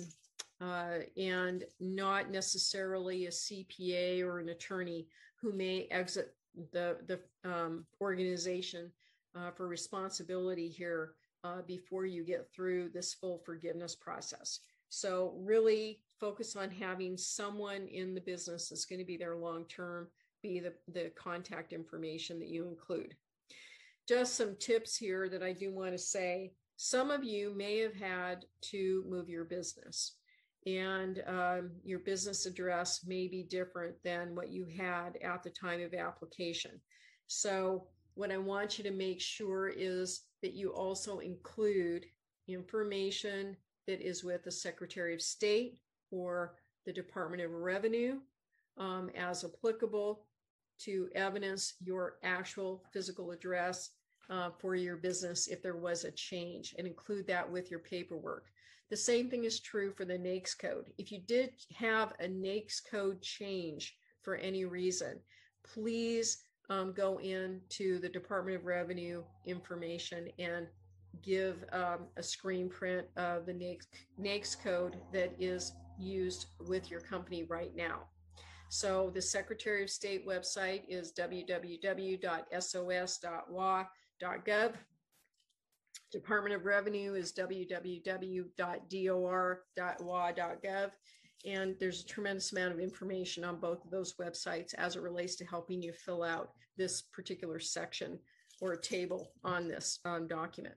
uh, 0.61 0.99
and 1.17 1.65
not 1.79 2.31
necessarily 2.31 3.25
a 3.25 3.29
cpa 3.29 4.21
or 4.21 4.39
an 4.39 4.49
attorney 4.49 5.07
who 5.41 5.51
may 5.51 5.87
exit 5.91 6.35
the 6.71 6.97
the 7.07 7.19
um, 7.49 7.85
organization 8.01 8.91
uh, 9.35 9.51
for 9.51 9.67
responsibility 9.67 10.69
here 10.69 11.13
uh, 11.43 11.61
before 11.67 12.05
you 12.05 12.23
get 12.23 12.47
through 12.53 12.89
this 12.89 13.13
full 13.13 13.37
forgiveness 13.45 13.95
process. 13.95 14.59
So 14.89 15.33
really 15.37 15.99
focus 16.19 16.55
on 16.55 16.71
having 16.71 17.17
someone 17.17 17.87
in 17.87 18.15
the 18.15 18.21
business 18.21 18.69
that's 18.69 18.85
going 18.85 18.99
to 18.99 19.05
be 19.05 19.17
there 19.17 19.35
long 19.35 19.65
term 19.65 20.07
be 20.41 20.59
the, 20.59 20.73
the 20.91 21.11
contact 21.15 21.73
information 21.73 22.39
that 22.39 22.47
you 22.47 22.67
include. 22.67 23.15
Just 24.07 24.35
some 24.35 24.55
tips 24.59 24.95
here 24.95 25.27
that 25.29 25.43
I 25.43 25.51
do 25.53 25.73
want 25.73 25.91
to 25.91 25.97
say. 25.97 26.53
Some 26.77 27.09
of 27.11 27.23
you 27.23 27.53
may 27.55 27.79
have 27.79 27.95
had 27.95 28.45
to 28.71 29.05
move 29.07 29.29
your 29.29 29.45
business 29.45 30.15
and 30.65 31.23
um, 31.27 31.71
your 31.83 31.99
business 31.99 32.45
address 32.45 33.05
may 33.05 33.27
be 33.27 33.43
different 33.43 33.95
than 34.03 34.35
what 34.35 34.49
you 34.49 34.65
had 34.65 35.17
at 35.23 35.43
the 35.43 35.49
time 35.51 35.81
of 35.81 35.93
application. 35.93 36.71
So, 37.27 37.87
what 38.15 38.31
I 38.31 38.37
want 38.37 38.77
you 38.77 38.83
to 38.85 38.91
make 38.91 39.19
sure 39.19 39.67
is 39.67 40.21
that 40.41 40.53
you 40.53 40.69
also 40.69 41.19
include 41.19 42.05
information 42.47 43.57
that 43.87 44.01
is 44.01 44.23
with 44.23 44.43
the 44.43 44.51
Secretary 44.51 45.13
of 45.13 45.21
State 45.21 45.79
or 46.11 46.55
the 46.85 46.93
Department 46.93 47.43
of 47.43 47.51
Revenue 47.51 48.19
um, 48.77 49.09
as 49.15 49.43
applicable 49.43 50.25
to 50.79 51.09
evidence 51.13 51.73
your 51.81 52.15
actual 52.23 52.83
physical 52.93 53.31
address 53.31 53.91
uh, 54.29 54.49
for 54.59 54.75
your 54.75 54.97
business 54.97 55.47
if 55.47 55.61
there 55.61 55.77
was 55.77 56.03
a 56.03 56.11
change 56.11 56.75
and 56.77 56.87
include 56.87 57.27
that 57.27 57.49
with 57.49 57.69
your 57.69 57.79
paperwork. 57.79 58.45
The 58.89 58.97
same 58.97 59.29
thing 59.29 59.45
is 59.45 59.59
true 59.59 59.91
for 59.91 60.05
the 60.05 60.17
NAICS 60.17 60.57
code. 60.59 60.91
If 60.97 61.11
you 61.11 61.19
did 61.19 61.53
have 61.75 62.13
a 62.19 62.27
NAICS 62.27 62.81
code 62.89 63.21
change 63.21 63.97
for 64.21 64.35
any 64.35 64.65
reason, 64.65 65.19
please 65.63 66.43
um, 66.69 66.93
go 66.93 67.17
into 67.19 67.99
the 67.99 68.09
Department 68.09 68.57
of 68.57 68.65
Revenue 68.65 69.23
information 69.45 70.29
and 70.39 70.67
give 71.21 71.63
um, 71.71 72.07
a 72.17 72.23
screen 72.23 72.69
print 72.69 73.07
of 73.17 73.45
the 73.45 73.77
NAICS, 74.19 74.61
code 74.61 74.97
that 75.13 75.33
is 75.39 75.73
used 75.99 76.47
with 76.67 76.91
your 76.91 76.99
company 76.99 77.43
right 77.43 77.75
now. 77.75 78.01
So 78.69 79.11
the 79.13 79.21
Secretary 79.21 79.83
of 79.83 79.89
State 79.89 80.27
website 80.27 80.81
is 80.89 81.11
www.sos.wa.gov. 84.21 84.73
Department 86.11 86.55
of 86.55 86.65
Revenue 86.65 87.13
is 87.13 87.33
www.dor.wa.gov. 87.33 88.01
And 91.45 91.75
there's 91.79 92.01
a 92.01 92.05
tremendous 92.05 92.51
amount 92.51 92.73
of 92.73 92.79
information 92.79 93.43
on 93.43 93.59
both 93.59 93.83
of 93.85 93.91
those 93.91 94.15
websites 94.15 94.73
as 94.75 94.95
it 94.95 95.01
relates 95.01 95.35
to 95.35 95.45
helping 95.45 95.81
you 95.81 95.93
fill 95.93 96.23
out 96.23 96.51
this 96.77 97.01
particular 97.01 97.59
section 97.59 98.17
or 98.61 98.75
table 98.75 99.31
on 99.43 99.67
this 99.67 99.99
um, 100.05 100.27
document. 100.27 100.75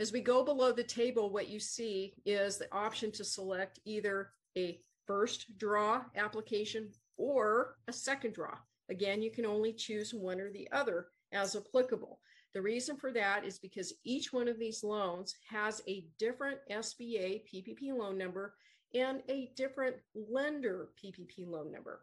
As 0.00 0.12
we 0.12 0.20
go 0.20 0.42
below 0.42 0.72
the 0.72 0.82
table, 0.82 1.30
what 1.30 1.48
you 1.48 1.60
see 1.60 2.14
is 2.26 2.58
the 2.58 2.72
option 2.74 3.12
to 3.12 3.22
select 3.22 3.78
either 3.84 4.30
a 4.56 4.80
first 5.06 5.56
draw 5.58 6.02
application 6.16 6.90
or 7.16 7.76
a 7.86 7.92
second 7.92 8.34
draw. 8.34 8.56
Again, 8.90 9.22
you 9.22 9.30
can 9.30 9.46
only 9.46 9.72
choose 9.72 10.12
one 10.12 10.40
or 10.40 10.50
the 10.50 10.68
other 10.72 11.06
as 11.32 11.54
applicable. 11.54 12.18
The 12.54 12.62
reason 12.62 12.96
for 12.96 13.10
that 13.12 13.44
is 13.44 13.58
because 13.58 13.92
each 14.04 14.32
one 14.32 14.46
of 14.46 14.60
these 14.60 14.84
loans 14.84 15.34
has 15.50 15.82
a 15.88 16.06
different 16.20 16.58
SBA 16.70 17.42
PPP 17.52 17.92
loan 17.92 18.16
number 18.16 18.54
and 18.94 19.22
a 19.28 19.50
different 19.56 19.96
lender 20.14 20.90
PPP 21.02 21.48
loan 21.48 21.72
number. 21.72 22.02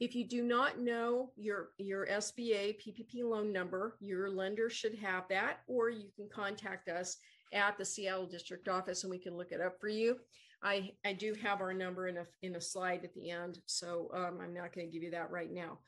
If 0.00 0.14
you 0.14 0.28
do 0.28 0.42
not 0.42 0.80
know 0.80 1.30
your, 1.36 1.68
your 1.78 2.06
SBA 2.06 2.76
PPP 2.82 3.22
loan 3.22 3.52
number, 3.52 3.96
your 4.00 4.28
lender 4.28 4.68
should 4.68 4.96
have 4.96 5.26
that, 5.28 5.60
or 5.68 5.88
you 5.88 6.10
can 6.14 6.28
contact 6.28 6.88
us 6.88 7.16
at 7.52 7.78
the 7.78 7.84
Seattle 7.84 8.26
District 8.26 8.68
Office 8.68 9.04
and 9.04 9.10
we 9.10 9.18
can 9.18 9.36
look 9.36 9.52
it 9.52 9.60
up 9.60 9.80
for 9.80 9.88
you. 9.88 10.16
I, 10.62 10.90
I 11.04 11.12
do 11.12 11.34
have 11.42 11.60
our 11.60 11.72
number 11.72 12.08
in 12.08 12.18
a, 12.18 12.26
in 12.42 12.56
a 12.56 12.60
slide 12.60 13.04
at 13.04 13.14
the 13.14 13.30
end, 13.30 13.60
so 13.66 14.10
um, 14.12 14.40
I'm 14.42 14.52
not 14.52 14.74
going 14.74 14.86
to 14.86 14.92
give 14.92 15.02
you 15.02 15.12
that 15.12 15.30
right 15.30 15.52
now. 15.52 15.78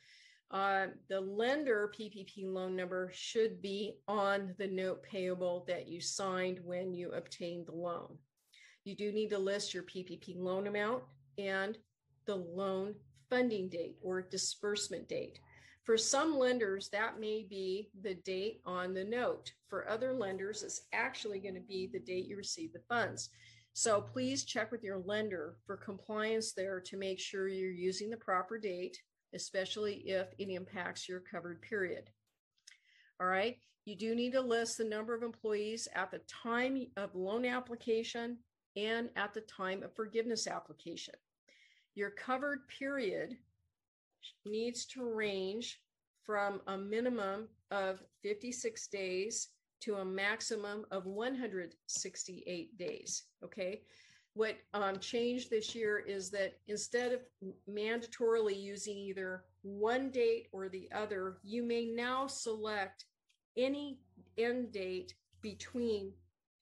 Uh, 0.51 0.87
the 1.09 1.21
lender 1.21 1.93
PPP 1.99 2.45
loan 2.45 2.75
number 2.75 3.11
should 3.13 3.61
be 3.61 3.99
on 4.09 4.55
the 4.59 4.67
note 4.67 5.03
payable 5.03 5.65
that 5.69 5.89
you 5.89 6.01
signed 6.01 6.59
when 6.65 6.95
you 6.95 7.13
obtained 7.13 7.67
the 7.67 7.75
loan. 7.75 8.17
You 8.85 8.97
do 8.97 9.13
need 9.13 9.29
to 9.31 9.39
list 9.39 9.75
your 9.75 9.83
PPP 9.83 10.37
loan 10.39 10.67
amount 10.67 11.03
and 11.37 11.77
the 12.25 12.37
loan 12.37 12.95
funding 13.29 13.69
date 13.69 13.97
or 14.01 14.23
disbursement 14.23 15.07
date. 15.07 15.39
For 15.85 15.99
some 15.99 16.39
lenders, 16.39 16.89
that 16.91 17.21
may 17.21 17.47
be 17.49 17.91
the 18.03 18.15
date 18.15 18.61
on 18.65 18.95
the 18.95 19.05
note. 19.05 19.53
For 19.69 19.89
other 19.89 20.13
lenders, 20.13 20.63
it's 20.63 20.83
actually 20.93 21.41
going 21.41 21.55
to 21.55 21.61
be 21.61 21.91
the 21.93 22.01
date 22.01 22.27
you 22.27 22.37
receive 22.37 22.73
the 22.73 22.83
funds. 22.89 23.31
So 23.75 24.01
please 24.01 24.45
check 24.45 24.73
with 24.73 24.83
your 24.83 24.99
lender 24.99 25.57
for 25.67 25.77
compliance 25.77 26.53
there 26.53 26.81
to 26.81 26.97
make 26.97 27.21
sure 27.21 27.49
you're 27.49 27.71
using 27.71 28.11
the 28.11 28.17
proper 28.17 28.59
date 28.59 28.99
especially 29.35 29.95
if 30.07 30.29
it 30.39 30.49
impacts 30.49 31.09
your 31.09 31.21
covered 31.21 31.63
period. 31.63 32.11
All 33.21 33.27
right, 33.27 33.57
you 33.85 33.97
do 33.97 34.15
need 34.15 34.33
to 34.33 34.41
list 34.41 34.79
the 34.79 34.85
number 34.85 35.15
of 35.15 35.23
employees 35.23 35.89
at 35.95 36.11
the 36.11 36.21
time 36.29 36.87
of 36.97 37.15
loan 37.15 37.45
application 37.45 38.39
and 38.77 39.11
at 39.17 39.35
the 39.35 39.41
time 39.43 39.83
of 39.83 39.95
forgiveness 39.95 40.47
application. 40.47 41.15
Your 41.95 42.11
covered 42.11 42.69
period 42.69 43.37
needs 44.45 44.87
to 44.87 45.05
range 45.05 45.81
from 46.23 46.61
a 46.67 46.77
minimum 46.77 47.49
of 47.71 48.03
56 48.23 48.87
days 48.89 49.49
to 49.81 49.97
a 49.97 50.05
maximum 50.05 50.85
of 50.91 51.07
168 51.07 52.79
days. 52.79 53.25
Okay 53.43 53.81
what 54.39 54.57
um, 54.73 55.01
changed 55.01 55.51
this 55.51 55.75
year 55.75 55.99
is 55.99 56.31
that 56.31 56.57
instead 56.69 57.13
of 57.13 57.21
mandatorily 57.69 58.57
using 58.57 58.97
either 58.97 59.43
one 59.63 60.11
date 60.11 60.47
or 60.53 60.69
the 60.69 60.89
other, 60.95 61.39
you 61.43 61.65
may 61.65 61.87
now 61.87 62.29
select 62.29 63.07
any 63.57 63.99
end 64.39 64.71
date 64.71 65.15
between 65.43 66.13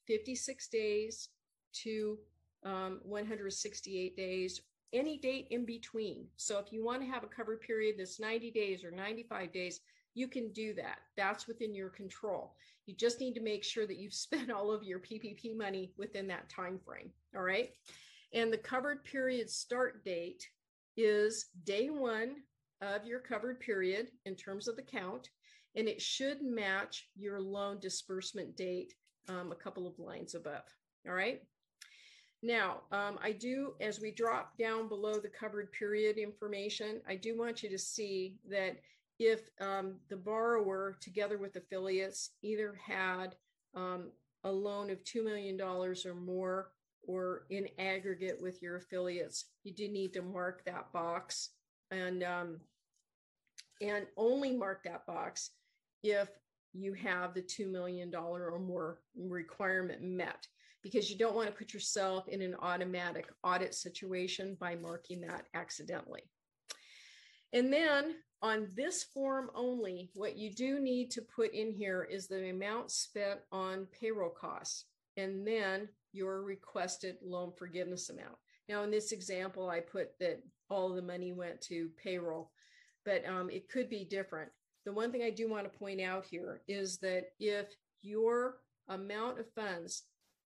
56 0.06 0.68
days 0.68 1.28
to 1.74 2.18
um, 2.64 3.00
168 3.04 4.16
days, 4.16 4.62
any 4.94 5.18
date 5.18 5.46
in 5.50 5.66
between. 5.66 6.24
So 6.38 6.58
if 6.58 6.72
you 6.72 6.82
want 6.82 7.02
to 7.02 7.08
have 7.08 7.24
a 7.24 7.28
cover 7.28 7.58
period 7.58 7.96
that's 7.98 8.18
90 8.18 8.52
days 8.52 8.84
or 8.84 8.90
95 8.90 9.52
days, 9.52 9.80
you 10.14 10.28
can 10.28 10.50
do 10.52 10.72
that. 10.74 11.00
That's 11.14 11.46
within 11.46 11.74
your 11.74 11.90
control. 11.90 12.54
You 12.86 12.94
just 12.94 13.20
need 13.20 13.34
to 13.34 13.42
make 13.42 13.62
sure 13.62 13.86
that 13.86 13.98
you've 13.98 14.14
spent 14.26 14.50
all 14.50 14.72
of 14.72 14.82
your 14.82 14.98
PPP 14.98 15.56
money 15.56 15.92
within 15.98 16.26
that 16.28 16.48
time 16.48 16.80
frame. 16.84 17.10
All 17.36 17.42
right. 17.42 17.70
And 18.32 18.52
the 18.52 18.58
covered 18.58 19.04
period 19.04 19.50
start 19.50 20.04
date 20.04 20.48
is 20.96 21.46
day 21.64 21.90
one 21.90 22.36
of 22.80 23.06
your 23.06 23.20
covered 23.20 23.60
period 23.60 24.08
in 24.24 24.34
terms 24.34 24.68
of 24.68 24.76
the 24.76 24.82
count, 24.82 25.30
and 25.74 25.88
it 25.88 26.00
should 26.00 26.42
match 26.42 27.08
your 27.14 27.40
loan 27.40 27.78
disbursement 27.78 28.56
date 28.56 28.94
um, 29.28 29.52
a 29.52 29.56
couple 29.56 29.86
of 29.86 29.98
lines 29.98 30.34
above. 30.34 30.62
All 31.06 31.14
right. 31.14 31.42
Now, 32.42 32.82
um, 32.92 33.18
I 33.22 33.32
do, 33.32 33.74
as 33.80 34.00
we 34.00 34.10
drop 34.10 34.56
down 34.58 34.88
below 34.88 35.18
the 35.18 35.28
covered 35.28 35.72
period 35.72 36.16
information, 36.16 37.00
I 37.08 37.16
do 37.16 37.38
want 37.38 37.62
you 37.62 37.68
to 37.70 37.78
see 37.78 38.36
that 38.50 38.76
if 39.18 39.48
um, 39.60 39.94
the 40.08 40.16
borrower, 40.16 40.96
together 41.00 41.38
with 41.38 41.56
affiliates, 41.56 42.30
either 42.42 42.78
had 42.86 43.34
um, 43.74 44.10
a 44.44 44.50
loan 44.50 44.90
of 44.90 45.02
$2 45.04 45.24
million 45.24 45.60
or 45.60 45.94
more, 46.14 46.68
or 47.06 47.46
in 47.50 47.68
aggregate 47.78 48.40
with 48.40 48.62
your 48.62 48.76
affiliates, 48.76 49.46
you 49.64 49.72
do 49.72 49.88
need 49.88 50.12
to 50.14 50.22
mark 50.22 50.64
that 50.64 50.92
box 50.92 51.50
and 51.90 52.22
um, 52.22 52.60
and 53.80 54.06
only 54.16 54.56
mark 54.56 54.82
that 54.84 55.06
box 55.06 55.50
if 56.02 56.28
you 56.72 56.92
have 56.94 57.34
the 57.34 57.42
$2 57.42 57.70
million 57.70 58.14
or 58.14 58.58
more 58.58 59.00
requirement 59.16 60.02
met 60.02 60.46
because 60.82 61.10
you 61.10 61.18
don't 61.18 61.34
want 61.34 61.48
to 61.48 61.54
put 61.54 61.74
yourself 61.74 62.28
in 62.28 62.42
an 62.42 62.54
automatic 62.60 63.28
audit 63.42 63.74
situation 63.74 64.56
by 64.60 64.76
marking 64.76 65.20
that 65.20 65.46
accidentally. 65.54 66.22
And 67.52 67.72
then 67.72 68.16
on 68.42 68.68
this 68.76 69.02
form 69.02 69.50
only, 69.54 70.10
what 70.14 70.36
you 70.36 70.52
do 70.52 70.78
need 70.78 71.10
to 71.12 71.22
put 71.22 71.52
in 71.54 71.72
here 71.72 72.06
is 72.08 72.28
the 72.28 72.50
amount 72.50 72.90
spent 72.90 73.40
on 73.50 73.86
payroll 73.98 74.30
costs 74.30 74.84
and 75.16 75.46
then 75.46 75.88
your 76.12 76.42
requested 76.42 77.16
loan 77.22 77.52
forgiveness 77.56 78.10
amount. 78.10 78.36
Now, 78.68 78.82
in 78.82 78.90
this 78.90 79.12
example, 79.12 79.68
I 79.68 79.80
put 79.80 80.18
that 80.18 80.42
all 80.68 80.94
the 80.94 81.02
money 81.02 81.32
went 81.32 81.60
to 81.62 81.90
payroll, 82.02 82.50
but 83.04 83.24
um, 83.26 83.50
it 83.50 83.68
could 83.68 83.88
be 83.88 84.04
different. 84.04 84.50
The 84.84 84.92
one 84.92 85.12
thing 85.12 85.22
I 85.22 85.30
do 85.30 85.48
want 85.48 85.64
to 85.70 85.78
point 85.78 86.00
out 86.00 86.24
here 86.24 86.62
is 86.68 86.98
that 86.98 87.26
if 87.38 87.66
your 88.02 88.58
amount 88.88 89.40
of 89.40 89.50
funds 89.52 90.04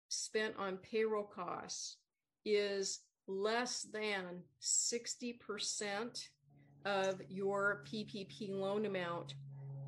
spent 0.08 0.54
on 0.58 0.78
payroll 0.78 1.24
costs 1.24 1.96
is 2.44 3.00
less 3.26 3.82
than 3.92 4.42
60% 4.62 6.28
of 6.84 7.20
your 7.28 7.84
PPP 7.86 8.50
loan 8.50 8.86
amount, 8.86 9.34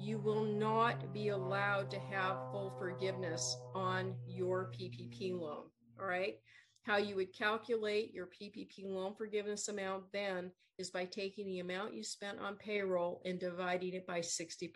you 0.03 0.19
will 0.19 0.45
not 0.45 1.13
be 1.13 1.29
allowed 1.29 1.89
to 1.89 1.99
have 2.01 2.37
full 2.51 2.75
forgiveness 2.77 3.57
on 3.73 4.15
your 4.27 4.73
PPP 4.77 5.33
loan. 5.33 5.65
All 6.01 6.07
right. 6.07 6.35
How 6.83 6.97
you 6.97 7.15
would 7.17 7.33
calculate 7.33 8.13
your 8.13 8.27
PPP 8.27 8.85
loan 8.85 9.15
forgiveness 9.15 9.69
amount 9.69 10.05
then 10.13 10.51
is 10.79 10.91
by 10.91 11.05
taking 11.05 11.47
the 11.47 11.61
amount 11.61 11.95
you 11.95 12.03
spent 12.03 12.41
on 12.41 12.57
payroll 12.57 13.23
and 13.25 13.39
dividing 13.39 13.95
it 13.95 14.05
by 14.05 14.19
60%. 14.19 14.71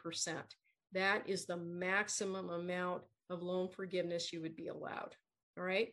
That 0.92 1.28
is 1.28 1.44
the 1.44 1.56
maximum 1.56 2.50
amount 2.50 3.02
of 3.28 3.42
loan 3.42 3.68
forgiveness 3.68 4.32
you 4.32 4.40
would 4.42 4.54
be 4.54 4.68
allowed. 4.68 5.16
All 5.58 5.64
right. 5.64 5.88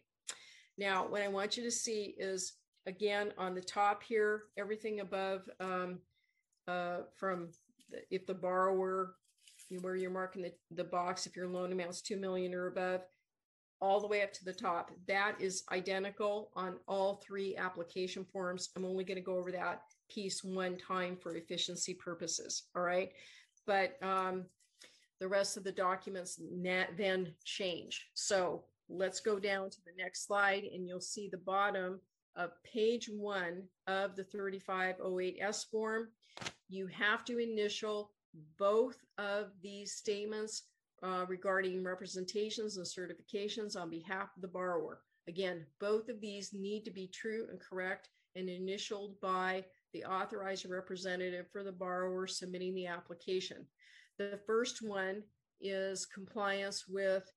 Now, 0.78 1.08
what 1.08 1.24
I 1.24 1.28
want 1.28 1.58
you 1.58 1.64
to 1.64 1.72
see 1.72 2.14
is 2.20 2.54
again 2.86 3.34
on 3.40 3.56
the 3.56 3.62
top 3.62 4.04
here, 4.04 4.44
everything 4.60 5.00
above 5.00 5.50
um, 5.60 5.98
uh, 6.68 7.00
from 7.16 7.50
the, 7.90 8.02
if 8.12 8.28
the 8.28 8.36
borrower, 8.36 9.16
where 9.82 9.96
you're 9.96 10.12
marking 10.12 10.44
the, 10.44 10.54
the 10.72 10.84
box, 10.84 11.26
if 11.26 11.36
your 11.36 11.48
loan 11.48 11.72
amounts 11.72 12.02
2 12.02 12.18
million 12.18 12.54
or 12.54 12.68
above, 12.68 13.02
all 13.84 14.00
the 14.00 14.08
way 14.08 14.24
up 14.24 14.32
to 14.32 14.46
the 14.46 14.54
top. 14.54 14.92
That 15.08 15.36
is 15.42 15.64
identical 15.72 16.52
on 16.56 16.76
all 16.88 17.16
three 17.16 17.58
application 17.58 18.24
forms. 18.24 18.70
I'm 18.76 18.86
only 18.86 19.04
going 19.04 19.18
to 19.18 19.22
go 19.22 19.38
over 19.38 19.52
that 19.52 19.82
piece 20.10 20.42
one 20.42 20.78
time 20.78 21.18
for 21.18 21.36
efficiency 21.36 21.94
purposes. 21.94 22.64
All 22.76 22.82
right. 22.82 23.12
But 23.68 23.98
um, 24.02 24.46
the 25.20 25.28
rest 25.28 25.58
of 25.58 25.66
the 25.66 25.72
documents 25.72 26.40
then 26.98 27.34
change. 27.44 28.08
So 28.14 28.64
let's 28.90 29.20
go 29.20 29.38
down 29.38 29.70
to 29.70 29.78
the 29.86 30.02
next 30.02 30.28
slide 30.28 30.64
and 30.64 30.88
you'll 30.88 31.02
see 31.02 31.28
the 31.30 31.38
bottom 31.38 32.00
of 32.36 32.52
page 32.64 33.10
one 33.10 33.64
of 33.88 34.16
the 34.16 34.24
3508S 34.24 35.70
form. 35.70 36.08
You 36.70 36.88
have 36.88 37.26
to 37.26 37.38
initial 37.38 38.12
both 38.58 38.98
of 39.18 39.52
these 39.62 39.94
statements 39.94 40.64
uh, 41.04 41.26
regarding 41.28 41.84
representations 41.84 42.78
and 42.78 42.86
certifications 42.86 43.76
on 43.76 43.90
behalf 43.90 44.30
of 44.36 44.42
the 44.42 44.48
borrower. 44.48 45.02
Again, 45.28 45.66
both 45.80 46.10
of 46.10 46.20
these 46.22 46.54
need 46.54 46.84
to 46.86 46.92
be 46.92 47.08
true 47.08 47.48
and 47.50 47.60
correct 47.60 48.10
and 48.36 48.50
initialed 48.50 49.20
by 49.22 49.64
the 49.94 50.04
authorized 50.06 50.66
representative 50.70 51.46
for 51.52 51.64
the 51.64 51.72
borrower 51.72 52.26
submitting 52.28 52.74
the 52.74 52.88
application. 52.88 53.66
The 54.18 54.40
first 54.46 54.82
one 54.82 55.24
is 55.62 56.06
compliance 56.06 56.86
with 56.88 57.32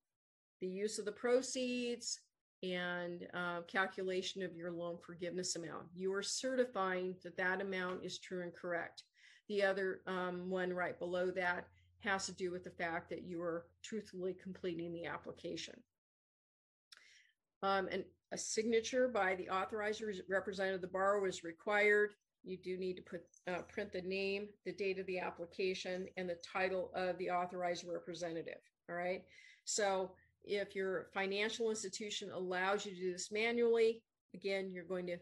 the 0.60 0.66
use 0.66 0.98
of 0.98 1.04
the 1.04 1.12
proceeds 1.12 2.20
and 2.62 3.26
uh, 3.34 3.60
calculation 3.68 4.42
of 4.42 4.56
your 4.56 4.70
loan 4.70 4.96
forgiveness 5.04 5.56
amount. 5.56 5.84
You 5.94 6.12
are 6.14 6.22
certifying 6.22 7.14
that 7.22 7.36
that 7.36 7.60
amount 7.60 8.04
is 8.04 8.18
true 8.18 8.42
and 8.42 8.54
correct. 8.54 9.02
The 9.48 9.62
other 9.62 10.00
um, 10.06 10.50
one 10.50 10.72
right 10.72 10.98
below 10.98 11.30
that 11.30 11.66
has 12.00 12.26
to 12.26 12.32
do 12.32 12.50
with 12.50 12.64
the 12.64 12.70
fact 12.70 13.10
that 13.10 13.22
you 13.22 13.40
are 13.42 13.66
truthfully 13.82 14.34
completing 14.40 14.92
the 14.92 15.06
application. 15.06 15.74
Um, 17.62 17.88
and 17.90 18.04
a 18.32 18.38
signature 18.38 19.08
by 19.08 19.34
the 19.34 19.48
authorized 19.48 20.02
representative 20.28 20.76
of 20.76 20.82
the 20.82 20.88
borrower 20.88 21.26
is 21.26 21.44
required. 21.44 22.10
You 22.44 22.56
do 22.56 22.76
need 22.76 22.94
to 22.94 23.02
put 23.02 23.22
uh, 23.48 23.62
print 23.62 23.92
the 23.92 24.02
name, 24.02 24.48
the 24.64 24.72
date 24.72 24.98
of 24.98 25.06
the 25.06 25.18
application, 25.18 26.06
and 26.16 26.28
the 26.28 26.38
title 26.52 26.90
of 26.94 27.18
the 27.18 27.30
authorized 27.30 27.84
representative. 27.90 28.60
All 28.88 28.96
right. 28.96 29.22
So 29.64 30.12
if 30.44 30.76
your 30.76 31.08
financial 31.12 31.70
institution 31.70 32.30
allows 32.30 32.86
you 32.86 32.92
to 32.92 33.00
do 33.00 33.12
this 33.12 33.32
manually, 33.32 34.02
again, 34.34 34.70
you're 34.70 34.84
going 34.84 35.06
to 35.06 35.18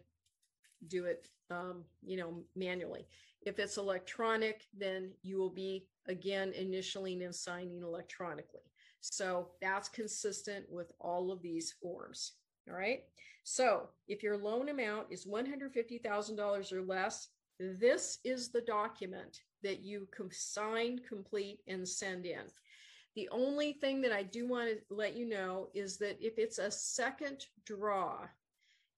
do 0.89 1.05
it, 1.05 1.29
um, 1.51 1.85
you 2.03 2.17
know, 2.17 2.43
manually. 2.57 3.07
If 3.43 3.59
it's 3.59 3.77
electronic, 3.77 4.67
then 4.77 5.13
you 5.23 5.39
will 5.39 5.51
be 5.51 5.87
again 6.09 6.53
initialing 6.59 7.25
and 7.25 7.35
signing 7.35 7.83
electronically. 7.83 8.63
So 9.01 9.49
that's 9.61 9.89
consistent 9.89 10.65
with 10.71 10.93
all 10.99 11.31
of 11.31 11.43
these 11.43 11.75
forms. 11.83 12.33
All 12.69 12.77
right. 12.77 13.03
So 13.43 13.89
if 14.09 14.23
your 14.23 14.39
loan 14.39 14.71
amount 14.71 15.09
is 15.11 15.27
$150,000 15.27 16.73
or 16.73 16.83
less, 16.83 17.29
this 17.61 18.19
is 18.25 18.49
the 18.49 18.63
document 18.63 19.43
that 19.63 19.81
you 19.81 20.09
can 20.15 20.31
sign, 20.33 21.01
complete, 21.07 21.61
and 21.69 21.87
send 21.87 22.25
in. 22.25 22.43
The 23.15 23.29
only 23.31 23.75
thing 23.75 24.01
that 24.01 24.13
I 24.13 24.23
do 24.25 24.49
want 24.49 24.71
to 24.71 24.95
let 24.95 25.15
you 25.15 25.29
know 25.29 25.69
is 25.75 25.99
that 25.99 26.17
if 26.21 26.39
it's 26.39 26.59
a 26.59 26.71
second 26.71 27.47
draw 27.65 28.27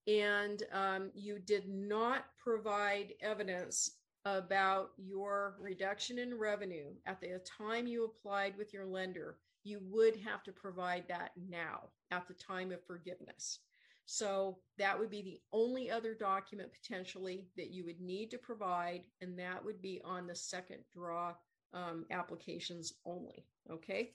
and 0.07 0.62
um, 0.72 1.11
you 1.14 1.38
did 1.38 1.68
not 1.68 2.26
provide 2.42 3.14
evidence 3.20 3.90
about 4.24 4.90
your 4.96 5.57
reduction 5.61 6.18
in 6.18 6.36
revenue 6.36 6.90
at 7.07 7.20
the 7.20 7.40
time 7.59 7.86
you 7.86 8.04
applied 8.04 8.57
with 8.59 8.72
your 8.72 8.84
lender, 8.84 9.38
you 9.62 9.80
would 9.82 10.16
have 10.16 10.42
to 10.42 10.52
provide 10.52 11.04
that 11.09 11.30
now 11.48 11.80
at 12.11 12.26
the 12.26 12.34
time 12.34 12.72
of 12.72 12.84
forgiveness. 12.84 13.61
So 14.07 14.59
that 14.78 14.98
would 14.98 15.11
be 15.11 15.22
the 15.22 15.40
only 15.52 15.90
other 15.90 16.14
document 16.14 16.70
potentially 16.72 17.48
that 17.57 17.70
you 17.70 17.84
would 17.84 18.00
need 18.00 18.30
to 18.30 18.38
provide, 18.38 19.02
and 19.20 19.36
that 19.38 19.64
would 19.64 19.82
be 19.82 20.00
on 20.04 20.26
the 20.28 20.34
second 20.34 20.78
draw 20.94 21.34
um, 21.74 22.07
applications 22.12 22.94
only. 23.04 23.44
Okay. 23.70 24.12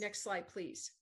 Next 0.00 0.22
slide, 0.22 0.46
please. 0.46 0.92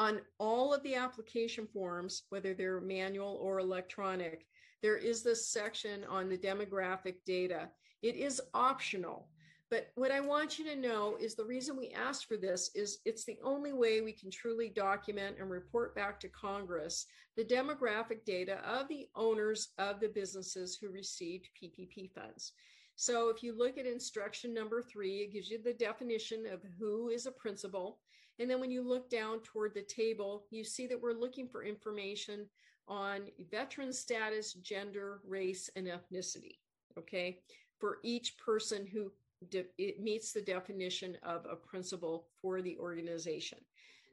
On 0.00 0.18
all 0.38 0.72
of 0.72 0.82
the 0.82 0.94
application 0.94 1.66
forms, 1.66 2.22
whether 2.30 2.54
they're 2.54 2.80
manual 2.80 3.38
or 3.38 3.58
electronic, 3.58 4.46
there 4.80 4.96
is 4.96 5.22
this 5.22 5.46
section 5.46 6.04
on 6.04 6.30
the 6.30 6.38
demographic 6.38 7.16
data. 7.26 7.68
It 8.00 8.16
is 8.16 8.40
optional, 8.54 9.28
but 9.68 9.90
what 9.96 10.10
I 10.10 10.20
want 10.20 10.58
you 10.58 10.64
to 10.64 10.74
know 10.74 11.18
is 11.20 11.34
the 11.34 11.44
reason 11.44 11.76
we 11.76 11.90
asked 11.90 12.24
for 12.24 12.38
this 12.38 12.70
is 12.74 13.00
it's 13.04 13.26
the 13.26 13.38
only 13.44 13.74
way 13.74 14.00
we 14.00 14.12
can 14.12 14.30
truly 14.30 14.70
document 14.70 15.36
and 15.38 15.50
report 15.50 15.94
back 15.94 16.18
to 16.20 16.28
Congress 16.30 17.04
the 17.36 17.44
demographic 17.44 18.24
data 18.24 18.58
of 18.66 18.88
the 18.88 19.06
owners 19.14 19.68
of 19.76 20.00
the 20.00 20.08
businesses 20.08 20.78
who 20.80 20.88
received 20.88 21.50
PPP 21.62 22.10
funds. 22.12 22.52
So 22.96 23.28
if 23.28 23.42
you 23.42 23.56
look 23.56 23.76
at 23.76 23.84
instruction 23.84 24.54
number 24.54 24.82
three, 24.82 25.18
it 25.18 25.34
gives 25.34 25.50
you 25.50 25.62
the 25.62 25.74
definition 25.74 26.46
of 26.46 26.60
who 26.78 27.10
is 27.10 27.26
a 27.26 27.32
principal. 27.32 27.98
And 28.40 28.50
then 28.50 28.58
when 28.58 28.70
you 28.70 28.82
look 28.82 29.10
down 29.10 29.40
toward 29.40 29.74
the 29.74 29.82
table, 29.82 30.46
you 30.50 30.64
see 30.64 30.86
that 30.86 31.00
we're 31.00 31.12
looking 31.12 31.46
for 31.46 31.62
information 31.62 32.46
on 32.88 33.28
veteran 33.50 33.92
status, 33.92 34.54
gender, 34.54 35.20
race, 35.28 35.68
and 35.76 35.86
ethnicity. 35.86 36.56
Okay. 36.98 37.40
For 37.78 37.98
each 38.02 38.38
person 38.38 38.86
who 38.86 39.12
de- 39.50 39.66
it 39.76 40.00
meets 40.00 40.32
the 40.32 40.40
definition 40.40 41.18
of 41.22 41.44
a 41.50 41.54
principal 41.54 42.24
for 42.40 42.62
the 42.62 42.78
organization. 42.78 43.58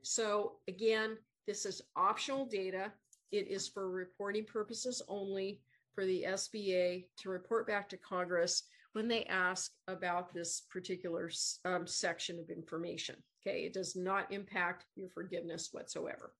So 0.01 0.57
again, 0.67 1.17
this 1.47 1.65
is 1.65 1.81
optional 1.95 2.45
data. 2.45 2.91
It 3.31 3.47
is 3.47 3.67
for 3.69 3.89
reporting 3.89 4.43
purposes 4.43 5.01
only 5.07 5.61
for 5.95 6.05
the 6.05 6.25
SBA 6.27 7.05
to 7.19 7.29
report 7.29 7.65
back 7.65 7.87
to 7.89 7.97
Congress 7.97 8.63
when 8.91 9.07
they 9.07 9.23
ask 9.25 9.71
about 9.87 10.33
this 10.33 10.61
particular 10.69 11.29
um, 11.65 11.87
section 11.87 12.39
of 12.39 12.49
information. 12.49 13.15
Okay, 13.47 13.61
it 13.61 13.73
does 13.73 13.95
not 13.95 14.31
impact 14.31 14.85
your 14.95 15.09
forgiveness 15.09 15.69
whatsoever. 15.71 16.33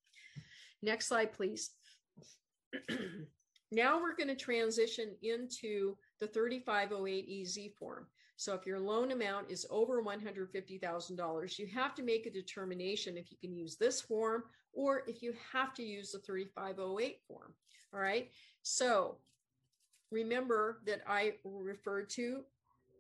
Next 0.82 1.08
slide, 1.08 1.32
please. 1.32 1.72
now 3.72 4.00
we're 4.00 4.16
going 4.16 4.28
to 4.28 4.36
transition 4.36 5.16
into 5.24 5.96
the 6.20 6.28
3508EZ 6.28 7.74
form. 7.76 8.08
So 8.36 8.54
if 8.54 8.66
your 8.66 8.80
loan 8.80 9.12
amount 9.12 9.50
is 9.50 9.66
over 9.70 10.04
$150,000, 10.04 11.60
you 11.60 11.68
have 11.68 11.96
to 11.96 12.04
make 12.04 12.26
a 12.26 12.32
determination 12.32 13.18
if 13.18 13.32
you 13.32 13.38
can 13.42 13.56
use 13.56 13.78
this 13.78 14.02
form 14.02 14.44
or 14.74 15.04
if 15.08 15.24
you 15.24 15.34
have 15.54 15.74
to 15.76 15.84
use 15.84 16.12
the 16.12 16.20
3508 16.20 17.20
form. 17.28 17.54
All 17.94 18.02
right. 18.02 18.30
So 18.64 19.18
remember 20.12 20.82
that 20.86 21.02
I 21.08 21.34
referred 21.44 22.10
to 22.12 22.42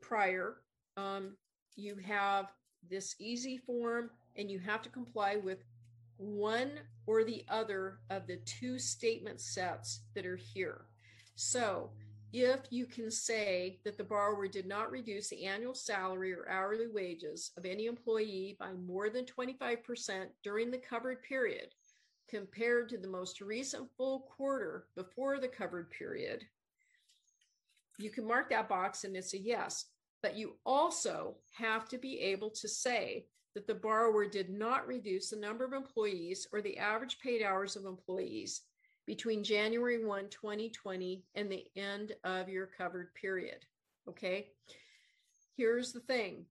prior. 0.01 0.55
Um, 0.95 1.35
you 1.75 1.97
have 1.97 2.47
this 2.89 3.15
easy 3.19 3.57
form, 3.57 4.09
and 4.35 4.49
you 4.49 4.59
have 4.59 4.81
to 4.83 4.89
comply 4.89 5.35
with 5.35 5.63
one 6.17 6.71
or 7.05 7.23
the 7.23 7.45
other 7.49 7.99
of 8.09 8.27
the 8.27 8.37
two 8.37 8.79
statement 8.79 9.39
sets 9.39 10.01
that 10.15 10.25
are 10.25 10.35
here. 10.35 10.85
So, 11.35 11.91
if 12.33 12.59
you 12.71 12.85
can 12.85 13.09
say 13.09 13.79
that 13.85 13.97
the 13.97 14.03
borrower 14.03 14.47
did 14.47 14.67
not 14.67 14.91
reduce 14.91 15.29
the 15.29 15.45
annual 15.45 15.73
salary 15.73 16.33
or 16.33 16.49
hourly 16.49 16.87
wages 16.87 17.51
of 17.57 17.65
any 17.65 17.85
employee 17.85 18.57
by 18.59 18.73
more 18.73 19.09
than 19.09 19.25
25% 19.25 20.25
during 20.43 20.69
the 20.69 20.77
covered 20.77 21.23
period 21.23 21.69
compared 22.27 22.89
to 22.89 22.97
the 22.97 23.07
most 23.07 23.41
recent 23.41 23.89
full 23.95 24.27
quarter 24.35 24.85
before 24.95 25.39
the 25.39 25.47
covered 25.47 25.89
period, 25.89 26.43
you 27.97 28.09
can 28.09 28.27
mark 28.27 28.49
that 28.49 28.69
box 28.69 29.03
and 29.03 29.15
it's 29.15 29.33
a 29.33 29.39
yes. 29.39 29.85
But 30.27 30.35
you 30.35 30.57
also 30.65 31.35
have 31.53 31.87
to 31.87 31.97
be 31.97 32.19
able 32.19 32.49
to 32.49 32.67
say 32.67 33.27
that 33.55 33.65
the 33.65 33.73
borrower 33.73 34.27
did 34.27 34.49
not 34.49 34.85
reduce 34.85 35.29
the 35.29 35.37
number 35.37 35.63
of 35.63 35.71
employees 35.71 36.45
or 36.51 36.61
the 36.61 36.77
average 36.77 37.19
paid 37.19 37.41
hours 37.41 37.77
of 37.77 37.85
employees 37.85 38.63
between 39.05 39.41
January 39.41 40.03
1, 40.03 40.27
2020 40.29 41.23
and 41.35 41.49
the 41.49 41.63
end 41.77 42.11
of 42.25 42.49
your 42.49 42.67
covered 42.77 43.13
period. 43.15 43.59
Okay. 44.09 44.49
Here's 45.55 45.93
the 45.93 46.01
thing. 46.01 46.43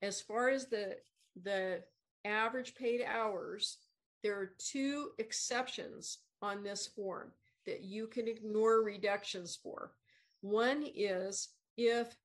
As 0.00 0.22
far 0.22 0.48
as 0.48 0.68
the 0.68 0.96
the 1.42 1.82
average 2.24 2.74
paid 2.74 3.02
hours, 3.06 3.76
there 4.22 4.40
are 4.40 4.54
two 4.56 5.10
exceptions 5.18 6.20
on 6.40 6.62
this 6.62 6.86
form 6.86 7.32
that 7.66 7.82
you 7.82 8.06
can 8.06 8.28
ignore 8.28 8.82
reductions 8.82 9.58
for. 9.62 9.92
One 10.40 10.86
is 10.96 11.50
if 11.76 12.16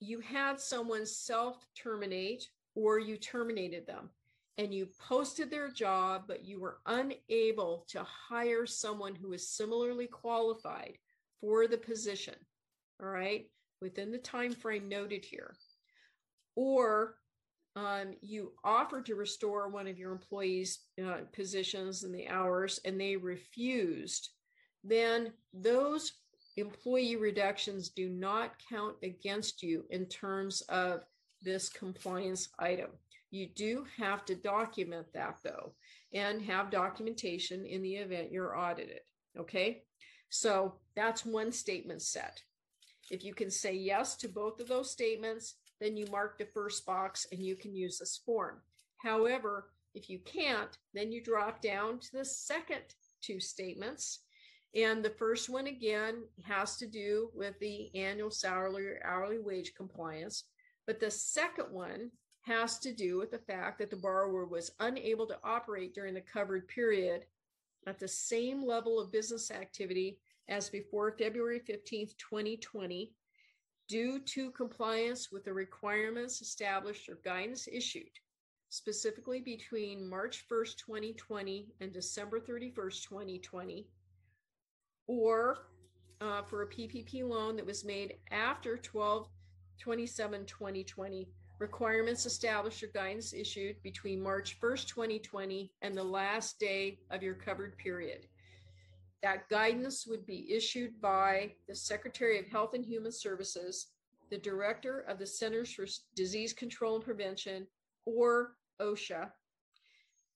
you 0.00 0.20
had 0.20 0.60
someone 0.60 1.06
self 1.06 1.64
terminate 1.74 2.48
or 2.74 2.98
you 2.98 3.16
terminated 3.16 3.86
them 3.86 4.10
and 4.58 4.72
you 4.72 4.88
posted 5.08 5.50
their 5.50 5.68
job, 5.68 6.24
but 6.28 6.44
you 6.44 6.60
were 6.60 6.78
unable 6.86 7.84
to 7.88 8.04
hire 8.04 8.66
someone 8.66 9.14
who 9.14 9.32
is 9.32 9.48
similarly 9.48 10.06
qualified 10.06 10.96
for 11.40 11.66
the 11.66 11.78
position, 11.78 12.34
all 13.02 13.08
right, 13.08 13.50
within 13.80 14.12
the 14.12 14.18
time 14.18 14.52
frame 14.52 14.88
noted 14.88 15.24
here, 15.24 15.56
or 16.54 17.16
um, 17.76 18.14
you 18.20 18.52
offered 18.62 19.06
to 19.06 19.16
restore 19.16 19.68
one 19.68 19.88
of 19.88 19.98
your 19.98 20.12
employees' 20.12 20.78
uh, 21.04 21.22
positions 21.32 22.04
and 22.04 22.14
the 22.14 22.28
hours, 22.28 22.78
and 22.84 23.00
they 23.00 23.16
refused, 23.16 24.30
then 24.84 25.32
those 25.52 26.12
employee 26.56 27.16
reductions 27.16 27.88
do 27.88 28.08
not 28.08 28.52
count 28.68 28.96
against 29.02 29.62
you 29.62 29.84
in 29.90 30.06
terms 30.06 30.60
of 30.62 31.00
this 31.42 31.68
compliance 31.68 32.48
item. 32.58 32.90
You 33.30 33.48
do 33.48 33.84
have 33.96 34.24
to 34.26 34.34
document 34.34 35.06
that 35.12 35.38
though, 35.42 35.72
and 36.12 36.40
have 36.42 36.70
documentation 36.70 37.66
in 37.66 37.82
the 37.82 37.96
event 37.96 38.30
you're 38.30 38.56
audited. 38.56 39.00
Okay. 39.38 39.82
So 40.30 40.74
that's 40.96 41.26
one 41.26 41.52
statement 41.52 42.02
set. 42.02 42.42
If 43.10 43.24
you 43.24 43.34
can 43.34 43.50
say 43.50 43.74
yes 43.74 44.16
to 44.16 44.28
both 44.28 44.60
of 44.60 44.68
those 44.68 44.90
statements, 44.90 45.56
then 45.80 45.96
you 45.96 46.06
mark 46.10 46.38
the 46.38 46.46
first 46.46 46.86
box 46.86 47.26
and 47.30 47.40
you 47.40 47.56
can 47.56 47.74
use 47.74 47.98
this 47.98 48.20
form. 48.24 48.60
However, 49.02 49.70
if 49.94 50.08
you 50.08 50.18
can't, 50.24 50.76
then 50.92 51.12
you 51.12 51.22
drop 51.22 51.60
down 51.60 51.98
to 52.00 52.12
the 52.12 52.24
second 52.24 52.82
two 53.20 53.38
statements. 53.38 54.23
And 54.74 55.04
the 55.04 55.10
first 55.10 55.48
one 55.48 55.68
again 55.68 56.24
has 56.42 56.76
to 56.78 56.86
do 56.86 57.30
with 57.32 57.58
the 57.60 57.94
annual 57.94 58.30
salary 58.30 58.88
or 58.88 59.00
hourly 59.04 59.38
wage 59.38 59.72
compliance. 59.76 60.44
But 60.86 60.98
the 60.98 61.10
second 61.10 61.70
one 61.70 62.10
has 62.42 62.78
to 62.80 62.92
do 62.92 63.18
with 63.18 63.30
the 63.30 63.38
fact 63.38 63.78
that 63.78 63.90
the 63.90 63.96
borrower 63.96 64.46
was 64.46 64.72
unable 64.80 65.26
to 65.26 65.38
operate 65.44 65.94
during 65.94 66.12
the 66.12 66.20
covered 66.20 66.66
period 66.68 67.22
at 67.86 67.98
the 67.98 68.08
same 68.08 68.66
level 68.66 69.00
of 69.00 69.12
business 69.12 69.50
activity 69.50 70.18
as 70.48 70.68
before 70.68 71.16
February 71.16 71.60
15th, 71.60 72.16
2020, 72.18 73.12
due 73.88 74.18
to 74.20 74.50
compliance 74.50 75.30
with 75.30 75.44
the 75.44 75.52
requirements 75.52 76.42
established 76.42 77.08
or 77.08 77.18
guidance 77.24 77.68
issued, 77.70 78.10
specifically 78.68 79.40
between 79.40 80.08
March 80.08 80.44
1st, 80.50 80.76
2020 80.78 81.68
and 81.80 81.92
December 81.92 82.40
31st, 82.40 83.08
2020, 83.08 83.86
or 85.06 85.58
uh, 86.20 86.42
for 86.42 86.62
a 86.62 86.66
PPP 86.68 87.28
loan 87.28 87.56
that 87.56 87.66
was 87.66 87.84
made 87.84 88.14
after 88.30 88.76
12 88.76 89.28
27 89.80 90.46
2020 90.46 91.28
requirements 91.58 92.26
established 92.26 92.82
or 92.82 92.88
guidance 92.88 93.32
issued 93.32 93.80
between 93.82 94.22
March 94.22 94.58
1st, 94.60 94.88
2020 94.88 95.72
and 95.82 95.96
the 95.96 96.02
last 96.02 96.58
day 96.58 96.98
of 97.10 97.22
your 97.22 97.34
covered 97.34 97.76
period. 97.78 98.26
That 99.22 99.48
guidance 99.48 100.06
would 100.06 100.26
be 100.26 100.52
issued 100.52 101.00
by 101.00 101.52
the 101.68 101.74
Secretary 101.74 102.38
of 102.38 102.46
Health 102.48 102.74
and 102.74 102.84
Human 102.84 103.12
Services, 103.12 103.86
the 104.30 104.38
Director 104.38 105.00
of 105.08 105.18
the 105.18 105.26
Centers 105.26 105.72
for 105.72 105.86
Disease 106.14 106.52
Control 106.52 106.96
and 106.96 107.04
Prevention, 107.04 107.66
or 108.04 108.56
OSHA. 108.80 109.30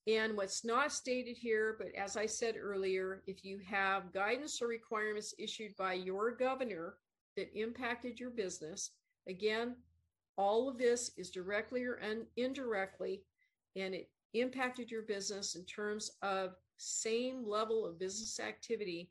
And 0.09 0.39
what's 0.39 0.65
not 0.65 0.91
stated 0.91 1.37
here, 1.37 1.77
but 1.79 1.95
as 1.95 2.17
I 2.17 2.25
said 2.25 2.55
earlier, 2.59 3.23
if 3.27 3.45
you 3.45 3.59
have 3.69 4.11
guidance 4.15 4.63
or 4.63 4.67
requirements 4.67 5.35
issued 5.39 5.77
by 5.77 5.93
your 5.93 6.31
governor 6.31 6.95
that 7.37 7.53
impacted 7.55 8.19
your 8.19 8.31
business, 8.31 8.93
again, 9.29 9.77
all 10.39 10.67
of 10.67 10.79
this 10.79 11.11
is 11.19 11.31
directly 11.31 11.85
or 11.85 12.01
indirectly, 12.37 13.23
and 13.77 13.95
it 13.95 14.09
impacted 14.33 14.91
your 14.91 15.03
business 15.03 15.57
in 15.57 15.65
terms 15.65 16.13
of 16.23 16.55
same 16.79 17.47
level 17.47 17.85
of 17.85 17.99
business 17.99 18.41
activity, 18.41 19.11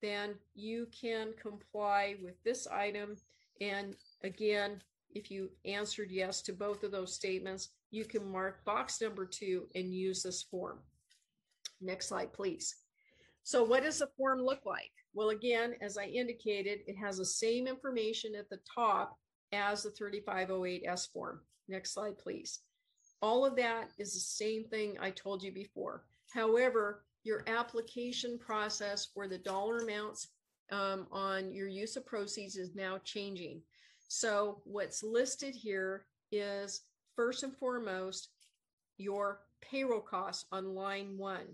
then 0.00 0.36
you 0.54 0.86
can 0.92 1.32
comply 1.42 2.14
with 2.22 2.40
this 2.44 2.68
item. 2.68 3.16
And 3.60 3.96
again, 4.22 4.80
if 5.10 5.28
you 5.28 5.50
answered 5.64 6.12
yes 6.12 6.40
to 6.42 6.52
both 6.52 6.84
of 6.84 6.92
those 6.92 7.12
statements, 7.12 7.70
you 7.90 8.04
can 8.04 8.30
mark 8.30 8.64
box 8.64 9.00
number 9.00 9.26
two 9.26 9.66
and 9.74 9.94
use 9.94 10.22
this 10.22 10.42
form. 10.42 10.78
Next 11.80 12.08
slide, 12.08 12.32
please. 12.32 12.74
So 13.42 13.62
what 13.62 13.84
does 13.84 14.00
the 14.00 14.08
form 14.16 14.40
look 14.40 14.66
like? 14.66 14.90
Well, 15.14 15.30
again, 15.30 15.74
as 15.80 15.96
I 15.96 16.06
indicated, 16.06 16.80
it 16.86 16.96
has 16.96 17.18
the 17.18 17.24
same 17.24 17.66
information 17.66 18.34
at 18.34 18.50
the 18.50 18.58
top 18.74 19.16
as 19.52 19.82
the 19.82 19.90
3508S 19.90 21.12
form. 21.12 21.40
Next 21.68 21.94
slide, 21.94 22.18
please. 22.18 22.60
All 23.22 23.46
of 23.46 23.56
that 23.56 23.90
is 23.98 24.14
the 24.14 24.20
same 24.20 24.64
thing 24.64 24.96
I 25.00 25.10
told 25.10 25.42
you 25.42 25.52
before. 25.52 26.04
However, 26.32 27.04
your 27.24 27.44
application 27.46 28.38
process 28.38 29.06
for 29.06 29.26
the 29.26 29.38
dollar 29.38 29.78
amounts 29.78 30.28
um, 30.70 31.06
on 31.10 31.52
your 31.52 31.68
use 31.68 31.96
of 31.96 32.06
proceeds 32.06 32.56
is 32.56 32.74
now 32.74 32.98
changing. 33.04 33.62
So, 34.08 34.60
what's 34.64 35.02
listed 35.02 35.54
here 35.54 36.06
is 36.30 36.82
first 37.16 37.42
and 37.42 37.56
foremost 37.56 38.28
your 38.98 39.40
payroll 39.60 40.00
costs 40.00 40.44
on 40.52 40.74
line 40.74 41.16
one. 41.18 41.46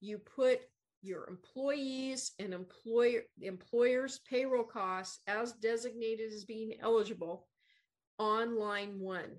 You 0.00 0.18
put 0.18 0.60
your 1.04 1.28
employees 1.28 2.32
and 2.38 2.54
employer 2.54 3.20
employers 3.42 4.20
payroll 4.28 4.64
costs 4.64 5.20
as 5.26 5.52
designated 5.52 6.32
as 6.32 6.46
being 6.46 6.72
eligible 6.80 7.46
on 8.18 8.58
line 8.58 8.98
one 8.98 9.36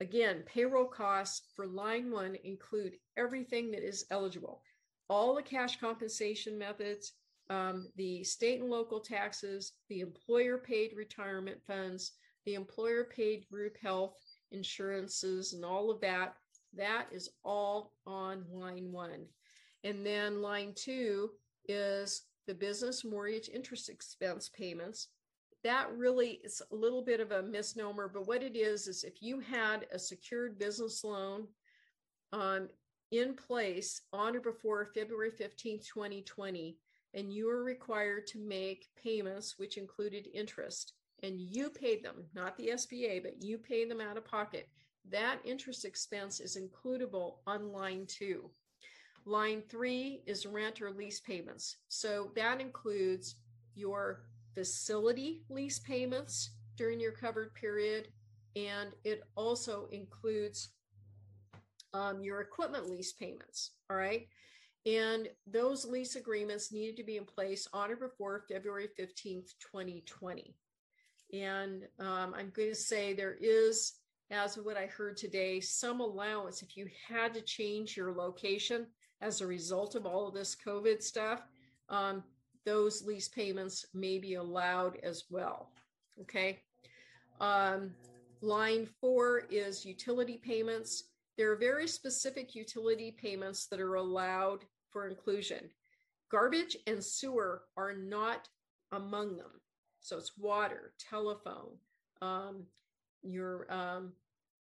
again 0.00 0.42
payroll 0.46 0.86
costs 0.86 1.42
for 1.54 1.66
line 1.66 2.10
one 2.10 2.36
include 2.42 2.94
everything 3.16 3.70
that 3.70 3.86
is 3.86 4.04
eligible 4.10 4.62
all 5.08 5.34
the 5.34 5.42
cash 5.42 5.78
compensation 5.78 6.58
methods 6.58 7.12
um, 7.50 7.88
the 7.96 8.24
state 8.24 8.60
and 8.60 8.70
local 8.70 8.98
taxes 8.98 9.74
the 9.88 10.00
employer 10.00 10.58
paid 10.58 10.90
retirement 10.96 11.58
funds 11.68 12.12
the 12.46 12.54
employer 12.54 13.04
paid 13.04 13.46
group 13.48 13.76
health 13.80 14.16
insurances 14.52 15.52
and 15.52 15.64
all 15.64 15.90
of 15.90 16.00
that 16.00 16.34
that 16.74 17.06
is 17.12 17.30
all 17.44 17.92
on 18.06 18.44
line 18.52 18.92
one 18.92 19.26
and 19.84 20.04
then 20.04 20.42
line 20.42 20.72
two 20.74 21.30
is 21.68 22.22
the 22.46 22.54
business 22.54 23.04
mortgage 23.04 23.48
interest 23.52 23.88
expense 23.88 24.48
payments. 24.48 25.08
That 25.62 25.88
really 25.96 26.40
is 26.42 26.62
a 26.72 26.74
little 26.74 27.02
bit 27.02 27.20
of 27.20 27.32
a 27.32 27.42
misnomer, 27.42 28.08
but 28.08 28.26
what 28.26 28.42
it 28.42 28.56
is 28.56 28.88
is 28.88 29.04
if 29.04 29.22
you 29.22 29.40
had 29.40 29.86
a 29.92 29.98
secured 29.98 30.58
business 30.58 31.04
loan 31.04 31.46
um, 32.32 32.68
in 33.10 33.34
place 33.34 34.02
on 34.12 34.36
or 34.36 34.40
before 34.40 34.90
February 34.94 35.30
15th, 35.30 35.86
2020, 35.86 36.76
and 37.14 37.32
you 37.32 37.46
were 37.46 37.64
required 37.64 38.26
to 38.28 38.38
make 38.38 38.88
payments 39.02 39.58
which 39.58 39.76
included 39.76 40.28
interest, 40.32 40.94
and 41.22 41.40
you 41.40 41.70
paid 41.70 42.04
them, 42.04 42.24
not 42.34 42.56
the 42.56 42.68
SBA, 42.68 43.22
but 43.22 43.42
you 43.42 43.58
paid 43.58 43.90
them 43.90 44.00
out 44.00 44.16
of 44.16 44.24
pocket, 44.24 44.68
that 45.10 45.38
interest 45.44 45.84
expense 45.84 46.40
is 46.40 46.56
includable 46.56 47.36
on 47.46 47.72
line 47.72 48.06
two. 48.06 48.50
Line 49.26 49.62
three 49.68 50.22
is 50.26 50.46
rent 50.46 50.80
or 50.80 50.90
lease 50.90 51.20
payments. 51.20 51.76
So 51.88 52.32
that 52.36 52.60
includes 52.60 53.36
your 53.74 54.22
facility 54.54 55.42
lease 55.48 55.78
payments 55.78 56.50
during 56.76 57.00
your 57.00 57.12
covered 57.12 57.54
period, 57.54 58.08
and 58.56 58.90
it 59.04 59.22
also 59.36 59.88
includes 59.92 60.70
um, 61.92 62.22
your 62.22 62.40
equipment 62.40 62.88
lease 62.88 63.12
payments. 63.12 63.72
All 63.90 63.96
right. 63.96 64.26
And 64.86 65.28
those 65.46 65.84
lease 65.84 66.16
agreements 66.16 66.72
needed 66.72 66.96
to 66.96 67.04
be 67.04 67.18
in 67.18 67.24
place 67.24 67.68
on 67.72 67.90
or 67.90 67.96
before 67.96 68.44
February 68.50 68.88
15th, 68.98 69.52
2020. 69.60 70.54
And 71.32 71.86
um, 71.98 72.34
I'm 72.36 72.50
going 72.54 72.70
to 72.70 72.74
say 72.74 73.12
there 73.12 73.36
is, 73.40 73.92
as 74.30 74.56
of 74.56 74.64
what 74.64 74.76
I 74.76 74.86
heard 74.86 75.16
today, 75.16 75.60
some 75.60 76.00
allowance 76.00 76.62
if 76.62 76.76
you 76.76 76.88
had 77.08 77.34
to 77.34 77.40
change 77.40 77.96
your 77.96 78.12
location 78.12 78.86
as 79.20 79.40
a 79.40 79.46
result 79.46 79.94
of 79.94 80.06
all 80.06 80.28
of 80.28 80.34
this 80.34 80.56
COVID 80.64 81.02
stuff, 81.02 81.42
um, 81.88 82.22
those 82.64 83.02
lease 83.04 83.28
payments 83.28 83.86
may 83.94 84.18
be 84.18 84.34
allowed 84.34 84.96
as 85.02 85.24
well. 85.30 85.70
Okay. 86.20 86.60
Um, 87.40 87.90
line 88.40 88.86
four 89.00 89.44
is 89.50 89.84
utility 89.84 90.40
payments. 90.42 91.04
There 91.36 91.50
are 91.52 91.56
very 91.56 91.88
specific 91.88 92.54
utility 92.54 93.16
payments 93.18 93.66
that 93.66 93.80
are 93.80 93.94
allowed 93.94 94.64
for 94.90 95.08
inclusion. 95.08 95.70
Garbage 96.30 96.76
and 96.86 97.02
sewer 97.02 97.62
are 97.76 97.94
not 97.94 98.48
among 98.92 99.36
them. 99.36 99.60
So 100.00 100.16
it's 100.16 100.36
water, 100.36 100.92
telephone, 100.98 101.76
um, 102.22 102.64
your 103.22 103.70
um, 103.72 104.12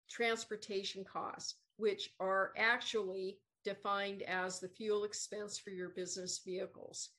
transportation 0.08 1.04
costs, 1.04 1.54
which 1.76 2.10
are 2.20 2.52
actually 2.56 3.38
defined 3.64 4.22
as 4.22 4.60
the 4.60 4.68
fuel 4.68 5.04
expense 5.04 5.58
for 5.58 5.70
your 5.70 5.90
business 5.90 6.40
vehicles. 6.44 7.10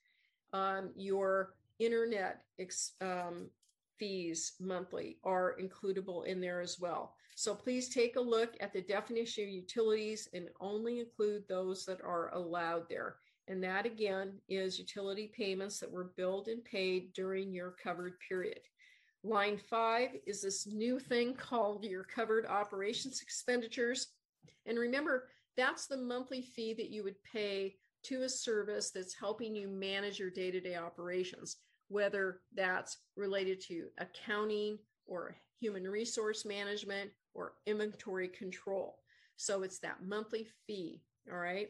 Um, 0.52 0.92
your 0.96 1.56
internet 1.80 2.44
ex, 2.60 2.92
um, 3.02 3.50
fees 3.98 4.54
monthly 4.60 5.18
are 5.24 5.56
includable 5.62 6.26
in 6.26 6.42
there 6.42 6.62
as 6.62 6.80
well. 6.80 7.16
So 7.36 7.56
please 7.56 7.90
take 7.90 8.16
a 8.16 8.22
look 8.22 8.56
at 8.60 8.74
the 8.74 8.82
definition 8.82 9.46
of 9.46 9.50
utilities 9.50 10.30
and 10.34 10.50
only 10.60 11.00
include 11.00 11.48
those 11.48 11.86
that 11.86 12.02
are 12.02 12.34
allowed 12.34 12.88
there. 12.90 13.16
And 13.48 13.64
that 13.64 13.86
again 13.86 14.34
is 14.48 14.80
utility 14.80 15.32
payments 15.36 15.80
that 15.80 15.92
were 15.92 16.14
billed 16.16 16.48
and 16.48 16.64
paid 16.64 17.14
during 17.14 17.54
your 17.54 17.76
covered 17.84 18.14
period. 18.28 18.62
Line 19.24 19.58
five 19.58 20.10
is 20.26 20.42
this 20.42 20.68
new 20.68 21.00
thing 21.00 21.34
called 21.34 21.86
your 21.86 22.04
covered 22.04 22.46
operations 22.46 23.22
expenditures. 23.22 24.08
And 24.66 24.78
remember, 24.78 25.30
that's 25.56 25.88
the 25.88 25.98
monthly 25.98 26.42
fee 26.42 26.74
that 26.74 26.90
you 26.90 27.04
would 27.04 27.22
pay 27.24 27.76
to 28.04 28.24
a 28.24 28.30
service 28.30 28.92
that's 28.92 29.14
helping 29.14 29.56
you 29.56 29.68
manage 29.68 30.20
your 30.20 30.30
day 30.30 30.52
to 30.52 30.60
day 30.60 30.76
operations, 30.76 31.58
whether 31.88 32.42
that's 32.54 32.98
related 33.16 33.62
to 33.62 33.88
accounting 33.98 34.78
or 35.06 35.36
human 35.60 35.88
resource 35.88 36.46
management 36.46 37.12
or 37.34 37.54
inventory 37.66 38.28
control. 38.28 38.96
So 39.38 39.64
it's 39.64 39.80
that 39.80 40.06
monthly 40.06 40.48
fee. 40.68 41.02
All 41.32 41.38
right. 41.38 41.70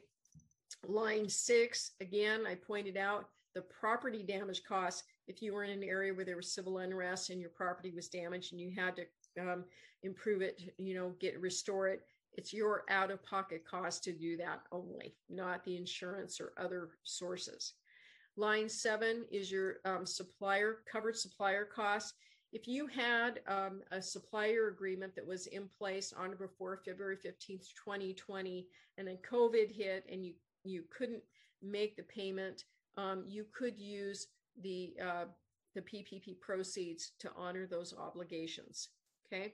Line 0.88 1.30
six, 1.30 1.91
again, 2.01 2.45
I 2.47 2.55
pointed 2.55 2.97
out 2.97 3.30
the 3.55 3.61
property 3.61 4.24
damage 4.24 4.63
costs. 4.63 5.03
If 5.28 5.41
you 5.41 5.53
were 5.53 5.63
in 5.63 5.71
an 5.71 5.84
area 5.84 6.13
where 6.13 6.26
there 6.26 6.36
was 6.36 6.51
civil 6.51 6.80
unrest 6.80 7.30
and 7.30 7.39
your 7.39 7.51
property 7.51 7.91
was 7.91 8.09
damaged 8.09 8.51
and 8.51 8.59
you 8.59 8.71
had 8.76 8.95
to 8.97 9.05
um, 9.41 9.63
improve 10.03 10.41
it, 10.41 10.61
you 10.78 10.95
know, 10.95 11.13
get 11.19 11.39
restore 11.39 11.88
it, 11.88 12.01
it's 12.34 12.51
your 12.51 12.84
out 12.89 13.11
of 13.11 13.24
pocket 13.24 13.63
cost 13.65 14.03
to 14.03 14.11
do 14.11 14.36
that 14.38 14.61
only, 14.71 15.15
not 15.30 15.63
the 15.63 15.78
insurance 15.78 16.41
or 16.41 16.53
other 16.57 16.89
sources. 17.03 17.74
Line 18.36 18.67
seven 18.67 19.26
is 19.32 19.51
your 19.51 19.76
um, 19.86 20.05
supplier 20.05 20.80
covered 20.91 21.15
supplier 21.15 21.65
costs. 21.65 22.13
If 22.51 22.67
you 22.67 22.88
had 22.88 23.41
um, 23.47 23.82
a 23.91 24.01
supplier 24.01 24.67
agreement 24.67 25.15
that 25.15 25.26
was 25.26 25.47
in 25.47 25.67
place 25.67 26.13
on 26.13 26.32
or 26.32 26.36
before 26.36 26.82
February 26.86 27.17
15th, 27.17 27.67
2020, 27.84 28.67
and 28.97 29.07
then 29.07 29.17
COVID 29.30 29.71
hit 29.71 30.05
and 30.11 30.26
you 30.26 30.34
you 30.64 30.84
couldn't 30.95 31.24
make 31.61 31.95
the 31.95 32.03
payment, 32.03 32.66
um, 32.97 33.24
you 33.28 33.45
could 33.57 33.80
use 33.80 34.28
the 34.61 34.93
uh, 35.03 35.26
the 35.76 35.82
PPP 35.82 36.39
proceeds 36.39 37.14
to 37.20 37.32
honor 37.36 37.66
those 37.66 37.93
obligations. 37.97 38.89
Okay. 39.26 39.53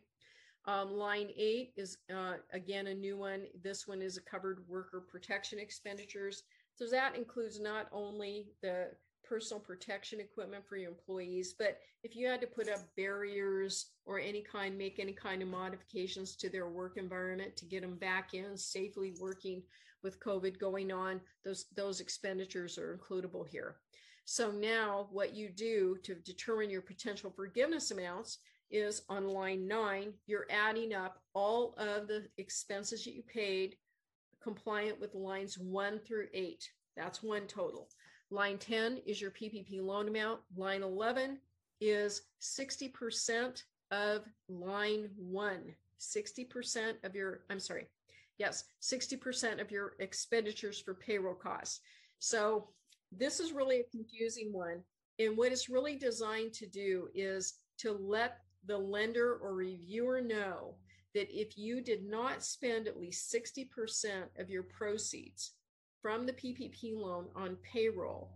Um, 0.65 0.91
line 0.91 1.29
eight 1.37 1.71
is 1.77 1.97
uh, 2.13 2.35
again 2.51 2.87
a 2.87 2.93
new 2.93 3.17
one. 3.17 3.43
This 3.63 3.87
one 3.87 4.01
is 4.01 4.17
a 4.17 4.21
covered 4.21 4.67
worker 4.67 4.99
protection 4.99 5.59
expenditures. 5.59 6.43
So 6.75 6.87
that 6.91 7.15
includes 7.15 7.59
not 7.59 7.87
only 7.91 8.47
the 8.61 8.91
personal 9.23 9.61
protection 9.61 10.19
equipment 10.19 10.65
for 10.67 10.75
your 10.75 10.89
employees, 10.89 11.53
but 11.57 11.79
if 12.03 12.15
you 12.15 12.27
had 12.27 12.41
to 12.41 12.47
put 12.47 12.69
up 12.69 12.79
barriers 12.97 13.91
or 14.05 14.19
any 14.19 14.41
kind, 14.41 14.77
make 14.77 14.99
any 14.99 15.13
kind 15.13 15.41
of 15.41 15.47
modifications 15.47 16.35
to 16.37 16.49
their 16.49 16.67
work 16.67 16.97
environment 16.97 17.55
to 17.57 17.65
get 17.65 17.81
them 17.81 17.95
back 17.95 18.33
in 18.33 18.57
safely 18.57 19.13
working 19.19 19.61
with 20.03 20.19
COVID 20.19 20.59
going 20.59 20.91
on, 20.91 21.21
those, 21.43 21.65
those 21.75 21.99
expenditures 21.99 22.77
are 22.77 22.97
includable 22.97 23.47
here. 23.47 23.77
So 24.25 24.51
now 24.51 25.07
what 25.11 25.33
you 25.33 25.49
do 25.49 25.97
to 26.03 26.15
determine 26.15 26.69
your 26.69 26.81
potential 26.81 27.31
forgiveness 27.35 27.91
amounts 27.91 28.37
is 28.71 29.01
on 29.09 29.27
line 29.27 29.67
nine, 29.67 30.13
you're 30.27 30.45
adding 30.51 30.93
up 30.93 31.19
all 31.33 31.73
of 31.77 32.07
the 32.07 32.27
expenses 32.37 33.03
that 33.03 33.15
you 33.15 33.23
paid 33.23 33.75
compliant 34.41 34.99
with 34.99 35.15
lines 35.15 35.57
one 35.57 35.99
through 35.99 36.27
eight. 36.33 36.69
That's 36.95 37.23
one 37.23 37.47
total. 37.47 37.89
Line 38.31 38.57
10 38.57 39.01
is 39.05 39.19
your 39.19 39.31
PPP 39.31 39.81
loan 39.81 40.07
amount. 40.07 40.41
Line 40.55 40.83
11 40.83 41.39
is 41.81 42.21
60% 42.41 43.63
of 43.91 44.23
line 44.47 45.09
one. 45.17 45.73
60% 45.99 46.93
of 47.03 47.15
your, 47.15 47.41
I'm 47.49 47.59
sorry, 47.59 47.87
Yes, 48.39 48.63
60% 48.81 49.61
of 49.61 49.69
your 49.69 49.93
expenditures 49.99 50.79
for 50.79 50.95
payroll 50.95 51.35
costs. 51.35 51.81
So 52.19 52.69
this 53.11 53.39
is 53.39 53.51
really 53.51 53.81
a 53.81 53.91
confusing 53.91 54.51
one. 54.51 54.81
And 55.19 55.37
what 55.37 55.51
it's 55.51 55.69
really 55.69 55.97
designed 55.97 56.53
to 56.53 56.65
do 56.65 57.09
is 57.13 57.55
to 57.79 57.91
let 57.91 58.37
the 58.65 58.77
lender 58.77 59.37
or 59.41 59.53
reviewer 59.53 60.21
know 60.21 60.75
that 61.13 61.27
if 61.29 61.57
you 61.57 61.81
did 61.81 62.05
not 62.05 62.43
spend 62.43 62.87
at 62.87 62.99
least 62.99 63.33
60% 63.33 64.23
of 64.39 64.49
your 64.49 64.63
proceeds 64.63 65.53
from 66.01 66.25
the 66.25 66.33
PPP 66.33 66.95
loan 66.95 67.27
on 67.35 67.57
payroll, 67.57 68.31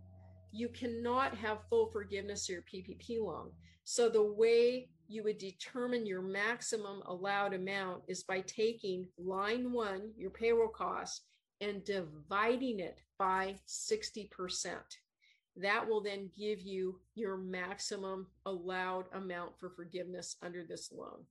you 0.52 0.68
cannot 0.68 1.34
have 1.36 1.66
full 1.70 1.90
forgiveness 1.90 2.48
of 2.48 2.54
your 2.54 2.62
PPP 2.62 3.20
loan. 3.20 3.50
So 3.84 4.08
the 4.08 4.22
way 4.22 4.88
you 5.08 5.22
would 5.24 5.38
determine 5.38 6.06
your 6.06 6.22
maximum 6.22 7.02
allowed 7.06 7.54
amount 7.54 8.02
is 8.08 8.22
by 8.22 8.40
taking 8.40 9.06
line 9.18 9.72
one, 9.72 10.10
your 10.16 10.30
payroll 10.30 10.68
costs, 10.68 11.22
and 11.60 11.84
dividing 11.84 12.80
it 12.80 12.98
by 13.18 13.56
60%. 13.68 14.28
That 15.56 15.88
will 15.88 16.02
then 16.02 16.30
give 16.36 16.60
you 16.60 17.00
your 17.14 17.36
maximum 17.36 18.26
allowed 18.44 19.06
amount 19.12 19.58
for 19.58 19.70
forgiveness 19.70 20.36
under 20.42 20.64
this 20.64 20.90
loan. 20.92 21.24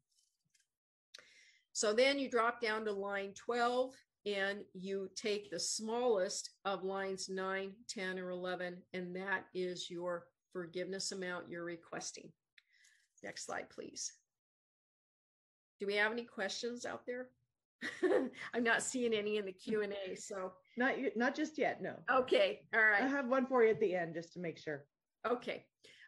So 1.74 1.94
then 1.94 2.20
you 2.20 2.30
drop 2.30 2.62
down 2.62 2.86
to 2.86 2.92
line 2.92 3.34
12 3.36 3.94
and 4.26 4.60
you 4.74 5.10
take 5.16 5.50
the 5.50 5.60
smallest 5.60 6.52
of 6.64 6.84
lines 6.84 7.28
9, 7.28 7.74
10, 7.90 8.20
or 8.20 8.30
11, 8.30 8.78
and 8.94 9.16
that 9.16 9.46
is 9.54 9.90
your 9.90 10.26
forgiveness 10.54 11.12
amount 11.12 11.50
you're 11.50 11.66
requesting. 11.66 12.32
Next 13.24 13.46
slide, 13.46 13.70
please. 13.70 14.12
Do 15.80 15.88
we 15.88 15.96
have 15.96 16.12
any 16.12 16.24
questions 16.24 16.86
out 16.86 17.06
there? 17.06 17.28
I'm 18.54 18.64
not 18.64 18.82
seeing 18.82 19.14
any 19.14 19.38
in 19.38 19.46
the 19.46 19.52
Q 19.52 19.82
and 19.82 19.94
A, 20.08 20.16
so 20.16 20.54
not 20.78 20.94
not 21.16 21.36
just 21.36 21.58
yet. 21.58 21.82
No. 21.82 21.96
Okay. 22.12 22.62
All 22.74 22.82
right. 22.82 23.04
I 23.04 23.08
have 23.08 23.28
one 23.28 23.46
for 23.46 23.64
you 23.64 23.72
at 23.72 23.80
the 23.80 23.96
end 23.96 24.14
just 24.14 24.34
to 24.34 24.40
make 24.40 24.58
sure. 24.58 24.86
Okay. 25.28 25.66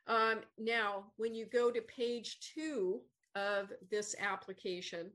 Um, 0.08 0.42
now, 0.58 1.06
when 1.18 1.34
you 1.34 1.46
go 1.46 1.72
to 1.72 1.82
page 1.82 2.40
two 2.54 3.02
of 3.36 3.74
this 3.90 4.16
application, 4.20 5.12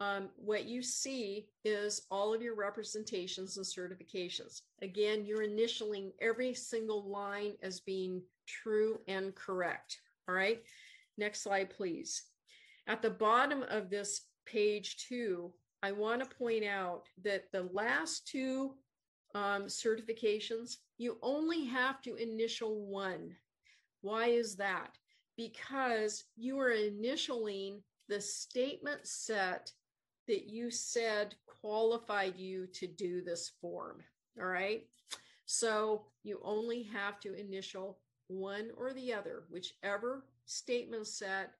um, 0.00 0.28
what 0.36 0.64
you 0.64 0.80
see 0.80 1.48
is 1.64 2.02
all 2.10 2.32
of 2.32 2.40
your 2.40 2.54
representations 2.54 3.56
and 3.56 3.66
certifications. 3.66 4.62
Again, 4.80 5.26
you're 5.26 5.46
initialing 5.46 6.12
every 6.20 6.54
single 6.54 7.10
line 7.10 7.54
as 7.62 7.80
being 7.80 8.22
true 8.46 9.00
and 9.08 9.34
correct. 9.34 9.98
All 10.28 10.34
right. 10.34 10.62
Next 11.18 11.42
slide, 11.42 11.70
please. 11.70 12.22
At 12.86 13.02
the 13.02 13.10
bottom 13.10 13.64
of 13.64 13.90
this 13.90 14.22
page 14.46 14.96
two, 15.08 15.52
I 15.82 15.92
want 15.92 16.22
to 16.22 16.36
point 16.36 16.64
out 16.64 17.02
that 17.22 17.52
the 17.52 17.68
last 17.72 18.26
two 18.26 18.74
um, 19.34 19.64
certifications, 19.64 20.76
you 20.96 21.18
only 21.22 21.64
have 21.66 22.00
to 22.02 22.14
initial 22.14 22.86
one. 22.86 23.36
Why 24.00 24.28
is 24.28 24.56
that? 24.56 24.96
Because 25.36 26.24
you 26.36 26.58
are 26.58 26.72
initialing 26.72 27.82
the 28.08 28.20
statement 28.20 29.00
set 29.06 29.72
that 30.28 30.48
you 30.48 30.70
said 30.70 31.34
qualified 31.60 32.36
you 32.36 32.66
to 32.74 32.86
do 32.86 33.22
this 33.22 33.52
form. 33.60 34.02
All 34.40 34.46
right. 34.46 34.86
So 35.46 36.06
you 36.22 36.40
only 36.44 36.84
have 36.84 37.20
to 37.20 37.34
initial 37.34 37.98
one 38.28 38.70
or 38.76 38.92
the 38.92 39.12
other, 39.12 39.44
whichever 39.50 40.24
statement 40.48 41.06
set 41.06 41.52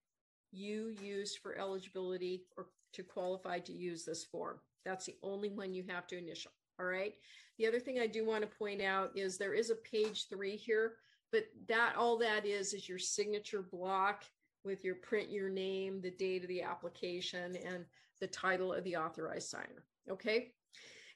you 0.51 0.95
use 1.01 1.37
for 1.37 1.59
eligibility 1.59 2.45
or 2.57 2.67
to 2.95 3.03
qualify 3.03 3.59
to 3.61 3.73
use 3.73 4.05
this 4.05 4.25
form. 4.25 4.59
That's 4.85 5.07
the 5.07 5.17
only 5.23 5.51
one 5.51 5.75
you 5.75 5.85
have 5.89 6.07
to 6.09 6.19
initial. 6.19 6.53
All 6.81 6.87
right. 6.87 7.15
The 7.59 7.67
other 7.67 7.81
thing 7.81 7.99
I 7.99 8.07
do 8.07 8.25
want 8.25 8.43
to 8.43 8.59
point 8.59 8.81
out 8.81 9.11
is 9.15 9.37
there 9.37 9.53
is 9.53 9.71
a 9.71 9.75
page 9.75 10.29
three 10.29 10.57
here, 10.57 10.95
but 11.31 11.45
that 11.69 11.97
all 11.97 12.17
that 12.19 12.47
is 12.47 12.73
is 12.73 12.89
your 12.89 12.99
signature 12.99 13.63
block 13.63 14.25
with 14.65 14.85
your 14.85 14.95
print 14.97 15.31
your 15.31 15.51
name, 15.51 16.01
the 16.01 16.11
date 16.13 16.43
of 16.43 16.49
the 16.49 16.63
application, 16.63 17.57
and 17.57 17.85
the 18.21 18.27
title 18.27 18.73
of 18.73 18.85
the 18.85 18.97
authorized 18.97 19.51
signer. 19.51 19.85
Okay. 20.11 20.53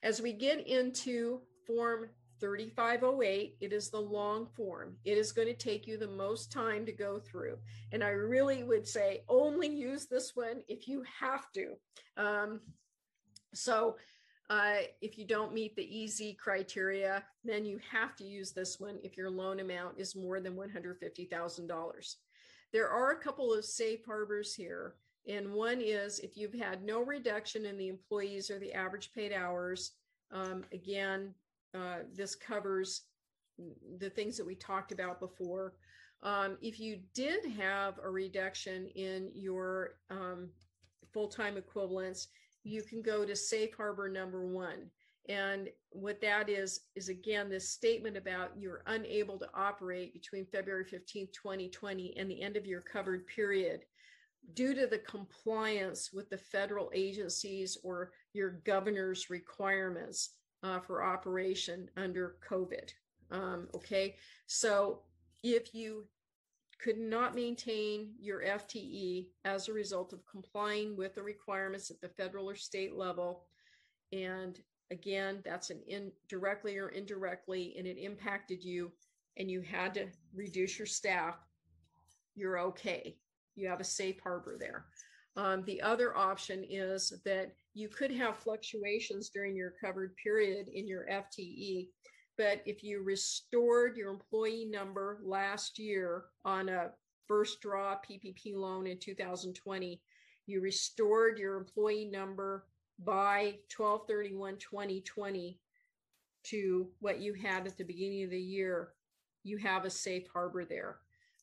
As 0.02 0.20
we 0.20 0.32
get 0.32 0.66
into 0.66 1.40
Form 1.66 2.08
3508. 2.42 3.56
It 3.60 3.72
is 3.72 3.88
the 3.88 4.00
long 4.18 4.48
form. 4.56 4.96
It 5.04 5.16
is 5.16 5.32
going 5.32 5.48
to 5.48 5.54
take 5.54 5.86
you 5.86 5.96
the 5.96 6.08
most 6.24 6.52
time 6.52 6.84
to 6.86 6.92
go 6.92 7.18
through. 7.18 7.56
And 7.92 8.02
I 8.02 8.10
really 8.10 8.64
would 8.64 8.86
say 8.86 9.22
only 9.28 9.68
use 9.68 10.06
this 10.06 10.32
one 10.34 10.58
if 10.68 10.88
you 10.88 11.04
have 11.20 11.44
to. 11.52 11.66
Um, 12.16 12.60
so 13.54 13.96
Uh, 14.50 14.82
if 15.00 15.16
you 15.16 15.24
don't 15.24 15.54
meet 15.54 15.74
the 15.76 15.98
easy 16.00 16.34
criteria, 16.34 17.24
then 17.42 17.64
you 17.64 17.78
have 17.90 18.14
to 18.16 18.24
use 18.24 18.52
this 18.52 18.78
one 18.78 18.98
if 19.02 19.16
your 19.16 19.30
loan 19.30 19.60
amount 19.60 19.98
is 19.98 20.14
more 20.14 20.40
than 20.40 20.54
$150,000. 20.54 22.16
There 22.70 22.88
are 22.88 23.12
a 23.12 23.22
couple 23.22 23.54
of 23.54 23.64
safe 23.64 24.04
harbors 24.04 24.54
here. 24.54 24.96
And 25.26 25.54
one 25.54 25.80
is 25.80 26.18
if 26.18 26.36
you've 26.36 26.58
had 26.66 26.84
no 26.84 26.98
reduction 27.02 27.64
in 27.64 27.78
the 27.78 27.88
employees 27.88 28.50
or 28.50 28.58
the 28.58 28.74
average 28.74 29.08
paid 29.14 29.32
hours, 29.32 29.92
um, 30.32 30.64
again, 30.72 31.34
uh, 31.74 31.98
this 32.14 32.34
covers 32.34 33.02
the 33.98 34.10
things 34.10 34.36
that 34.36 34.46
we 34.46 34.54
talked 34.54 34.92
about 34.92 35.20
before. 35.20 35.74
Um, 36.22 36.56
if 36.62 36.78
you 36.78 37.00
did 37.14 37.44
have 37.58 37.98
a 38.02 38.08
reduction 38.08 38.86
in 38.94 39.30
your 39.34 39.94
um, 40.10 40.50
full 41.12 41.28
time 41.28 41.56
equivalents, 41.56 42.28
you 42.64 42.82
can 42.82 43.02
go 43.02 43.24
to 43.24 43.34
safe 43.34 43.74
harbor 43.76 44.08
number 44.08 44.46
one. 44.46 44.90
And 45.28 45.68
what 45.90 46.20
that 46.20 46.48
is, 46.48 46.80
is 46.96 47.08
again, 47.08 47.48
this 47.48 47.70
statement 47.70 48.16
about 48.16 48.50
you're 48.58 48.82
unable 48.86 49.38
to 49.38 49.48
operate 49.54 50.12
between 50.12 50.46
February 50.46 50.84
15th, 50.84 51.32
2020 51.32 52.16
and 52.16 52.30
the 52.30 52.42
end 52.42 52.56
of 52.56 52.66
your 52.66 52.80
covered 52.80 53.26
period 53.28 53.82
due 54.54 54.74
to 54.74 54.86
the 54.86 54.98
compliance 54.98 56.10
with 56.12 56.28
the 56.28 56.38
federal 56.38 56.90
agencies 56.92 57.78
or 57.84 58.10
your 58.32 58.60
governor's 58.64 59.30
requirements 59.30 60.30
uh, 60.62 60.80
for 60.80 61.02
operation 61.02 61.88
under 61.96 62.36
COVID. 62.48 62.90
Um, 63.30 63.68
okay, 63.74 64.16
so 64.46 65.00
if 65.42 65.74
you 65.74 66.04
could 66.82 66.98
not 66.98 67.34
maintain 67.34 68.10
your 68.20 68.42
FTE 68.42 69.28
as 69.44 69.68
a 69.68 69.72
result 69.72 70.12
of 70.12 70.26
complying 70.26 70.96
with 70.96 71.14
the 71.14 71.22
requirements 71.22 71.90
at 71.90 72.00
the 72.00 72.08
federal 72.08 72.50
or 72.50 72.56
state 72.56 72.96
level. 72.96 73.44
And 74.12 74.60
again, 74.90 75.42
that's 75.44 75.70
an 75.70 75.80
in 75.86 76.10
directly 76.28 76.76
or 76.78 76.88
indirectly, 76.88 77.74
and 77.78 77.86
it 77.86 77.98
impacted 77.98 78.64
you, 78.64 78.90
and 79.36 79.48
you 79.48 79.60
had 79.60 79.94
to 79.94 80.08
reduce 80.34 80.78
your 80.78 80.86
staff, 80.86 81.36
you're 82.34 82.58
okay. 82.58 83.16
You 83.54 83.68
have 83.68 83.80
a 83.80 83.84
safe 83.84 84.18
harbor 84.20 84.56
there. 84.58 84.86
Um, 85.36 85.64
the 85.64 85.80
other 85.80 86.16
option 86.16 86.64
is 86.68 87.12
that 87.24 87.52
you 87.74 87.88
could 87.88 88.10
have 88.12 88.36
fluctuations 88.36 89.30
during 89.30 89.56
your 89.56 89.72
covered 89.82 90.14
period 90.16 90.68
in 90.68 90.86
your 90.86 91.06
FTE 91.06 91.88
but 92.38 92.62
if 92.64 92.82
you 92.82 93.02
restored 93.02 93.96
your 93.96 94.10
employee 94.10 94.64
number 94.64 95.18
last 95.22 95.78
year 95.78 96.24
on 96.44 96.68
a 96.68 96.90
first 97.28 97.60
draw 97.60 97.96
PPP 97.96 98.54
loan 98.54 98.86
in 98.86 98.98
2020, 98.98 100.00
you 100.46 100.60
restored 100.60 101.38
your 101.38 101.56
employee 101.56 102.06
number 102.10 102.66
by 103.04 103.54
1231 103.76 104.56
2020 104.58 105.58
to 106.44 106.88
what 107.00 107.20
you 107.20 107.34
had 107.34 107.66
at 107.66 107.76
the 107.76 107.84
beginning 107.84 108.24
of 108.24 108.30
the 108.30 108.40
year, 108.40 108.88
you 109.44 109.56
have 109.58 109.84
a 109.84 109.90
safe 109.90 110.26
harbor 110.32 110.64
there. 110.64 110.96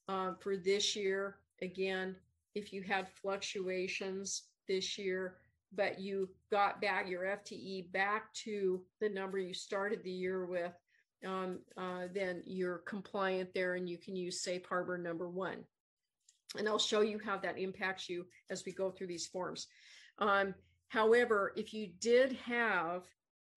Um, 0.10 0.36
for 0.42 0.58
this 0.58 0.96
year, 0.96 1.38
again, 1.62 2.16
if 2.56 2.74
you 2.74 2.82
had 2.82 3.08
fluctuations 3.08 4.44
this 4.68 4.98
year, 4.98 5.38
but 5.74 6.00
you 6.00 6.30
got 6.52 6.82
back 6.82 7.08
your 7.08 7.24
FTE 7.24 7.92
back 7.92 8.34
to 8.34 8.82
the 9.00 9.10
number 9.10 9.38
you 9.38 9.54
started 9.54 10.04
the 10.04 10.12
year 10.12 10.46
with, 10.46 10.74
um, 11.26 11.60
uh, 11.78 12.08
then 12.14 12.42
you're 12.46 12.80
compliant 12.80 13.54
there 13.54 13.76
and 13.76 13.90
you 13.90 13.98
can 13.98 14.16
use 14.16 14.42
safe 14.42 14.66
harbor 14.66 14.98
number 14.98 15.30
one. 15.30 15.64
And 16.58 16.68
I'll 16.68 16.80
show 16.80 17.02
you 17.02 17.20
how 17.24 17.38
that 17.38 17.60
impacts 17.60 18.10
you 18.10 18.26
as 18.50 18.66
we 18.66 18.72
go 18.72 18.90
through 18.90 19.08
these 19.08 19.28
forms. 19.28 19.68
Um, 20.18 20.56
however, 20.88 21.54
if 21.56 21.74
you 21.74 21.90
did 22.00 22.34
have 22.34 23.04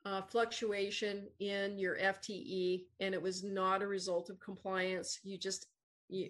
uh, 0.05 0.20
fluctuation 0.22 1.28
in 1.38 1.78
your 1.78 1.97
FTE 1.97 2.84
and 3.01 3.14
it 3.14 3.22
was 3.22 3.43
not 3.43 3.82
a 3.82 3.86
result 3.86 4.28
of 4.28 4.40
compliance, 4.40 5.20
you 5.22 5.38
just 5.38 5.66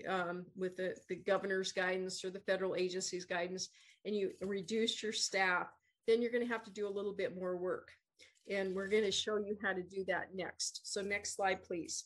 um, 0.08 0.46
with 0.56 0.76
the, 0.76 0.94
the 1.08 1.16
governor's 1.16 1.72
guidance 1.72 2.24
or 2.24 2.30
the 2.30 2.40
federal 2.40 2.74
agency's 2.76 3.24
guidance, 3.24 3.68
and 4.04 4.14
you 4.14 4.32
reduce 4.40 5.02
your 5.02 5.12
staff, 5.12 5.68
then 6.06 6.20
you're 6.20 6.32
going 6.32 6.46
to 6.46 6.52
have 6.52 6.64
to 6.64 6.70
do 6.70 6.88
a 6.88 6.90
little 6.90 7.12
bit 7.12 7.36
more 7.36 7.56
work. 7.56 7.90
And 8.50 8.74
we're 8.74 8.88
going 8.88 9.04
to 9.04 9.12
show 9.12 9.36
you 9.36 9.56
how 9.62 9.72
to 9.72 9.82
do 9.82 10.04
that 10.08 10.34
next. 10.34 10.80
So 10.84 11.00
next 11.00 11.36
slide, 11.36 11.62
please. 11.62 12.04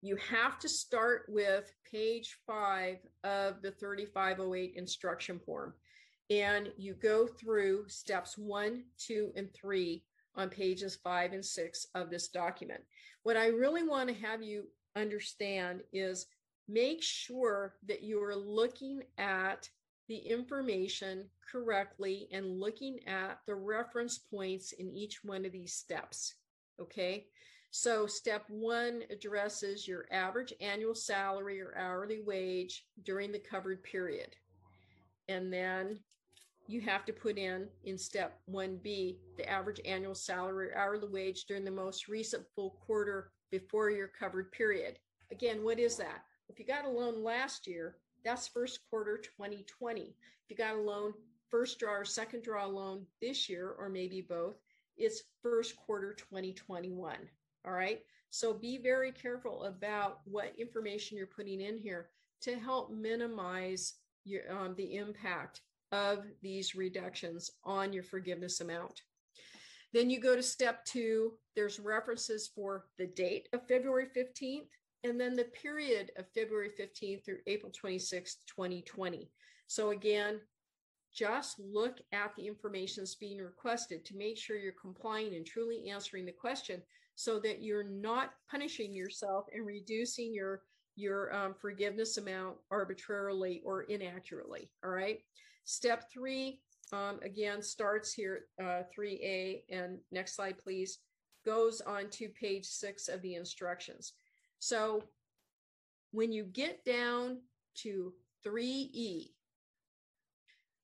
You 0.00 0.16
have 0.30 0.58
to 0.60 0.68
start 0.68 1.26
with 1.28 1.72
page 1.90 2.38
five 2.46 2.98
of 3.24 3.60
the 3.62 3.72
3508 3.72 4.74
instruction 4.76 5.40
form. 5.40 5.74
And 6.30 6.70
you 6.76 6.94
go 6.94 7.26
through 7.26 7.88
steps 7.88 8.38
one, 8.38 8.84
two, 8.98 9.32
and 9.34 9.48
three 9.52 10.04
on 10.36 10.48
pages 10.48 10.96
five 11.02 11.32
and 11.32 11.44
six 11.44 11.86
of 11.94 12.10
this 12.10 12.28
document. 12.28 12.80
What 13.24 13.36
I 13.36 13.48
really 13.48 13.82
want 13.82 14.08
to 14.08 14.14
have 14.24 14.42
you 14.42 14.64
understand 14.96 15.82
is 15.92 16.26
make 16.68 17.02
sure 17.02 17.74
that 17.86 18.02
you 18.02 18.22
are 18.22 18.36
looking 18.36 19.02
at 19.16 19.68
the 20.08 20.16
information 20.16 21.24
correctly 21.50 22.28
and 22.32 22.60
looking 22.60 22.98
at 23.06 23.40
the 23.46 23.54
reference 23.54 24.18
points 24.18 24.72
in 24.72 24.90
each 24.90 25.22
one 25.22 25.44
of 25.44 25.52
these 25.52 25.74
steps. 25.74 26.34
Okay. 26.80 27.26
So, 27.70 28.06
step 28.06 28.44
one 28.48 29.02
addresses 29.10 29.86
your 29.86 30.06
average 30.10 30.54
annual 30.60 30.94
salary 30.94 31.60
or 31.60 31.76
hourly 31.76 32.22
wage 32.22 32.86
during 33.04 33.30
the 33.30 33.38
covered 33.38 33.82
period. 33.82 34.34
And 35.28 35.52
then 35.52 36.00
you 36.66 36.80
have 36.80 37.04
to 37.06 37.12
put 37.12 37.36
in, 37.36 37.68
in 37.84 37.98
step 37.98 38.40
1B, 38.50 39.16
the 39.36 39.48
average 39.48 39.80
annual 39.84 40.14
salary 40.14 40.70
or 40.70 40.78
hourly 40.78 41.08
wage 41.08 41.44
during 41.44 41.64
the 41.64 41.70
most 41.70 42.08
recent 42.08 42.44
full 42.54 42.78
quarter 42.86 43.32
before 43.50 43.90
your 43.90 44.08
covered 44.08 44.52
period. 44.52 44.98
Again, 45.30 45.62
what 45.64 45.78
is 45.78 45.96
that? 45.96 46.24
If 46.48 46.58
you 46.58 46.64
got 46.64 46.84
a 46.84 46.90
loan 46.90 47.22
last 47.22 47.66
year, 47.66 47.96
that's 48.24 48.48
first 48.48 48.80
quarter 48.88 49.18
2020. 49.18 50.02
If 50.02 50.50
you 50.50 50.56
got 50.56 50.76
a 50.76 50.80
loan, 50.80 51.12
first 51.50 51.78
draw 51.78 51.92
or 51.92 52.04
second 52.04 52.42
draw 52.42 52.66
loan 52.66 53.06
this 53.20 53.48
year, 53.48 53.74
or 53.78 53.88
maybe 53.88 54.20
both, 54.20 54.56
it's 54.96 55.22
first 55.42 55.76
quarter 55.76 56.14
2021. 56.14 57.16
All 57.64 57.72
right. 57.72 58.02
So 58.30 58.52
be 58.52 58.78
very 58.78 59.12
careful 59.12 59.64
about 59.64 60.20
what 60.24 60.52
information 60.58 61.16
you're 61.16 61.26
putting 61.26 61.60
in 61.60 61.78
here 61.78 62.10
to 62.42 62.58
help 62.58 62.90
minimize 62.90 63.94
your, 64.24 64.42
um, 64.52 64.74
the 64.76 64.96
impact 64.96 65.62
of 65.92 66.24
these 66.42 66.74
reductions 66.74 67.50
on 67.64 67.92
your 67.92 68.02
forgiveness 68.02 68.60
amount. 68.60 69.02
Then 69.92 70.10
you 70.10 70.20
go 70.20 70.36
to 70.36 70.42
step 70.42 70.84
two, 70.84 71.32
there's 71.56 71.80
references 71.80 72.50
for 72.54 72.86
the 72.98 73.06
date 73.06 73.48
of 73.52 73.66
February 73.66 74.08
15th 74.16 74.66
and 75.04 75.20
then 75.20 75.34
the 75.34 75.44
period 75.44 76.10
of 76.16 76.26
February 76.34 76.70
15th 76.78 77.24
through 77.24 77.38
April 77.46 77.72
26th, 77.72 78.36
2020. 78.46 79.30
So 79.66 79.90
again, 79.90 80.40
just 81.14 81.58
look 81.58 81.98
at 82.12 82.34
the 82.36 82.46
information 82.46 83.02
that's 83.02 83.14
being 83.14 83.38
requested 83.38 84.04
to 84.04 84.16
make 84.16 84.36
sure 84.36 84.56
you're 84.56 84.72
complying 84.80 85.34
and 85.34 85.46
truly 85.46 85.88
answering 85.88 86.26
the 86.26 86.32
question 86.32 86.82
so 87.14 87.38
that 87.40 87.62
you're 87.62 87.82
not 87.82 88.34
punishing 88.50 88.94
yourself 88.94 89.46
and 89.52 89.66
reducing 89.66 90.32
your 90.32 90.62
your 90.94 91.32
um, 91.32 91.54
forgiveness 91.54 92.16
amount 92.16 92.56
arbitrarily 92.72 93.62
or 93.64 93.82
inaccurately 93.84 94.70
all 94.84 94.90
right 94.90 95.20
step 95.64 96.10
three 96.12 96.60
um, 96.92 97.20
again 97.22 97.62
starts 97.62 98.12
here 98.12 98.46
uh, 98.60 98.82
3a 98.96 99.62
and 99.70 99.98
next 100.10 100.36
slide 100.36 100.58
please 100.58 100.98
goes 101.44 101.80
on 101.80 102.10
to 102.10 102.28
page 102.28 102.66
six 102.66 103.08
of 103.08 103.22
the 103.22 103.34
instructions. 103.34 104.12
So 104.58 105.02
when 106.10 106.32
you 106.32 106.44
get 106.44 106.84
down 106.84 107.38
to 107.76 108.12
3E, 108.46 109.30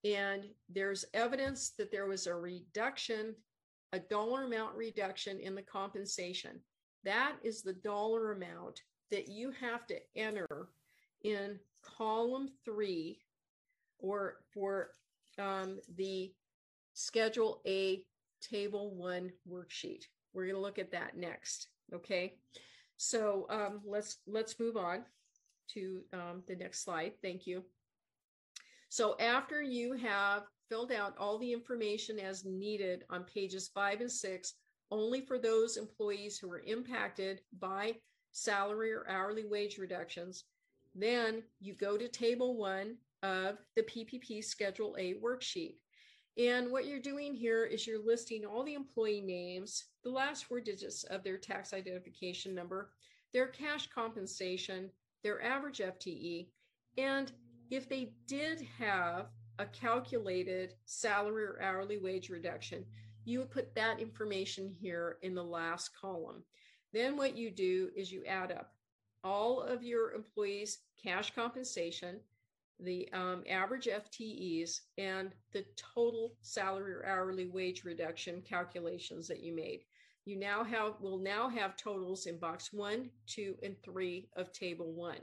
and 0.05 0.45
there's 0.69 1.05
evidence 1.15 1.73
that 1.79 1.91
there 1.91 2.07
was 2.07 2.27
a 2.27 2.35
reduction, 2.35 3.35
a 3.93 3.99
dollar 3.99 4.45
amount 4.45 4.75
reduction 4.75 5.41
in 5.41 5.55
the 5.55 5.63
compensation, 5.63 6.61
that 7.05 7.37
is 7.43 7.63
the 7.63 7.73
dollar 7.73 8.33
amount 8.33 8.81
that 9.11 9.29
you 9.29 9.53
have 9.61 9.87
to 9.87 9.97
enter 10.17 10.69
in 11.23 11.59
column 11.83 12.49
three 12.65 13.19
or 13.99 14.37
for 14.53 14.91
um, 15.39 15.79
the 15.97 16.33
Schedule 16.95 17.61
A 17.67 18.05
Table 18.41 18.95
1 18.95 19.31
worksheet. 19.51 20.05
We're 20.33 20.45
going 20.45 20.57
to 20.57 20.61
look 20.61 20.79
at 20.79 20.93
that 20.93 21.17
next. 21.17 21.69
Okay. 21.93 22.35
So 22.97 23.47
um, 23.51 23.81
let's 23.85 24.19
let's 24.27 24.61
move 24.61 24.77
on 24.77 25.05
to 25.75 26.03
um, 26.13 26.43
the 26.47 26.57
next 26.57 26.85
slide. 26.85 27.13
Thank 27.23 27.47
you. 27.47 27.65
So 28.89 29.17
after 29.19 29.63
you 29.63 29.95
have 29.95 30.45
filled 30.69 30.93
out 30.93 31.17
all 31.19 31.39
the 31.39 31.53
information 31.53 32.19
as 32.19 32.45
needed 32.45 33.05
on 33.11 33.25
pages 33.25 33.71
five 33.75 34.01
and 34.01 34.11
six, 34.11 34.55
only 34.91 35.21
for 35.21 35.39
those 35.39 35.77
employees 35.77 36.39
who 36.39 36.49
were 36.49 36.63
impacted 36.67 37.41
by 37.59 37.95
salary 38.33 38.93
or 38.93 39.09
hourly 39.09 39.45
wage 39.45 39.79
reductions, 39.79 40.45
then 40.95 41.43
you 41.61 41.75
go 41.75 41.97
to 41.97 42.09
table 42.09 42.57
one 42.57 42.97
of 43.25 43.57
the 43.75 43.83
PPP 43.83 44.45
Schedule 44.45 44.95
A 44.99 45.15
worksheet. 45.15 45.77
And 46.37 46.71
what 46.71 46.85
you're 46.85 47.01
doing 47.01 47.35
here 47.35 47.65
is 47.65 47.87
you're 47.87 48.05
listing 48.05 48.45
all 48.45 48.65
the 48.65 48.75
employee 48.75 49.23
names, 49.23 49.85
the 50.03 50.11
last 50.11 50.45
four 50.45 50.61
digits 50.61 51.05
of 51.05 51.25
their 51.25 51.39
tax 51.39 51.73
identification 51.73 52.55
number, 52.55 52.91
their 53.33 53.47
cash 53.47 53.89
compensation, 53.89 54.91
their 55.23 55.43
average 55.43 55.79
FTE, 55.79 56.49
and 56.99 57.33
if 57.71 57.89
they 57.89 58.13
did 58.27 58.61
have 58.79 59.29
a 59.59 59.65
calculated 59.67 60.75
salary 60.85 61.45
or 61.45 61.63
hourly 61.63 61.99
wage 61.99 62.29
reduction, 62.29 62.85
you 63.25 63.39
would 63.39 63.51
put 63.51 63.75
that 63.75 64.01
information 64.01 64.69
here 64.69 65.17
in 65.23 65.35
the 65.35 65.43
last 65.43 65.91
column. 65.99 66.43
Then 66.93 67.17
what 67.17 67.37
you 67.37 67.51
do 67.51 67.91
is 67.97 68.13
you 68.13 68.25
add 68.27 68.53
up 68.53 68.73
all 69.23 69.63
of 69.63 69.83
your 69.83 70.13
employees' 70.13 70.81
cash 71.03 71.35
compensation, 71.35 72.21
the 72.81 73.09
um, 73.13 73.45
average 73.49 73.87
FTEs, 73.87 74.81
and 74.99 75.31
the 75.53 75.65
total 75.77 76.35
salary 76.43 76.93
or 76.93 77.07
hourly 77.07 77.47
wage 77.47 77.85
reduction 77.85 78.43
calculations 78.43 79.29
that 79.29 79.43
you 79.43 79.55
made. 79.55 79.85
You 80.25 80.37
now 80.37 80.65
have 80.65 80.95
will 81.01 81.19
now 81.19 81.49
have 81.49 81.77
totals 81.77 82.27
in 82.27 82.39
box 82.39 82.73
one, 82.73 83.11
two, 83.27 83.57
and 83.63 83.77
three 83.85 84.29
of 84.37 84.53
table 84.53 84.93
one. 84.93 85.21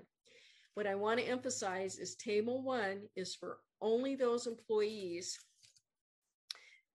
What 0.75 0.87
I 0.87 0.95
want 0.95 1.19
to 1.19 1.27
emphasize 1.27 1.97
is 1.97 2.15
table 2.15 2.63
one 2.63 3.01
is 3.15 3.35
for 3.35 3.57
only 3.81 4.15
those 4.15 4.47
employees 4.47 5.37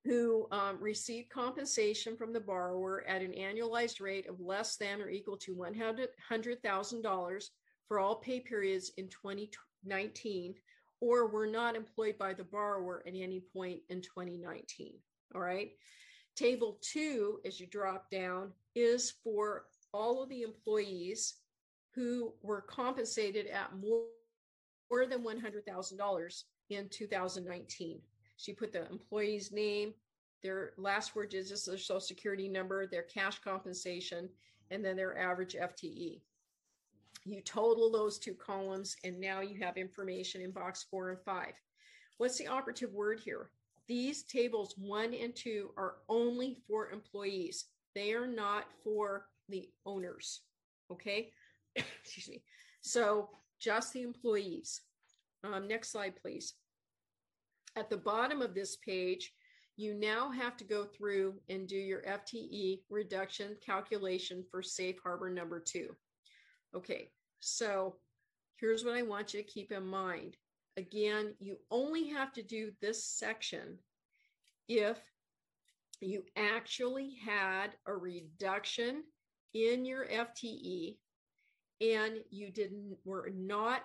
who 0.05 0.47
um, 0.53 0.79
receive 0.81 1.29
compensation 1.29 2.17
from 2.17 2.33
the 2.33 2.41
borrower 2.41 3.05
at 3.09 3.23
an 3.23 3.33
annualized 3.33 4.01
rate 4.01 4.29
of 4.29 4.41
less 4.41 4.77
than 4.77 5.03
or 5.03 5.11
equal 5.11 5.37
to 5.39 5.55
$100,000 5.55 7.45
for 7.89 7.99
all 7.99 8.17
pay 8.17 8.41
periods 8.41 8.93
in 8.97 9.09
2019 9.87 10.55
or 11.01 11.27
were 11.27 11.47
not 11.47 11.77
employed 11.77 12.19
by 12.19 12.33
the 12.33 12.45
borrower 12.45 13.03
at 13.07 13.15
any 13.15 13.41
point 13.53 13.81
in 13.89 14.01
2019. 14.01 14.95
All 15.35 15.41
right. 15.41 15.71
Table 16.35 16.79
two, 16.83 17.41
as 17.45 17.61
you 17.61 17.67
drop 17.67 18.11
down, 18.11 18.53
is 18.75 19.15
for 19.25 19.67
all 19.93 20.23
of 20.23 20.29
the 20.29 20.43
employees 20.43 21.35
who 21.95 22.33
were 22.43 22.61
compensated 22.61 23.47
at 23.47 23.75
more, 23.77 24.05
more 24.91 25.07
than 25.07 25.23
$100,000 25.23 26.43
in 26.71 26.89
2019. 26.89 28.01
She 28.37 28.53
put 28.53 28.73
the 28.73 28.87
employee's 28.91 29.51
name, 29.51 29.95
their 30.43 30.73
last 30.77 31.13
four 31.13 31.25
digits, 31.25 31.65
their 31.65 31.79
social 31.79 32.01
security 32.01 32.49
number, 32.49 32.87
their 32.87 33.03
cash 33.03 33.39
compensation, 33.39 34.29
and 34.71 34.85
then 34.85 34.97
their 34.97 35.19
average 35.19 35.55
FTE. 35.55 36.21
You 37.27 37.41
total 37.41 37.91
those 37.91 38.19
two 38.19 38.35
columns, 38.35 38.97
and 39.03 39.21
now 39.21 39.41
you 39.41 39.59
have 39.61 39.77
information 39.77 40.43
in 40.43 40.53
box 40.53 40.87
four 40.89 41.11
and 41.11 41.21
five. 41.21 41.55
What's 42.19 42.39
the 42.39 42.47
operative 42.47 42.93
word 42.93 43.19
here? 43.19 43.51
These 43.89 44.23
tables 44.23 44.75
one 44.79 45.13
and 45.13 45.35
two 45.35 45.71
are 45.77 45.97
only 46.09 46.57
for 46.69 46.91
employees. 46.91 47.65
They 47.97 48.13
are 48.13 48.29
not 48.29 48.67
for 48.85 49.27
the 49.49 49.69
owners. 49.85 50.43
Okay. 50.93 51.33
Excuse 51.77 52.29
me. 52.29 52.43
So 52.81 53.31
just 53.59 53.93
the 53.93 54.03
employees. 54.03 54.83
Um, 55.43 55.67
next 55.67 55.91
slide, 55.91 56.15
please. 56.23 56.55
At 57.75 57.91
the 57.91 57.97
bottom 57.97 58.41
of 58.41 58.55
this 58.55 58.77
page, 58.77 59.33
you 59.77 59.95
now 59.95 60.31
have 60.31 60.57
to 60.59 60.65
go 60.65 60.85
through 60.85 61.35
and 61.49 61.67
do 61.67 61.77
your 61.77 62.03
FTE 62.03 62.83
reduction 62.89 63.57
calculation 63.65 64.45
for 64.51 64.63
safe 64.63 64.97
harbor 65.03 65.29
number 65.29 65.61
two. 65.61 65.95
Okay, 66.75 67.11
so 67.47 67.97
here's 68.61 68.85
what 68.85 68.97
I 68.97 69.03
want 69.03 69.33
you 69.33 69.43
to 69.43 69.49
keep 69.49 69.71
in 69.71 69.87
mind. 69.87 70.37
Again, 70.77 71.35
you 71.39 71.59
only 71.71 72.09
have 72.09 72.33
to 72.33 72.43
do 72.43 72.73
this 72.81 73.05
section 73.05 73.79
if 74.69 74.99
you 76.01 76.25
actually 76.37 77.17
had 77.25 77.69
a 77.87 77.95
reduction 77.95 79.05
in 79.55 79.85
your 79.85 80.07
FTE 80.07 80.97
and 81.81 82.15
you 82.31 82.51
didn't 82.51 82.97
were 83.05 83.31
not 83.35 83.83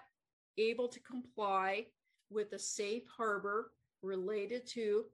able 0.58 0.88
to 0.88 1.00
comply 1.00 1.86
with 2.30 2.50
the 2.50 2.60
safe 2.60 3.04
harbor 3.16 3.72
related 4.02 4.66
to 4.66 5.06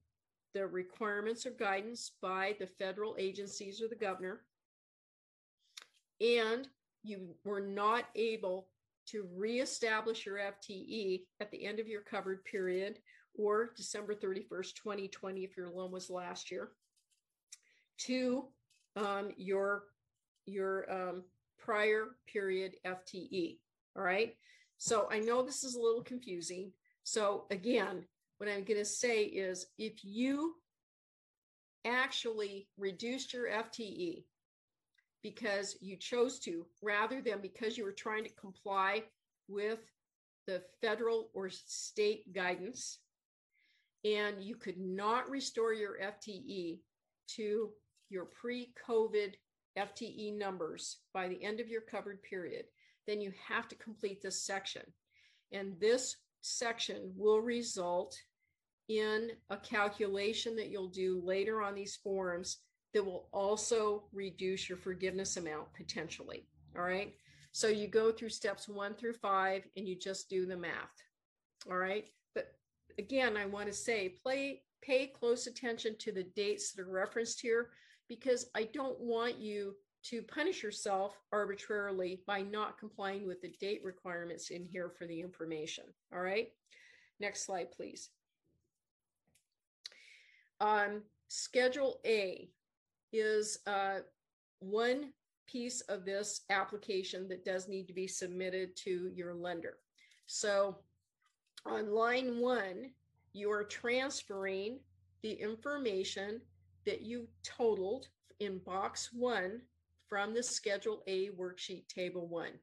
the 0.54 0.66
requirements 0.66 1.46
or 1.46 1.52
guidance 1.52 2.14
by 2.22 2.56
the 2.60 2.68
federal 2.68 3.16
agencies 3.20 3.82
or 3.82 3.88
the 3.88 3.96
governor, 3.96 4.42
and 6.22 6.68
you 7.08 7.36
were 7.44 7.62
not 7.62 8.06
able 8.16 8.68
to 9.08 9.28
reestablish 9.36 10.26
your 10.26 10.38
FTE 10.38 11.24
at 11.40 11.50
the 11.52 11.66
end 11.66 11.80
of 11.80 11.88
your 11.88 12.02
covered 12.02 12.44
period 12.44 13.00
or 13.38 13.72
December 13.76 14.14
31st, 14.16 14.74
2020, 14.76 15.44
if 15.44 15.56
your 15.56 15.70
loan 15.70 15.92
was 15.92 16.10
last 16.10 16.52
year, 16.52 16.72
to 18.00 18.46
um, 18.96 19.30
your, 19.38 19.84
your 20.46 20.92
um, 20.92 21.24
prior 21.60 22.16
period 22.32 22.76
FTE. 22.86 23.60
All 23.96 24.04
right. 24.04 24.36
So 24.78 25.08
I 25.12 25.20
know 25.20 25.44
this 25.44 25.64
is 25.64 25.76
a 25.76 25.82
little 25.82 26.04
confusing. 26.04 26.72
So 27.04 27.46
again, 27.52 28.06
what 28.38 28.50
I'm 28.50 28.64
going 28.64 28.80
to 28.80 28.86
say 28.86 29.24
is 29.24 29.68
if 29.78 30.04
you 30.04 30.56
actually 31.86 32.68
reduced 32.78 33.34
your 33.34 33.48
FTE 33.48 34.24
because 35.28 35.76
you 35.82 35.98
chose 35.98 36.40
to, 36.40 36.66
rather 36.82 37.22
than 37.22 37.42
because 37.42 37.78
you 37.78 37.84
were 37.84 37.92
trying 37.92 38.24
to 38.24 38.30
comply 38.40 39.04
with 39.50 39.80
the 40.46 40.62
federal 40.80 41.30
or 41.34 41.50
state 41.50 42.34
guidance, 42.34 43.00
and 44.06 44.42
you 44.42 44.56
could 44.56 44.78
not 44.78 45.30
restore 45.30 45.74
your 45.74 45.98
FTE 46.00 46.80
to 47.36 47.70
your 48.10 48.24
pre 48.24 48.72
COVID 48.88 49.34
FTE 49.78 50.38
numbers 50.38 51.00
by 51.14 51.28
the 51.28 51.44
end 51.44 51.60
of 51.60 51.68
your 51.68 51.82
covered 51.82 52.24
period, 52.24 52.64
then 53.06 53.20
you 53.20 53.34
have 53.50 53.68
to 53.68 53.76
complete 53.76 54.22
this 54.22 54.42
section. 54.42 54.84
And 55.52 55.78
this 55.78 56.16
section 56.40 57.12
will 57.18 57.42
result 57.42 58.18
in 58.88 59.32
a 59.50 59.58
calculation 59.58 60.56
that 60.56 60.70
you'll 60.70 60.88
do 60.88 61.22
later 61.22 61.62
on 61.62 61.76
these 61.76 61.98
forms 61.98 62.60
that 62.94 63.06
will 63.06 63.28
also 63.32 64.04
reduce 64.14 64.70
your 64.70 64.78
forgiveness 64.78 65.38
amount 65.38 65.74
potentially. 65.74 66.46
All 66.76 66.84
right. 66.84 67.14
So 67.52 67.68
you 67.68 67.88
go 67.88 68.12
through 68.12 68.30
steps 68.30 68.70
one 68.70 68.94
through 68.94 69.14
five 69.14 69.64
and 69.76 69.88
you 69.88 69.96
just 69.96 70.30
do 70.30 70.46
the 70.46 70.58
math. 70.58 70.74
All 71.70 71.78
right. 71.78 72.08
But 72.34 72.54
again, 73.00 73.36
I 73.36 73.46
want 73.46 73.68
to 73.68 73.74
say 73.74 74.16
play, 74.22 74.62
pay 74.82 75.08
close 75.08 75.48
attention 75.48 75.96
to 76.00 76.12
the 76.12 76.24
dates 76.24 76.72
that 76.74 76.84
are 76.84 76.92
referenced 76.92 77.42
here 77.42 77.70
because 78.08 78.50
I 78.56 78.70
don't 78.74 79.00
want 79.00 79.38
you 79.38 79.76
to 80.04 80.22
punish 80.22 80.64
yourself 80.64 81.18
arbitrarily 81.34 82.22
by 82.28 82.42
not 82.42 82.78
complying 82.78 83.28
with 83.28 83.42
the 83.42 83.54
date 83.60 83.82
requirements 83.84 84.52
in 84.52 84.64
here 84.64 84.90
for 84.98 85.06
the 85.06 85.20
information. 85.20 85.84
All 86.14 86.22
right. 86.22 86.50
Next 87.20 87.46
slide, 87.46 87.72
please. 87.72 88.10
Um, 90.62 91.02
Schedule 91.28 92.00
A 92.06 92.50
is 93.14 93.60
uh, 93.68 94.00
one 94.60 95.14
piece 95.48 95.82
of 95.82 96.06
this 96.06 96.42
application 96.50 97.28
that 97.30 97.46
does 97.46 97.68
need 97.68 97.88
to 97.88 97.94
be 97.94 98.08
submitted 98.08 98.76
to 98.76 99.12
your 99.16 99.34
lender. 99.34 99.78
So 100.26 100.78
on 101.66 101.94
line 101.94 102.40
one, 102.40 102.92
you 103.34 103.52
are 103.52 103.64
transferring 103.64 104.80
the 105.22 105.34
information 105.34 106.42
that 106.86 107.02
you 107.02 107.28
totaled 107.44 108.08
in 108.40 108.60
box 108.60 109.10
one 109.14 109.62
from 110.08 110.34
the 110.34 110.44
Schedule 110.44 111.04
A 111.08 111.30
worksheet 111.30 111.88
table 111.88 112.28
one. 112.28 112.54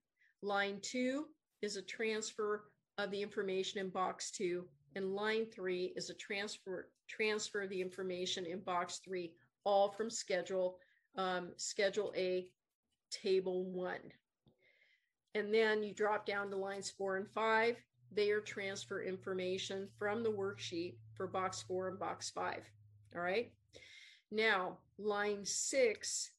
Line 0.42 0.78
two 0.82 1.26
is 1.62 1.76
a 1.76 1.82
transfer 1.82 2.64
of 2.98 3.10
the 3.10 3.22
information 3.22 3.80
in 3.80 3.88
box 3.88 4.30
two, 4.30 4.64
and 4.94 5.14
line 5.14 5.46
three 5.46 5.92
is 5.96 6.10
a 6.10 6.14
transfer 6.14 6.88
transfer 7.08 7.62
of 7.62 7.70
the 7.70 7.80
information 7.80 8.46
in 8.46 8.60
box 8.60 9.00
three, 9.04 9.32
all 9.64 9.90
from 9.90 10.10
Schedule 10.10 10.78
um, 11.16 11.50
Schedule 11.56 12.12
A, 12.16 12.48
Table 13.10 13.64
one. 13.64 14.12
And 15.34 15.52
then 15.52 15.82
you 15.82 15.94
drop 15.94 16.26
down 16.26 16.50
to 16.50 16.56
lines 16.56 16.90
four 16.90 17.16
and 17.16 17.28
five. 17.28 17.76
They 18.12 18.30
are 18.30 18.40
transfer 18.40 19.02
information 19.02 19.88
from 19.98 20.22
the 20.22 20.30
worksheet 20.30 20.96
for 21.14 21.26
box 21.26 21.62
four 21.62 21.88
and 21.88 21.98
box 21.98 22.30
five. 22.30 22.64
All 23.14 23.22
right. 23.22 23.52
Now, 24.30 24.78
line 24.98 25.44
six 25.44 26.30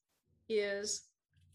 is 0.48 1.08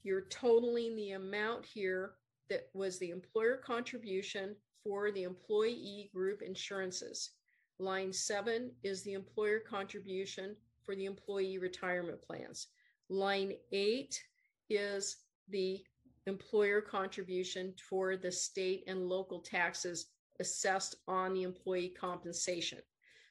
you're 0.04 0.26
totaling 0.30 0.96
the 0.96 1.12
amount 1.12 1.66
here 1.66 2.14
that 2.50 2.68
was 2.74 2.98
the 2.98 3.12
employer 3.12 3.58
contribution 3.58 4.56
for 4.84 5.12
the 5.12 5.24
employee 5.24 6.10
group 6.14 6.42
insurances. 6.42 7.32
Line 7.80 8.12
seven 8.12 8.72
is 8.84 9.04
the 9.04 9.14
employer 9.14 9.60
contribution 9.60 10.56
for 10.86 10.96
the 10.96 11.06
employee 11.06 11.58
retirement 11.58 12.22
plans. 12.22 12.68
Line 13.10 13.54
eight 13.72 14.22
is 14.70 15.18
the 15.50 15.84
employer 16.28 16.82
contribution 16.82 17.74
for 17.90 18.16
the 18.16 18.32
state 18.32 18.84
and 18.88 19.10
local 19.10 19.40
taxes 19.40 20.08
assessed 20.40 20.96
on 21.08 21.34
the 21.34 21.44
employee 21.44 21.94
compensation. 22.00 22.80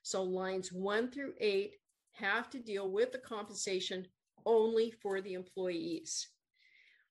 So 0.03 0.23
lines 0.23 0.73
one 0.73 1.11
through 1.11 1.35
eight 1.41 1.77
have 2.13 2.51
to 2.51 2.59
deal 2.59 2.91
with 2.91 3.13
the 3.13 3.19
compensation 3.19 4.07
only 4.47 4.91
for 5.03 5.21
the 5.21 5.35
employees. 5.35 6.29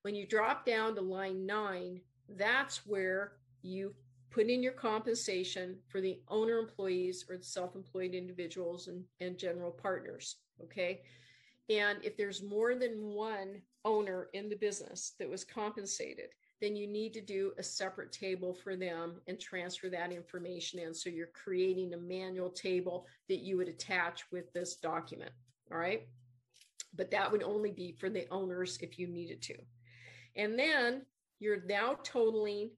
When 0.02 0.16
you 0.16 0.28
drop 0.28 0.66
down 0.66 0.96
to 0.96 1.02
line 1.02 1.46
nine, 1.46 2.02
that's 2.30 2.86
where 2.86 3.34
you 3.62 3.94
put 4.30 4.48
in 4.48 4.62
your 4.62 4.74
compensation 4.74 5.78
for 5.88 6.02
the 6.02 6.20
owner 6.28 6.58
employees 6.58 7.26
or 7.30 7.38
the 7.38 7.44
self-employed 7.44 8.14
individuals 8.14 8.88
and, 8.88 9.04
and 9.20 9.38
general 9.38 9.72
partners 9.72 10.38
okay? 10.62 11.02
And 11.70 12.00
if 12.04 12.18
there's 12.18 12.42
more 12.42 12.76
than 12.76 13.14
one 13.14 13.62
owner 13.86 14.28
in 14.34 14.50
the 14.50 14.56
business 14.56 15.14
that 15.20 15.30
was 15.30 15.44
compensated 15.44 16.30
then 16.62 16.76
you 16.76 16.88
need 16.88 17.14
to 17.14 17.22
do 17.22 17.54
a 17.58 17.64
separate 17.64 18.12
table 18.12 18.54
for 18.54 18.76
them 18.76 19.22
and 19.28 19.40
transfer 19.40 19.88
that 19.88 20.12
information 20.12 20.78
in. 20.78 20.94
So 20.94 21.10
you're 21.10 21.28
creating 21.28 21.94
a 21.94 21.98
manual 21.98 22.50
table 22.50 23.08
that 23.30 23.40
you 23.40 23.56
would 23.56 23.70
attach 23.70 24.30
with 24.30 24.52
this 24.52 24.76
document 24.76 25.32
all 25.72 25.78
right? 25.78 26.08
But 26.96 27.12
that 27.12 27.32
would 27.32 27.44
only 27.44 27.72
be 27.72 27.92
for 27.92 28.10
the 28.10 28.28
owners 28.32 28.78
if 28.82 28.98
you 28.98 29.08
needed 29.08 29.42
to. 29.44 29.56
And 30.36 30.58
then 30.58 31.06
you're 31.40 31.64
now 31.66 31.98
totaling 32.04 32.72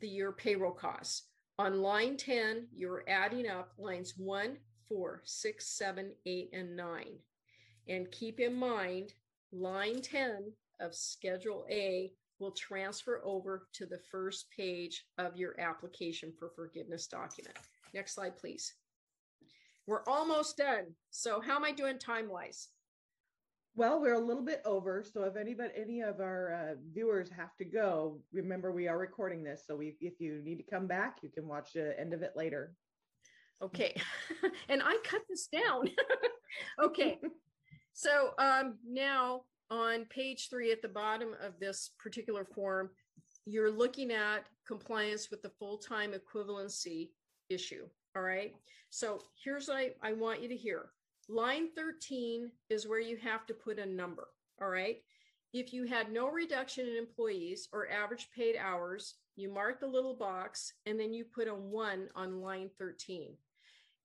the 0.00 0.08
year 0.08 0.32
payroll 0.32 0.72
costs. 0.72 1.24
On 1.58 1.80
line 1.80 2.16
10, 2.16 2.68
you're 2.74 3.04
adding 3.08 3.48
up 3.48 3.72
lines 3.78 4.14
1, 4.16 4.56
4, 4.88 5.22
6, 5.24 5.66
7, 5.66 6.12
8, 6.26 6.50
and 6.52 6.76
9. 6.76 7.04
And 7.88 8.10
keep 8.10 8.40
in 8.40 8.54
mind, 8.54 9.14
line 9.52 10.02
10 10.02 10.52
of 10.80 10.94
Schedule 10.94 11.64
A 11.70 12.12
will 12.38 12.52
transfer 12.52 13.22
over 13.24 13.68
to 13.72 13.86
the 13.86 14.00
first 14.10 14.50
page 14.54 15.06
of 15.18 15.36
your 15.36 15.58
application 15.58 16.32
for 16.38 16.50
forgiveness 16.54 17.06
document. 17.06 17.56
Next 17.94 18.14
slide, 18.14 18.36
please. 18.36 18.74
We're 19.86 20.04
almost 20.06 20.58
done. 20.58 20.86
So, 21.10 21.40
how 21.40 21.56
am 21.56 21.64
I 21.64 21.72
doing 21.72 21.98
time 21.98 22.28
wise? 22.28 22.68
Well, 23.76 24.00
we're 24.00 24.14
a 24.14 24.18
little 24.18 24.42
bit 24.42 24.62
over, 24.64 25.04
so 25.04 25.24
if 25.24 25.36
anybody, 25.36 25.68
any 25.76 26.00
of 26.00 26.20
our 26.20 26.54
uh, 26.54 26.74
viewers 26.94 27.28
have 27.28 27.54
to 27.58 27.64
go, 27.66 28.18
remember 28.32 28.72
we 28.72 28.88
are 28.88 28.96
recording 28.96 29.44
this, 29.44 29.64
so 29.66 29.76
we, 29.76 29.98
if 30.00 30.18
you 30.18 30.40
need 30.42 30.56
to 30.56 30.62
come 30.62 30.86
back, 30.86 31.18
you 31.22 31.28
can 31.28 31.46
watch 31.46 31.74
the 31.74 31.98
end 32.00 32.14
of 32.14 32.22
it 32.22 32.32
later. 32.34 32.72
Okay, 33.60 33.94
and 34.70 34.82
I 34.82 34.96
cut 35.04 35.20
this 35.28 35.48
down. 35.48 35.90
okay, 36.82 37.18
so 37.92 38.30
um, 38.38 38.78
now 38.88 39.42
on 39.70 40.06
page 40.06 40.48
three 40.48 40.72
at 40.72 40.80
the 40.80 40.88
bottom 40.88 41.34
of 41.42 41.60
this 41.60 41.90
particular 41.98 42.46
form, 42.46 42.88
you're 43.44 43.70
looking 43.70 44.10
at 44.10 44.46
compliance 44.66 45.30
with 45.30 45.42
the 45.42 45.52
full-time 45.58 46.14
equivalency 46.14 47.10
issue. 47.50 47.86
All 48.16 48.22
right, 48.22 48.54
so 48.88 49.20
here's 49.44 49.68
what 49.68 49.76
I, 49.76 49.90
I 50.02 50.14
want 50.14 50.42
you 50.42 50.48
to 50.48 50.56
hear 50.56 50.86
Line 51.28 51.68
13 51.74 52.50
is 52.70 52.86
where 52.86 53.00
you 53.00 53.16
have 53.16 53.46
to 53.46 53.54
put 53.54 53.78
a 53.78 53.86
number. 53.86 54.28
All 54.60 54.68
right. 54.68 54.98
If 55.52 55.72
you 55.72 55.84
had 55.84 56.12
no 56.12 56.28
reduction 56.28 56.86
in 56.86 56.96
employees 56.96 57.68
or 57.72 57.90
average 57.90 58.28
paid 58.34 58.56
hours, 58.56 59.14
you 59.36 59.52
mark 59.52 59.80
the 59.80 59.86
little 59.86 60.14
box 60.14 60.72
and 60.86 60.98
then 60.98 61.12
you 61.12 61.24
put 61.24 61.48
a 61.48 61.54
one 61.54 62.08
on 62.14 62.40
line 62.40 62.70
13. 62.78 63.34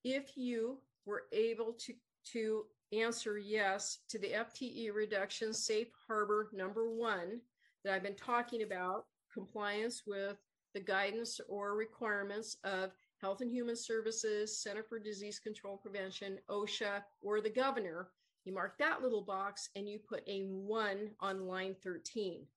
If 0.04 0.36
you 0.36 0.80
were 1.06 1.24
able 1.32 1.74
to, 1.74 1.94
to 2.34 2.66
answer 2.92 3.38
yes 3.38 4.00
to 4.10 4.20
the 4.20 4.32
FTE 4.32 4.94
reduction 4.94 5.54
safe 5.54 5.88
harbor 6.08 6.50
number 6.54 6.90
one 6.90 7.40
that 7.84 7.94
I've 7.94 8.04
been 8.04 8.16
talking 8.16 8.64
about, 8.64 9.06
compliance 9.34 10.04
with 10.06 10.38
the 10.74 10.80
guidance 10.80 11.40
or 11.48 11.76
requirements 11.76 12.58
of 12.64 12.92
Health 13.22 13.42
and 13.42 13.52
Human 13.52 13.76
Services, 13.76 14.58
Center 14.58 14.84
for 14.84 14.98
Disease 14.98 15.38
Control 15.38 15.78
Prevention, 15.78 16.40
OSHA, 16.50 17.04
or 17.22 17.40
the 17.40 17.52
governor, 17.52 18.10
you 18.46 18.54
mark 18.54 18.80
that 18.80 19.04
little 19.04 19.22
box 19.22 19.70
and 19.76 19.88
you 19.88 20.00
put 20.00 20.24
a 20.28 20.42
one 20.42 21.12
on 21.20 21.48
line 21.48 21.76
13. 21.84 22.48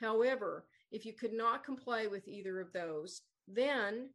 However, 0.00 0.66
if 0.92 1.04
you 1.04 1.12
could 1.12 1.32
not 1.32 1.64
comply 1.64 2.06
with 2.06 2.28
either 2.28 2.60
of 2.60 2.72
those, 2.72 3.22
then 3.48 4.10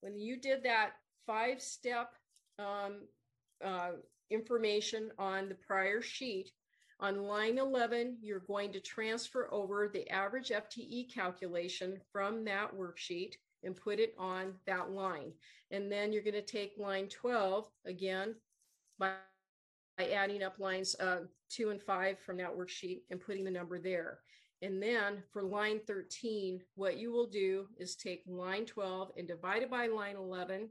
when 0.00 0.16
you 0.16 0.36
did 0.36 0.62
that 0.62 0.92
five 1.26 1.60
step 1.60 2.14
um, 2.60 3.08
uh, 3.64 3.92
information 4.30 5.10
on 5.18 5.48
the 5.48 5.56
prior 5.56 6.00
sheet, 6.00 6.52
on 7.00 7.24
line 7.24 7.58
11, 7.58 8.18
you're 8.22 8.38
going 8.38 8.72
to 8.72 8.80
transfer 8.80 9.48
over 9.52 9.88
the 9.88 10.08
average 10.08 10.50
FTE 10.50 11.12
calculation 11.12 12.00
from 12.12 12.44
that 12.44 12.72
worksheet 12.72 13.34
and 13.64 13.76
put 13.76 13.98
it 13.98 14.14
on 14.18 14.54
that 14.66 14.90
line. 14.90 15.32
And 15.70 15.90
then 15.90 16.12
you're 16.12 16.22
going 16.22 16.34
to 16.34 16.42
take 16.42 16.78
line 16.78 17.08
12 17.08 17.68
again 17.86 18.34
by, 18.98 19.12
by 19.98 20.08
adding 20.10 20.42
up 20.42 20.58
lines 20.58 20.94
uh, 21.00 21.20
two 21.50 21.70
and 21.70 21.82
five 21.82 22.18
from 22.18 22.36
that 22.38 22.56
worksheet 22.56 23.02
and 23.10 23.20
putting 23.20 23.44
the 23.44 23.50
number 23.50 23.78
there. 23.78 24.20
And 24.62 24.82
then 24.82 25.22
for 25.32 25.42
line 25.42 25.80
13, 25.86 26.60
what 26.74 26.96
you 26.96 27.12
will 27.12 27.26
do 27.26 27.66
is 27.76 27.96
take 27.96 28.22
line 28.26 28.64
12 28.64 29.12
and 29.18 29.28
divide 29.28 29.62
it 29.62 29.70
by 29.70 29.88
line 29.88 30.16
11, 30.16 30.70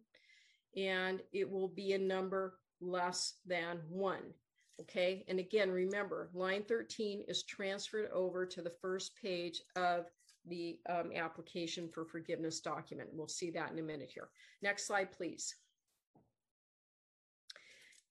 and 0.75 1.21
it 1.31 1.49
will 1.49 1.67
be 1.67 1.93
a 1.93 1.99
number 1.99 2.55
less 2.81 3.35
than 3.45 3.79
one. 3.89 4.33
Okay. 4.81 5.23
And 5.27 5.39
again, 5.39 5.69
remember, 5.69 6.29
line 6.33 6.63
13 6.63 7.23
is 7.27 7.43
transferred 7.43 8.09
over 8.11 8.45
to 8.45 8.61
the 8.61 8.73
first 8.81 9.11
page 9.21 9.61
of 9.75 10.07
the 10.47 10.79
um, 10.89 11.11
application 11.15 11.89
for 11.93 12.05
forgiveness 12.05 12.59
document. 12.59 13.09
We'll 13.13 13.27
see 13.27 13.49
that 13.51 13.71
in 13.71 13.79
a 13.79 13.83
minute 13.83 14.11
here. 14.13 14.29
Next 14.61 14.85
slide, 14.87 15.11
please. 15.11 15.55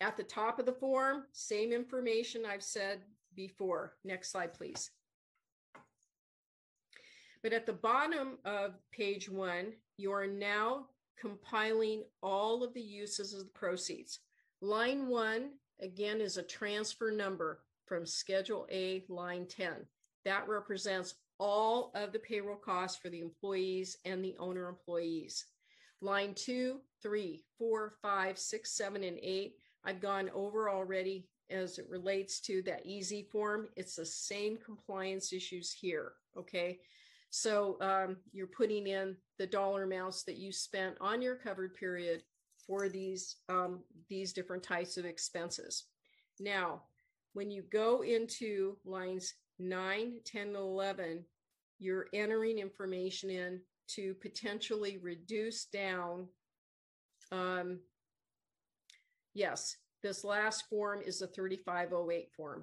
At 0.00 0.16
the 0.16 0.24
top 0.24 0.58
of 0.58 0.66
the 0.66 0.72
form, 0.72 1.24
same 1.32 1.72
information 1.72 2.44
I've 2.44 2.62
said 2.62 3.02
before. 3.36 3.94
Next 4.04 4.32
slide, 4.32 4.54
please. 4.54 4.90
But 7.42 7.52
at 7.52 7.66
the 7.66 7.72
bottom 7.72 8.38
of 8.44 8.74
page 8.92 9.28
one, 9.28 9.72
you 9.96 10.12
are 10.12 10.26
now 10.26 10.86
compiling 11.20 12.02
all 12.22 12.64
of 12.64 12.74
the 12.74 12.82
uses 12.82 13.32
of 13.32 13.40
the 13.40 13.50
proceeds. 13.52 14.20
Line 14.60 15.06
one, 15.06 15.50
again, 15.80 16.20
is 16.20 16.36
a 16.36 16.42
transfer 16.42 17.10
number 17.10 17.60
from 17.86 18.06
Schedule 18.06 18.66
A, 18.70 19.04
line 19.08 19.46
10. 19.46 19.74
That 20.24 20.48
represents 20.48 21.14
all 21.42 21.90
of 21.96 22.12
the 22.12 22.20
payroll 22.20 22.54
costs 22.54 22.96
for 22.96 23.08
the 23.08 23.20
employees 23.20 23.96
and 24.04 24.24
the 24.24 24.36
owner 24.38 24.68
employees. 24.68 25.44
Line 26.00 26.34
two, 26.34 26.78
three, 27.02 27.42
four, 27.58 27.94
five, 28.00 28.38
six, 28.38 28.76
seven, 28.76 29.02
and 29.02 29.18
eight, 29.20 29.56
I've 29.84 30.00
gone 30.00 30.30
over 30.32 30.70
already 30.70 31.26
as 31.50 31.80
it 31.80 31.88
relates 31.90 32.38
to 32.42 32.62
that 32.62 32.86
easy 32.86 33.24
form. 33.24 33.66
It's 33.76 33.96
the 33.96 34.06
same 34.06 34.56
compliance 34.56 35.32
issues 35.32 35.72
here. 35.72 36.12
Okay. 36.38 36.78
So 37.30 37.76
um, 37.80 38.18
you're 38.30 38.46
putting 38.46 38.86
in 38.86 39.16
the 39.40 39.46
dollar 39.48 39.82
amounts 39.82 40.22
that 40.24 40.36
you 40.36 40.52
spent 40.52 40.94
on 41.00 41.20
your 41.20 41.34
covered 41.34 41.74
period 41.74 42.22
for 42.64 42.88
these 42.88 43.38
um, 43.48 43.80
these 44.08 44.32
different 44.32 44.62
types 44.62 44.96
of 44.96 45.06
expenses. 45.06 45.86
Now, 46.38 46.82
when 47.32 47.50
you 47.50 47.62
go 47.62 48.04
into 48.04 48.76
lines 48.84 49.34
9, 49.58 50.14
10, 50.24 50.56
11, 50.56 51.24
you're 51.82 52.06
entering 52.14 52.58
information 52.58 53.28
in 53.28 53.60
to 53.88 54.14
potentially 54.14 54.98
reduce 55.02 55.64
down. 55.66 56.28
Um, 57.32 57.80
yes, 59.34 59.76
this 60.02 60.24
last 60.24 60.68
form 60.68 61.02
is 61.04 61.22
a 61.22 61.26
3508 61.26 62.30
form. 62.36 62.62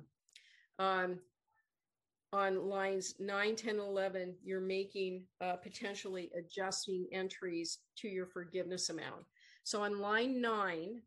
Um, 0.80 1.20
on 2.32 2.70
lines 2.70 3.16
9, 3.20 3.56
10, 3.56 3.80
11, 3.80 4.36
you're 4.44 4.62
making 4.62 5.24
uh, 5.42 5.56
potentially 5.56 6.32
adjusting 6.38 7.08
entries 7.12 7.80
to 7.98 8.08
your 8.08 8.28
forgiveness 8.28 8.90
amount. 8.90 9.26
So 9.64 9.82
on 9.82 10.00
line 10.00 10.40
9, 10.40 11.02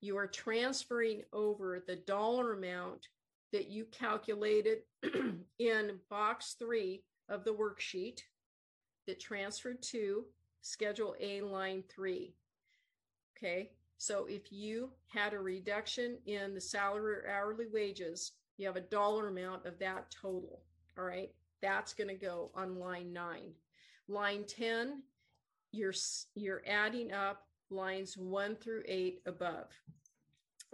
you 0.00 0.16
are 0.16 0.26
transferring 0.26 1.22
over 1.32 1.82
the 1.86 1.96
dollar 1.96 2.54
amount 2.54 3.08
that 3.52 3.68
you 3.68 3.84
calculated 3.86 4.78
in 5.58 5.98
box 6.08 6.56
3 6.58 7.02
of 7.28 7.44
the 7.44 7.54
worksheet 7.54 8.20
that 9.06 9.20
transferred 9.20 9.82
to 9.82 10.24
Schedule 10.62 11.14
A 11.20 11.42
line 11.42 11.84
3. 11.94 12.34
Okay, 13.36 13.70
so 13.98 14.26
if 14.28 14.52
you 14.52 14.90
had 15.08 15.34
a 15.34 15.38
reduction 15.38 16.18
in 16.26 16.54
the 16.54 16.60
salary 16.60 17.16
or 17.16 17.30
hourly 17.30 17.66
wages, 17.72 18.32
you 18.56 18.66
have 18.66 18.76
a 18.76 18.80
dollar 18.80 19.28
amount 19.28 19.66
of 19.66 19.78
that 19.78 20.10
total. 20.10 20.62
All 20.96 21.04
right, 21.04 21.30
that's 21.60 21.92
going 21.92 22.08
to 22.08 22.14
go 22.14 22.50
on 22.54 22.78
line 22.78 23.12
9. 23.12 23.52
Line 24.08 24.44
10, 24.46 25.02
you're 25.72 25.94
you're 26.34 26.62
adding 26.66 27.12
up 27.12 27.46
lines 27.70 28.16
1 28.16 28.56
through 28.56 28.82
8 28.86 29.22
above. 29.26 29.68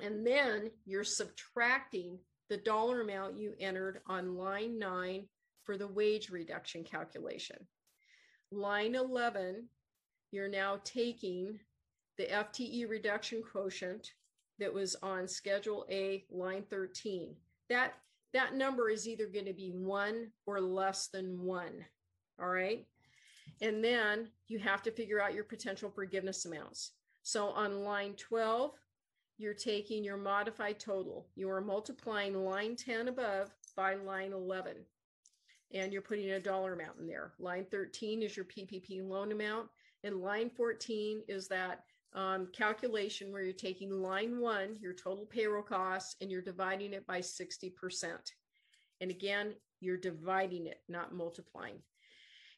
And 0.03 0.27
then 0.27 0.71
you're 0.85 1.05
subtracting 1.05 2.19
the 2.49 2.57
dollar 2.59 3.01
amount 3.01 3.39
you 3.39 3.55
entered 3.61 4.01
on 4.07 4.37
line 4.37 4.79
9 4.79 5.27
for 5.71 5.77
the 5.77 5.87
wage 5.87 6.31
reduction 6.31 6.83
calculation. 6.83 7.57
Line 8.51 8.97
11, 8.97 9.69
you're 10.33 10.49
now 10.49 10.81
taking 10.83 11.61
the 12.19 12.25
FTE 12.25 12.91
reduction 12.91 13.41
quotient 13.41 14.15
that 14.59 14.75
was 14.75 14.97
on 15.01 15.29
Schedule 15.29 15.87
A, 15.89 16.25
line 16.29 16.65
13. 16.69 17.37
That, 17.69 17.95
that 18.33 18.57
number 18.57 18.91
is 18.91 19.07
either 19.07 19.29
going 19.29 19.45
to 19.45 19.53
be 19.53 19.71
one 19.71 20.33
or 20.45 20.61
less 20.61 21.07
than 21.07 21.41
one. 21.41 21.85
All 22.43 22.49
right. 22.49 22.85
And 23.61 23.85
then 23.85 24.27
you 24.49 24.59
have 24.59 24.83
to 24.83 24.91
figure 24.91 25.23
out 25.23 25.35
your 25.35 25.45
potential 25.45 25.89
forgiveness 25.89 26.47
amounts. 26.47 26.95
So 27.23 27.51
on 27.51 27.85
line 27.85 28.15
12, 28.15 28.73
you're 29.39 29.55
taking 29.55 30.03
your 30.03 30.17
modified 30.17 30.81
total. 30.81 31.29
You 31.37 31.49
are 31.49 31.61
multiplying 31.61 32.45
line 32.45 32.75
10 32.75 33.07
above 33.07 33.55
by 33.77 33.95
line 33.95 34.33
11. 34.33 34.75
And 35.73 35.93
you're 35.93 36.03
putting 36.03 36.31
a 36.31 36.41
dollar 36.41 36.73
amount 36.73 36.99
in 36.99 37.07
there. 37.07 37.33
Line 37.39 37.67
13 37.71 38.23
is 38.23 38.37
your 38.37 38.47
PPP 38.47 39.07
loan 39.07 39.33
amount. 39.33 39.69
And 40.03 40.21
line 40.21 40.51
14 40.51 41.23
is 41.29 41.47
that 41.49 41.85
um, 42.15 42.49
calculation 42.53 43.33
where 43.33 43.43
you're 43.43 43.53
taking 43.53 44.03
line 44.03 44.41
one, 44.41 44.77
your 44.81 44.95
total 44.95 45.27
payroll 45.27 45.63
costs, 45.63 46.17
and 46.21 46.31
you're 46.31 46.43
dividing 46.43 46.93
it 46.93 47.07
by 47.07 47.21
60%. 47.21 47.73
And 49.01 49.11
again, 49.11 49.55
you're 49.81 49.97
dividing 49.97 50.67
it, 50.67 50.81
not 50.89 51.15
multiplying. 51.15 51.79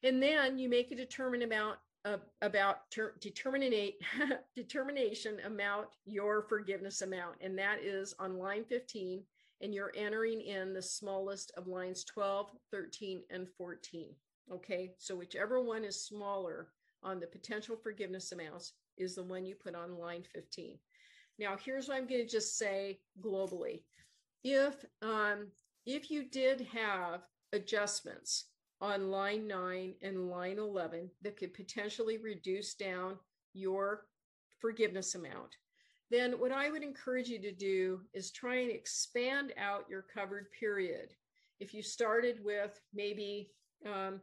And 0.03 0.23
then 0.23 0.59
you 0.59 0.69
make 0.69 0.91
a 0.91 0.97
determined 0.97 1.43
amount 1.43 1.79
of, 2.05 2.21
about 2.41 2.91
ter- 2.91 3.15
determinate 3.21 3.95
determination 4.57 5.39
amount 5.47 5.89
your 6.05 6.43
forgiveness 6.49 7.03
amount, 7.03 7.37
and 7.41 7.57
that 7.59 7.81
is 7.83 8.15
on 8.19 8.39
line 8.39 8.65
15. 8.65 9.23
And 9.63 9.73
you're 9.73 9.93
entering 9.97 10.41
in 10.41 10.75
the 10.75 10.83
smallest 10.83 11.53
of 11.57 11.69
lines 11.69 12.05
12, 12.05 12.51
13, 12.71 13.23
and 13.31 13.47
14. 13.57 14.09
Okay, 14.53 14.93
so 14.99 15.15
whichever 15.15 15.63
one 15.63 15.85
is 15.85 16.05
smaller 16.05 16.69
on 17.03 17.21
the 17.21 17.27
potential 17.27 17.77
forgiveness 17.77 18.33
amounts, 18.33 18.75
is 18.99 19.15
the 19.15 19.23
one 19.23 19.45
you 19.45 19.55
put 19.55 19.75
on 19.75 19.99
line 19.99 20.25
15. 20.35 20.79
Now, 21.39 21.57
here's 21.63 21.89
what 21.89 21.97
I'm 21.97 22.07
going 22.07 22.25
to 22.25 22.31
just 22.31 22.59
say 22.59 23.01
globally. 23.21 23.83
If 24.45 24.85
um, 25.01 25.49
if 25.87 26.11
you 26.11 26.29
did 26.29 26.67
have 26.73 27.23
adjustments 27.53 28.47
on 28.81 29.11
line 29.11 29.47
9 29.47 29.95
and 30.03 30.29
line 30.29 30.59
11 30.59 31.11
that 31.23 31.37
could 31.37 31.55
potentially 31.55 32.19
reduce 32.19 32.75
down 32.75 33.17
your 33.53 34.07
forgiveness 34.61 35.15
amount, 35.15 35.57
then 36.13 36.33
what 36.33 36.53
I 36.53 36.71
would 36.71 36.83
encourage 36.83 37.29
you 37.29 37.41
to 37.41 37.53
do 37.53 38.01
is 38.13 38.31
try 38.31 38.57
and 38.57 38.71
expand 38.71 39.53
out 39.57 39.87
your 39.89 40.05
covered 40.15 40.47
period. 40.59 41.15
If 41.59 41.73
you 41.75 41.83
started 41.83 42.45
with 42.45 42.79
maybe 42.93 43.51
um, 43.87 44.21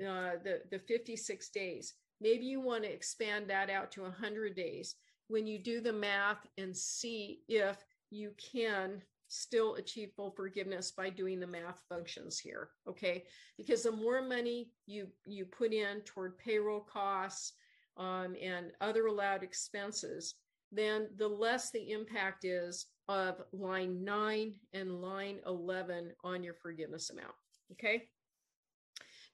uh, 0.00 0.38
the, 0.42 0.62
the 0.70 0.78
56 0.78 1.50
days, 1.50 1.94
Maybe 2.20 2.46
you 2.46 2.60
want 2.60 2.84
to 2.84 2.92
expand 2.92 3.48
that 3.50 3.70
out 3.70 3.92
to 3.92 4.02
100 4.02 4.54
days 4.54 4.94
when 5.28 5.46
you 5.46 5.58
do 5.58 5.80
the 5.80 5.92
math 5.92 6.46
and 6.58 6.76
see 6.76 7.40
if 7.48 7.76
you 8.10 8.32
can 8.52 9.02
still 9.28 9.74
achieve 9.74 10.12
full 10.14 10.30
forgiveness 10.30 10.90
by 10.90 11.10
doing 11.10 11.40
the 11.40 11.46
math 11.46 11.82
functions 11.88 12.38
here 12.38 12.68
okay 12.88 13.24
because 13.56 13.82
the 13.82 13.90
more 13.90 14.22
money 14.22 14.70
you 14.86 15.08
you 15.26 15.44
put 15.44 15.72
in 15.72 16.00
toward 16.02 16.38
payroll 16.38 16.80
costs 16.80 17.54
um, 17.96 18.36
and 18.40 18.66
other 18.80 19.06
allowed 19.06 19.42
expenses 19.42 20.34
then 20.74 21.08
the 21.16 21.28
less 21.28 21.70
the 21.70 21.90
impact 21.90 22.44
is 22.44 22.86
of 23.08 23.42
line 23.52 24.04
9 24.04 24.54
and 24.72 25.00
line 25.02 25.38
11 25.46 26.12
on 26.22 26.42
your 26.42 26.54
forgiveness 26.54 27.10
amount 27.10 27.34
okay 27.72 28.04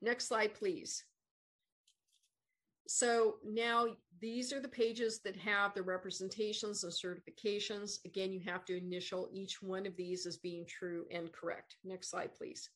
next 0.02 0.26
slide 0.26 0.54
please 0.54 1.04
so 2.92 3.36
now 3.46 3.86
these 4.20 4.52
are 4.52 4.58
the 4.58 4.66
pages 4.66 5.20
that 5.20 5.36
have 5.36 5.74
the 5.74 5.82
representations 5.82 6.82
and 6.82 6.92
certifications. 6.92 8.04
Again, 8.04 8.32
you 8.32 8.40
have 8.40 8.64
to 8.64 8.76
initial 8.76 9.28
each 9.32 9.62
one 9.62 9.86
of 9.86 9.96
these 9.96 10.26
as 10.26 10.36
being 10.36 10.66
true 10.66 11.06
and 11.12 11.32
correct. 11.32 11.76
Next 11.84 12.10
slide, 12.10 12.34
please. 12.34 12.68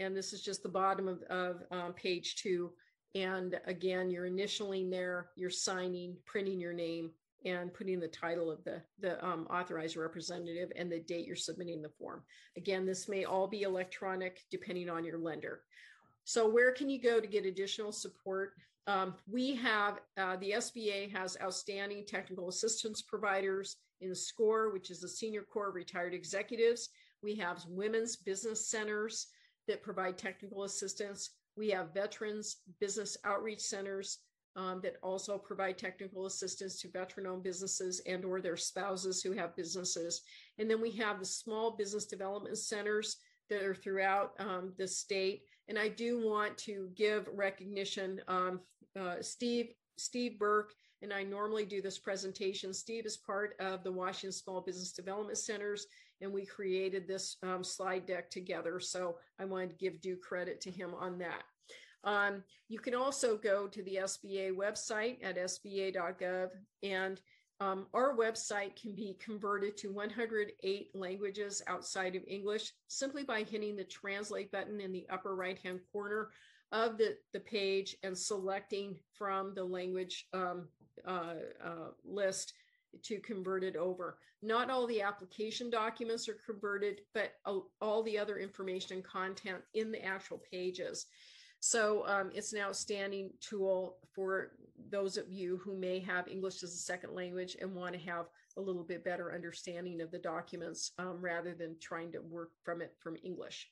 And 0.00 0.16
this 0.16 0.32
is 0.32 0.42
just 0.42 0.64
the 0.64 0.68
bottom 0.68 1.06
of, 1.06 1.22
of 1.30 1.62
um, 1.70 1.92
page 1.92 2.34
two. 2.34 2.72
And 3.14 3.58
again, 3.66 4.10
you're 4.10 4.28
initialing 4.28 4.90
there, 4.90 5.30
you're 5.36 5.50
signing, 5.50 6.16
printing 6.24 6.60
your 6.60 6.72
name, 6.72 7.10
and 7.44 7.72
putting 7.72 8.00
the 8.00 8.08
title 8.08 8.50
of 8.50 8.62
the, 8.64 8.82
the 9.00 9.24
um, 9.24 9.46
authorized 9.50 9.96
representative 9.96 10.72
and 10.76 10.90
the 10.90 10.98
date 10.98 11.26
you're 11.26 11.36
submitting 11.36 11.80
the 11.80 11.88
form. 11.88 12.22
Again, 12.56 12.84
this 12.84 13.08
may 13.08 13.24
all 13.24 13.46
be 13.46 13.62
electronic 13.62 14.44
depending 14.50 14.90
on 14.90 15.04
your 15.04 15.18
lender. 15.18 15.60
So 16.24 16.48
where 16.48 16.72
can 16.72 16.90
you 16.90 17.00
go 17.00 17.20
to 17.20 17.26
get 17.26 17.46
additional 17.46 17.92
support? 17.92 18.54
Um, 18.86 19.14
we 19.30 19.54
have, 19.56 20.00
uh, 20.16 20.36
the 20.36 20.52
SBA 20.52 21.12
has 21.14 21.36
outstanding 21.42 22.04
technical 22.06 22.48
assistance 22.48 23.02
providers 23.02 23.76
in 24.00 24.14
SCORE, 24.14 24.70
which 24.70 24.90
is 24.90 25.00
the 25.00 25.08
Senior 25.08 25.42
Corps 25.42 25.68
of 25.68 25.74
Retired 25.74 26.14
Executives. 26.14 26.90
We 27.22 27.34
have 27.36 27.64
women's 27.68 28.16
business 28.16 28.66
centers 28.66 29.28
that 29.66 29.82
provide 29.82 30.16
technical 30.18 30.64
assistance. 30.64 31.30
We 31.58 31.70
have 31.70 31.92
veterans 31.92 32.58
business 32.80 33.16
outreach 33.24 33.60
centers 33.60 34.18
um, 34.56 34.80
that 34.82 34.96
also 35.02 35.36
provide 35.36 35.76
technical 35.76 36.26
assistance 36.26 36.80
to 36.80 36.90
veteran-owned 36.90 37.42
businesses 37.42 38.00
and 38.06 38.24
or 38.24 38.40
their 38.40 38.56
spouses 38.56 39.22
who 39.22 39.32
have 39.32 39.56
businesses. 39.56 40.22
And 40.58 40.70
then 40.70 40.80
we 40.80 40.92
have 40.92 41.18
the 41.18 41.26
small 41.26 41.76
business 41.76 42.06
development 42.06 42.58
centers 42.58 43.16
that 43.50 43.62
are 43.62 43.74
throughout 43.74 44.32
um, 44.38 44.72
the 44.78 44.86
state 44.86 45.42
and 45.68 45.78
I 45.78 45.88
do 45.88 46.26
want 46.26 46.56
to 46.58 46.88
give 46.96 47.28
recognition. 47.32 48.20
Um, 48.26 48.60
uh, 48.98 49.16
Steve 49.20 49.74
Steve 49.96 50.38
Burke 50.38 50.72
and 51.02 51.12
I 51.12 51.22
normally 51.22 51.64
do 51.64 51.80
this 51.80 51.98
presentation. 51.98 52.74
Steve 52.74 53.06
is 53.06 53.16
part 53.16 53.54
of 53.60 53.84
the 53.84 53.92
Washington 53.92 54.32
Small 54.32 54.60
Business 54.60 54.92
Development 54.92 55.38
Centers, 55.38 55.86
and 56.20 56.32
we 56.32 56.44
created 56.44 57.06
this 57.06 57.36
um, 57.42 57.62
slide 57.62 58.06
deck 58.06 58.30
together. 58.30 58.80
So 58.80 59.16
I 59.38 59.44
wanted 59.44 59.70
to 59.70 59.76
give 59.76 60.00
due 60.00 60.16
credit 60.16 60.60
to 60.62 60.70
him 60.70 60.94
on 60.94 61.18
that. 61.18 61.42
Um, 62.04 62.42
you 62.68 62.78
can 62.78 62.94
also 62.94 63.36
go 63.36 63.66
to 63.66 63.82
the 63.82 64.00
SBA 64.02 64.52
website 64.52 65.18
at 65.22 65.36
sba.gov 65.36 66.48
and 66.82 67.20
um, 67.60 67.86
our 67.92 68.16
website 68.16 68.80
can 68.80 68.94
be 68.94 69.18
converted 69.20 69.76
to 69.78 69.92
108 69.92 70.90
languages 70.94 71.60
outside 71.66 72.14
of 72.14 72.22
English 72.28 72.72
simply 72.86 73.24
by 73.24 73.42
hitting 73.42 73.74
the 73.74 73.84
translate 73.84 74.52
button 74.52 74.80
in 74.80 74.92
the 74.92 75.06
upper 75.10 75.34
right 75.34 75.58
hand 75.58 75.80
corner 75.92 76.30
of 76.70 76.98
the, 76.98 77.16
the 77.32 77.40
page 77.40 77.96
and 78.04 78.16
selecting 78.16 78.96
from 79.12 79.54
the 79.54 79.64
language 79.64 80.26
um, 80.32 80.68
uh, 81.06 81.34
uh, 81.64 81.88
list 82.04 82.52
to 83.02 83.20
convert 83.20 83.64
it 83.64 83.76
over. 83.76 84.18
Not 84.42 84.70
all 84.70 84.86
the 84.86 85.02
application 85.02 85.70
documents 85.70 86.28
are 86.28 86.38
converted, 86.46 87.00
but 87.14 87.32
all 87.80 88.02
the 88.02 88.18
other 88.18 88.38
information 88.38 88.96
and 88.96 89.04
content 89.04 89.62
in 89.74 89.90
the 89.90 90.04
actual 90.04 90.40
pages. 90.50 91.06
So 91.60 92.04
um, 92.06 92.30
it's 92.34 92.52
an 92.52 92.60
outstanding 92.60 93.30
tool 93.40 93.96
for 94.14 94.52
those 94.90 95.16
of 95.16 95.28
you 95.28 95.56
who 95.64 95.76
may 95.76 95.98
have 96.00 96.28
English 96.28 96.62
as 96.62 96.72
a 96.72 96.78
second 96.78 97.14
language 97.14 97.56
and 97.60 97.74
want 97.74 97.94
to 97.94 98.00
have 98.08 98.26
a 98.56 98.60
little 98.60 98.84
bit 98.84 99.04
better 99.04 99.34
understanding 99.34 100.00
of 100.00 100.10
the 100.10 100.18
documents 100.18 100.92
um, 100.98 101.20
rather 101.20 101.54
than 101.54 101.76
trying 101.80 102.12
to 102.12 102.20
work 102.20 102.50
from 102.64 102.80
it 102.80 102.94
from 103.00 103.16
English. 103.24 103.68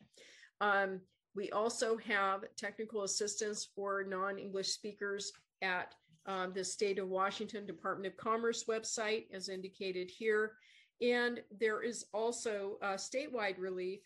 Um, 0.61 1.01
we 1.35 1.51
also 1.51 1.97
have 1.99 2.45
technical 2.57 3.03
assistance 3.05 3.69
for 3.77 4.05
non-English 4.05 4.69
speakers 4.69 5.31
at 5.63 5.95
um, 6.27 6.53
the 6.53 6.65
state 6.65 6.99
of 6.99 7.09
Washington 7.09 7.67
Department 7.67 8.13
of 8.13 8.17
Commerce 8.17 8.65
website, 8.69 9.27
as 9.33 9.49
indicated 9.49 10.11
here. 10.11 10.53
And 11.01 11.41
there 11.59 11.83
is 11.83 12.07
also 12.13 12.79
statewide 12.83 13.59
relief 13.59 14.01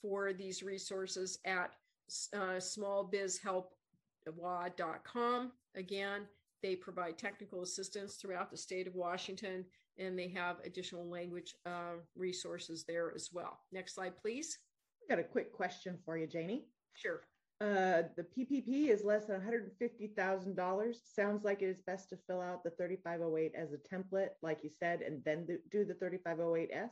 for 0.00 0.32
these 0.32 0.62
resources 0.62 1.38
at 1.44 1.74
uh, 2.34 2.58
smallbizhelp.com. 2.58 5.52
Again, 5.74 6.26
they 6.62 6.76
provide 6.76 7.18
technical 7.18 7.62
assistance 7.62 8.16
throughout 8.16 8.50
the 8.50 8.56
state 8.56 8.86
of 8.86 8.94
Washington, 8.94 9.64
and 9.98 10.18
they 10.18 10.28
have 10.28 10.56
additional 10.64 11.06
language 11.08 11.54
uh, 11.64 11.94
resources 12.16 12.84
there 12.84 13.12
as 13.14 13.30
well. 13.32 13.60
Next 13.72 13.94
slide, 13.94 14.16
please. 14.20 14.58
I 15.02 15.14
got 15.14 15.20
a 15.20 15.24
quick 15.24 15.52
question 15.52 15.98
for 16.04 16.16
you, 16.16 16.26
Janie. 16.26 16.64
Sure. 16.94 17.22
Uh, 17.58 18.02
the 18.16 18.26
PPP 18.36 18.90
is 18.90 19.02
less 19.02 19.24
than 19.24 19.40
$150,000. 19.40 20.96
Sounds 21.14 21.44
like 21.44 21.62
it 21.62 21.70
is 21.70 21.80
best 21.80 22.10
to 22.10 22.18
fill 22.26 22.42
out 22.42 22.62
the 22.62 22.70
3508 22.70 23.52
as 23.56 23.72
a 23.72 23.78
template, 23.78 24.30
like 24.42 24.62
you 24.62 24.70
said, 24.78 25.00
and 25.00 25.24
then 25.24 25.46
do 25.70 25.84
the 25.84 25.94
3508S? 25.94 26.90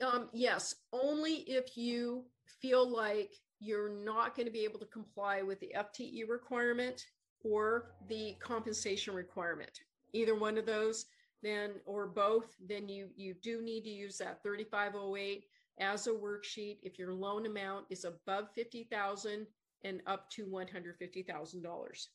Um, 0.00 0.28
yes, 0.32 0.74
only 0.92 1.44
if 1.48 1.76
you 1.76 2.24
feel 2.60 2.88
like 2.88 3.32
you're 3.58 3.88
not 3.88 4.36
going 4.36 4.46
to 4.46 4.52
be 4.52 4.64
able 4.64 4.78
to 4.78 4.86
comply 4.86 5.42
with 5.42 5.58
the 5.60 5.72
FTE 5.76 6.28
requirement 6.28 7.04
or 7.42 7.94
the 8.08 8.36
compensation 8.40 9.14
requirement. 9.14 9.80
Either 10.12 10.34
one 10.34 10.58
of 10.58 10.66
those, 10.66 11.06
then 11.42 11.72
or 11.84 12.06
both, 12.06 12.54
then 12.66 12.88
you 12.88 13.08
you 13.16 13.34
do 13.42 13.62
need 13.62 13.82
to 13.82 13.90
use 13.90 14.18
that 14.18 14.42
3508 14.42 15.44
as 15.78 16.06
a 16.06 16.10
worksheet 16.10 16.78
if 16.82 16.98
your 16.98 17.12
loan 17.12 17.46
amount 17.46 17.86
is 17.90 18.04
above 18.04 18.48
50,000 18.54 19.46
and 19.84 20.00
up 20.06 20.30
to 20.30 20.46
$150,000. 20.46 22.06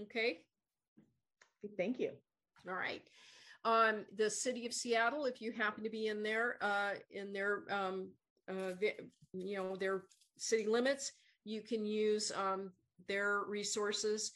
Okay. 0.00 0.38
Thank 1.76 2.00
you. 2.00 2.10
All 2.68 2.74
right. 2.74 3.02
Um, 3.64 4.04
the 4.16 4.28
city 4.28 4.66
of 4.66 4.72
Seattle, 4.72 5.24
if 5.24 5.40
you 5.40 5.52
happen 5.52 5.84
to 5.84 5.90
be 5.90 6.08
in 6.08 6.22
there, 6.22 6.56
uh, 6.60 6.94
in 7.10 7.32
their, 7.32 7.62
um, 7.70 8.08
uh, 8.50 8.72
you 9.32 9.56
know, 9.56 9.76
their 9.76 10.02
city 10.36 10.66
limits, 10.66 11.12
you 11.44 11.60
can 11.60 11.86
use 11.86 12.32
um, 12.34 12.72
their 13.06 13.42
resources 13.46 14.32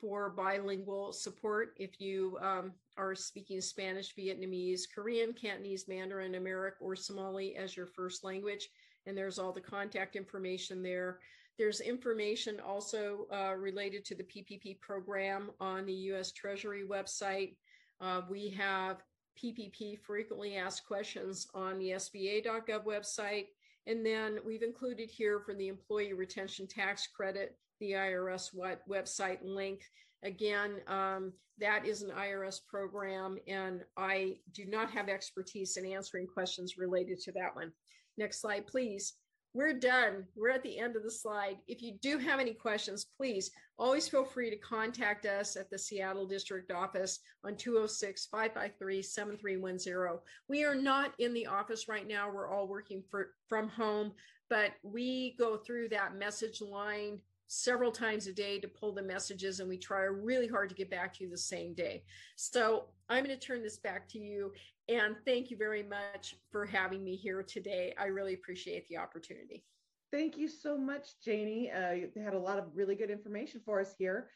for 0.00 0.30
bilingual 0.30 1.12
support 1.12 1.74
if 1.76 2.00
you 2.00 2.38
um, 2.40 2.72
are 3.00 3.14
speaking 3.14 3.60
Spanish, 3.60 4.14
Vietnamese, 4.14 4.82
Korean, 4.94 5.32
Cantonese, 5.32 5.88
Mandarin, 5.88 6.34
Amharic, 6.34 6.74
or 6.80 6.94
Somali 6.94 7.56
as 7.56 7.76
your 7.76 7.86
first 7.86 8.24
language. 8.24 8.68
And 9.06 9.16
there's 9.16 9.38
all 9.38 9.52
the 9.52 9.60
contact 9.60 10.16
information 10.16 10.82
there. 10.82 11.18
There's 11.58 11.80
information 11.80 12.60
also 12.60 13.26
uh, 13.32 13.54
related 13.56 14.04
to 14.06 14.14
the 14.14 14.24
PPP 14.24 14.80
program 14.80 15.50
on 15.60 15.86
the 15.86 15.94
US 16.12 16.32
Treasury 16.32 16.84
website. 16.88 17.56
Uh, 18.00 18.22
we 18.28 18.50
have 18.50 19.02
PPP 19.42 19.98
frequently 20.00 20.56
asked 20.56 20.86
questions 20.86 21.46
on 21.54 21.78
the 21.78 21.90
SBA.gov 21.90 22.84
website. 22.84 23.46
And 23.86 24.04
then 24.04 24.38
we've 24.44 24.62
included 24.62 25.10
here 25.10 25.40
for 25.40 25.54
the 25.54 25.68
employee 25.68 26.12
retention 26.12 26.66
tax 26.66 27.06
credit, 27.06 27.56
the 27.80 27.92
IRS 27.92 28.50
website 28.88 29.38
link. 29.42 29.82
Again, 30.22 30.80
um, 30.86 31.32
that 31.58 31.86
is 31.86 32.02
an 32.02 32.10
IRS 32.10 32.58
program, 32.66 33.38
and 33.46 33.82
I 33.96 34.36
do 34.52 34.64
not 34.66 34.90
have 34.90 35.08
expertise 35.08 35.76
in 35.76 35.86
answering 35.86 36.26
questions 36.26 36.78
related 36.78 37.20
to 37.20 37.32
that 37.32 37.54
one. 37.54 37.72
Next 38.16 38.40
slide, 38.40 38.66
please. 38.66 39.14
We're 39.52 39.72
done. 39.72 40.26
We're 40.36 40.50
at 40.50 40.62
the 40.62 40.78
end 40.78 40.94
of 40.94 41.02
the 41.02 41.10
slide. 41.10 41.56
If 41.66 41.82
you 41.82 41.94
do 42.00 42.18
have 42.18 42.38
any 42.38 42.54
questions, 42.54 43.06
please 43.16 43.50
always 43.78 44.08
feel 44.08 44.24
free 44.24 44.48
to 44.48 44.56
contact 44.56 45.26
us 45.26 45.56
at 45.56 45.68
the 45.70 45.78
Seattle 45.78 46.26
District 46.26 46.70
Office 46.70 47.18
on 47.44 47.56
206 47.56 48.26
553 48.26 49.02
7310. 49.02 50.20
We 50.48 50.64
are 50.64 50.76
not 50.76 51.14
in 51.18 51.34
the 51.34 51.46
office 51.46 51.88
right 51.88 52.06
now. 52.06 52.30
We're 52.32 52.48
all 52.48 52.68
working 52.68 53.02
for, 53.10 53.30
from 53.48 53.68
home, 53.68 54.12
but 54.48 54.72
we 54.84 55.34
go 55.36 55.56
through 55.56 55.88
that 55.88 56.14
message 56.16 56.60
line 56.60 57.18
several 57.52 57.90
times 57.90 58.28
a 58.28 58.32
day 58.32 58.60
to 58.60 58.68
pull 58.68 58.92
the 58.92 59.02
messages 59.02 59.58
and 59.58 59.68
we 59.68 59.76
try 59.76 60.02
really 60.02 60.46
hard 60.46 60.68
to 60.68 60.74
get 60.74 60.88
back 60.88 61.12
to 61.12 61.24
you 61.24 61.30
the 61.30 61.36
same 61.36 61.74
day. 61.74 62.04
So 62.36 62.84
I'm 63.08 63.24
going 63.24 63.36
to 63.36 63.44
turn 63.44 63.60
this 63.60 63.78
back 63.78 64.08
to 64.10 64.20
you 64.20 64.52
and 64.88 65.16
thank 65.26 65.50
you 65.50 65.56
very 65.56 65.82
much 65.82 66.36
for 66.52 66.64
having 66.64 67.02
me 67.02 67.16
here 67.16 67.42
today. 67.42 67.92
I 67.98 68.04
really 68.06 68.34
appreciate 68.34 68.86
the 68.86 68.98
opportunity. 68.98 69.64
Thank 70.12 70.38
you 70.38 70.46
so 70.48 70.78
much, 70.78 71.20
Janie. 71.24 71.72
Uh, 71.72 71.90
you 71.90 72.08
had 72.22 72.34
a 72.34 72.38
lot 72.38 72.58
of 72.58 72.66
really 72.72 72.94
good 72.94 73.10
information 73.10 73.60
for 73.64 73.80
us 73.80 73.96
here. 73.98 74.28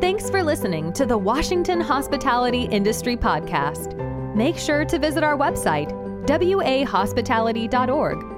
Thanks 0.00 0.30
for 0.30 0.44
listening 0.44 0.92
to 0.92 1.06
the 1.06 1.18
Washington 1.18 1.80
Hospitality 1.80 2.68
Industry 2.70 3.16
Podcast. 3.16 3.96
Make 4.36 4.56
sure 4.56 4.84
to 4.84 4.98
visit 4.98 5.24
our 5.24 5.36
website, 5.36 5.90
wahospitality.org 6.26 8.37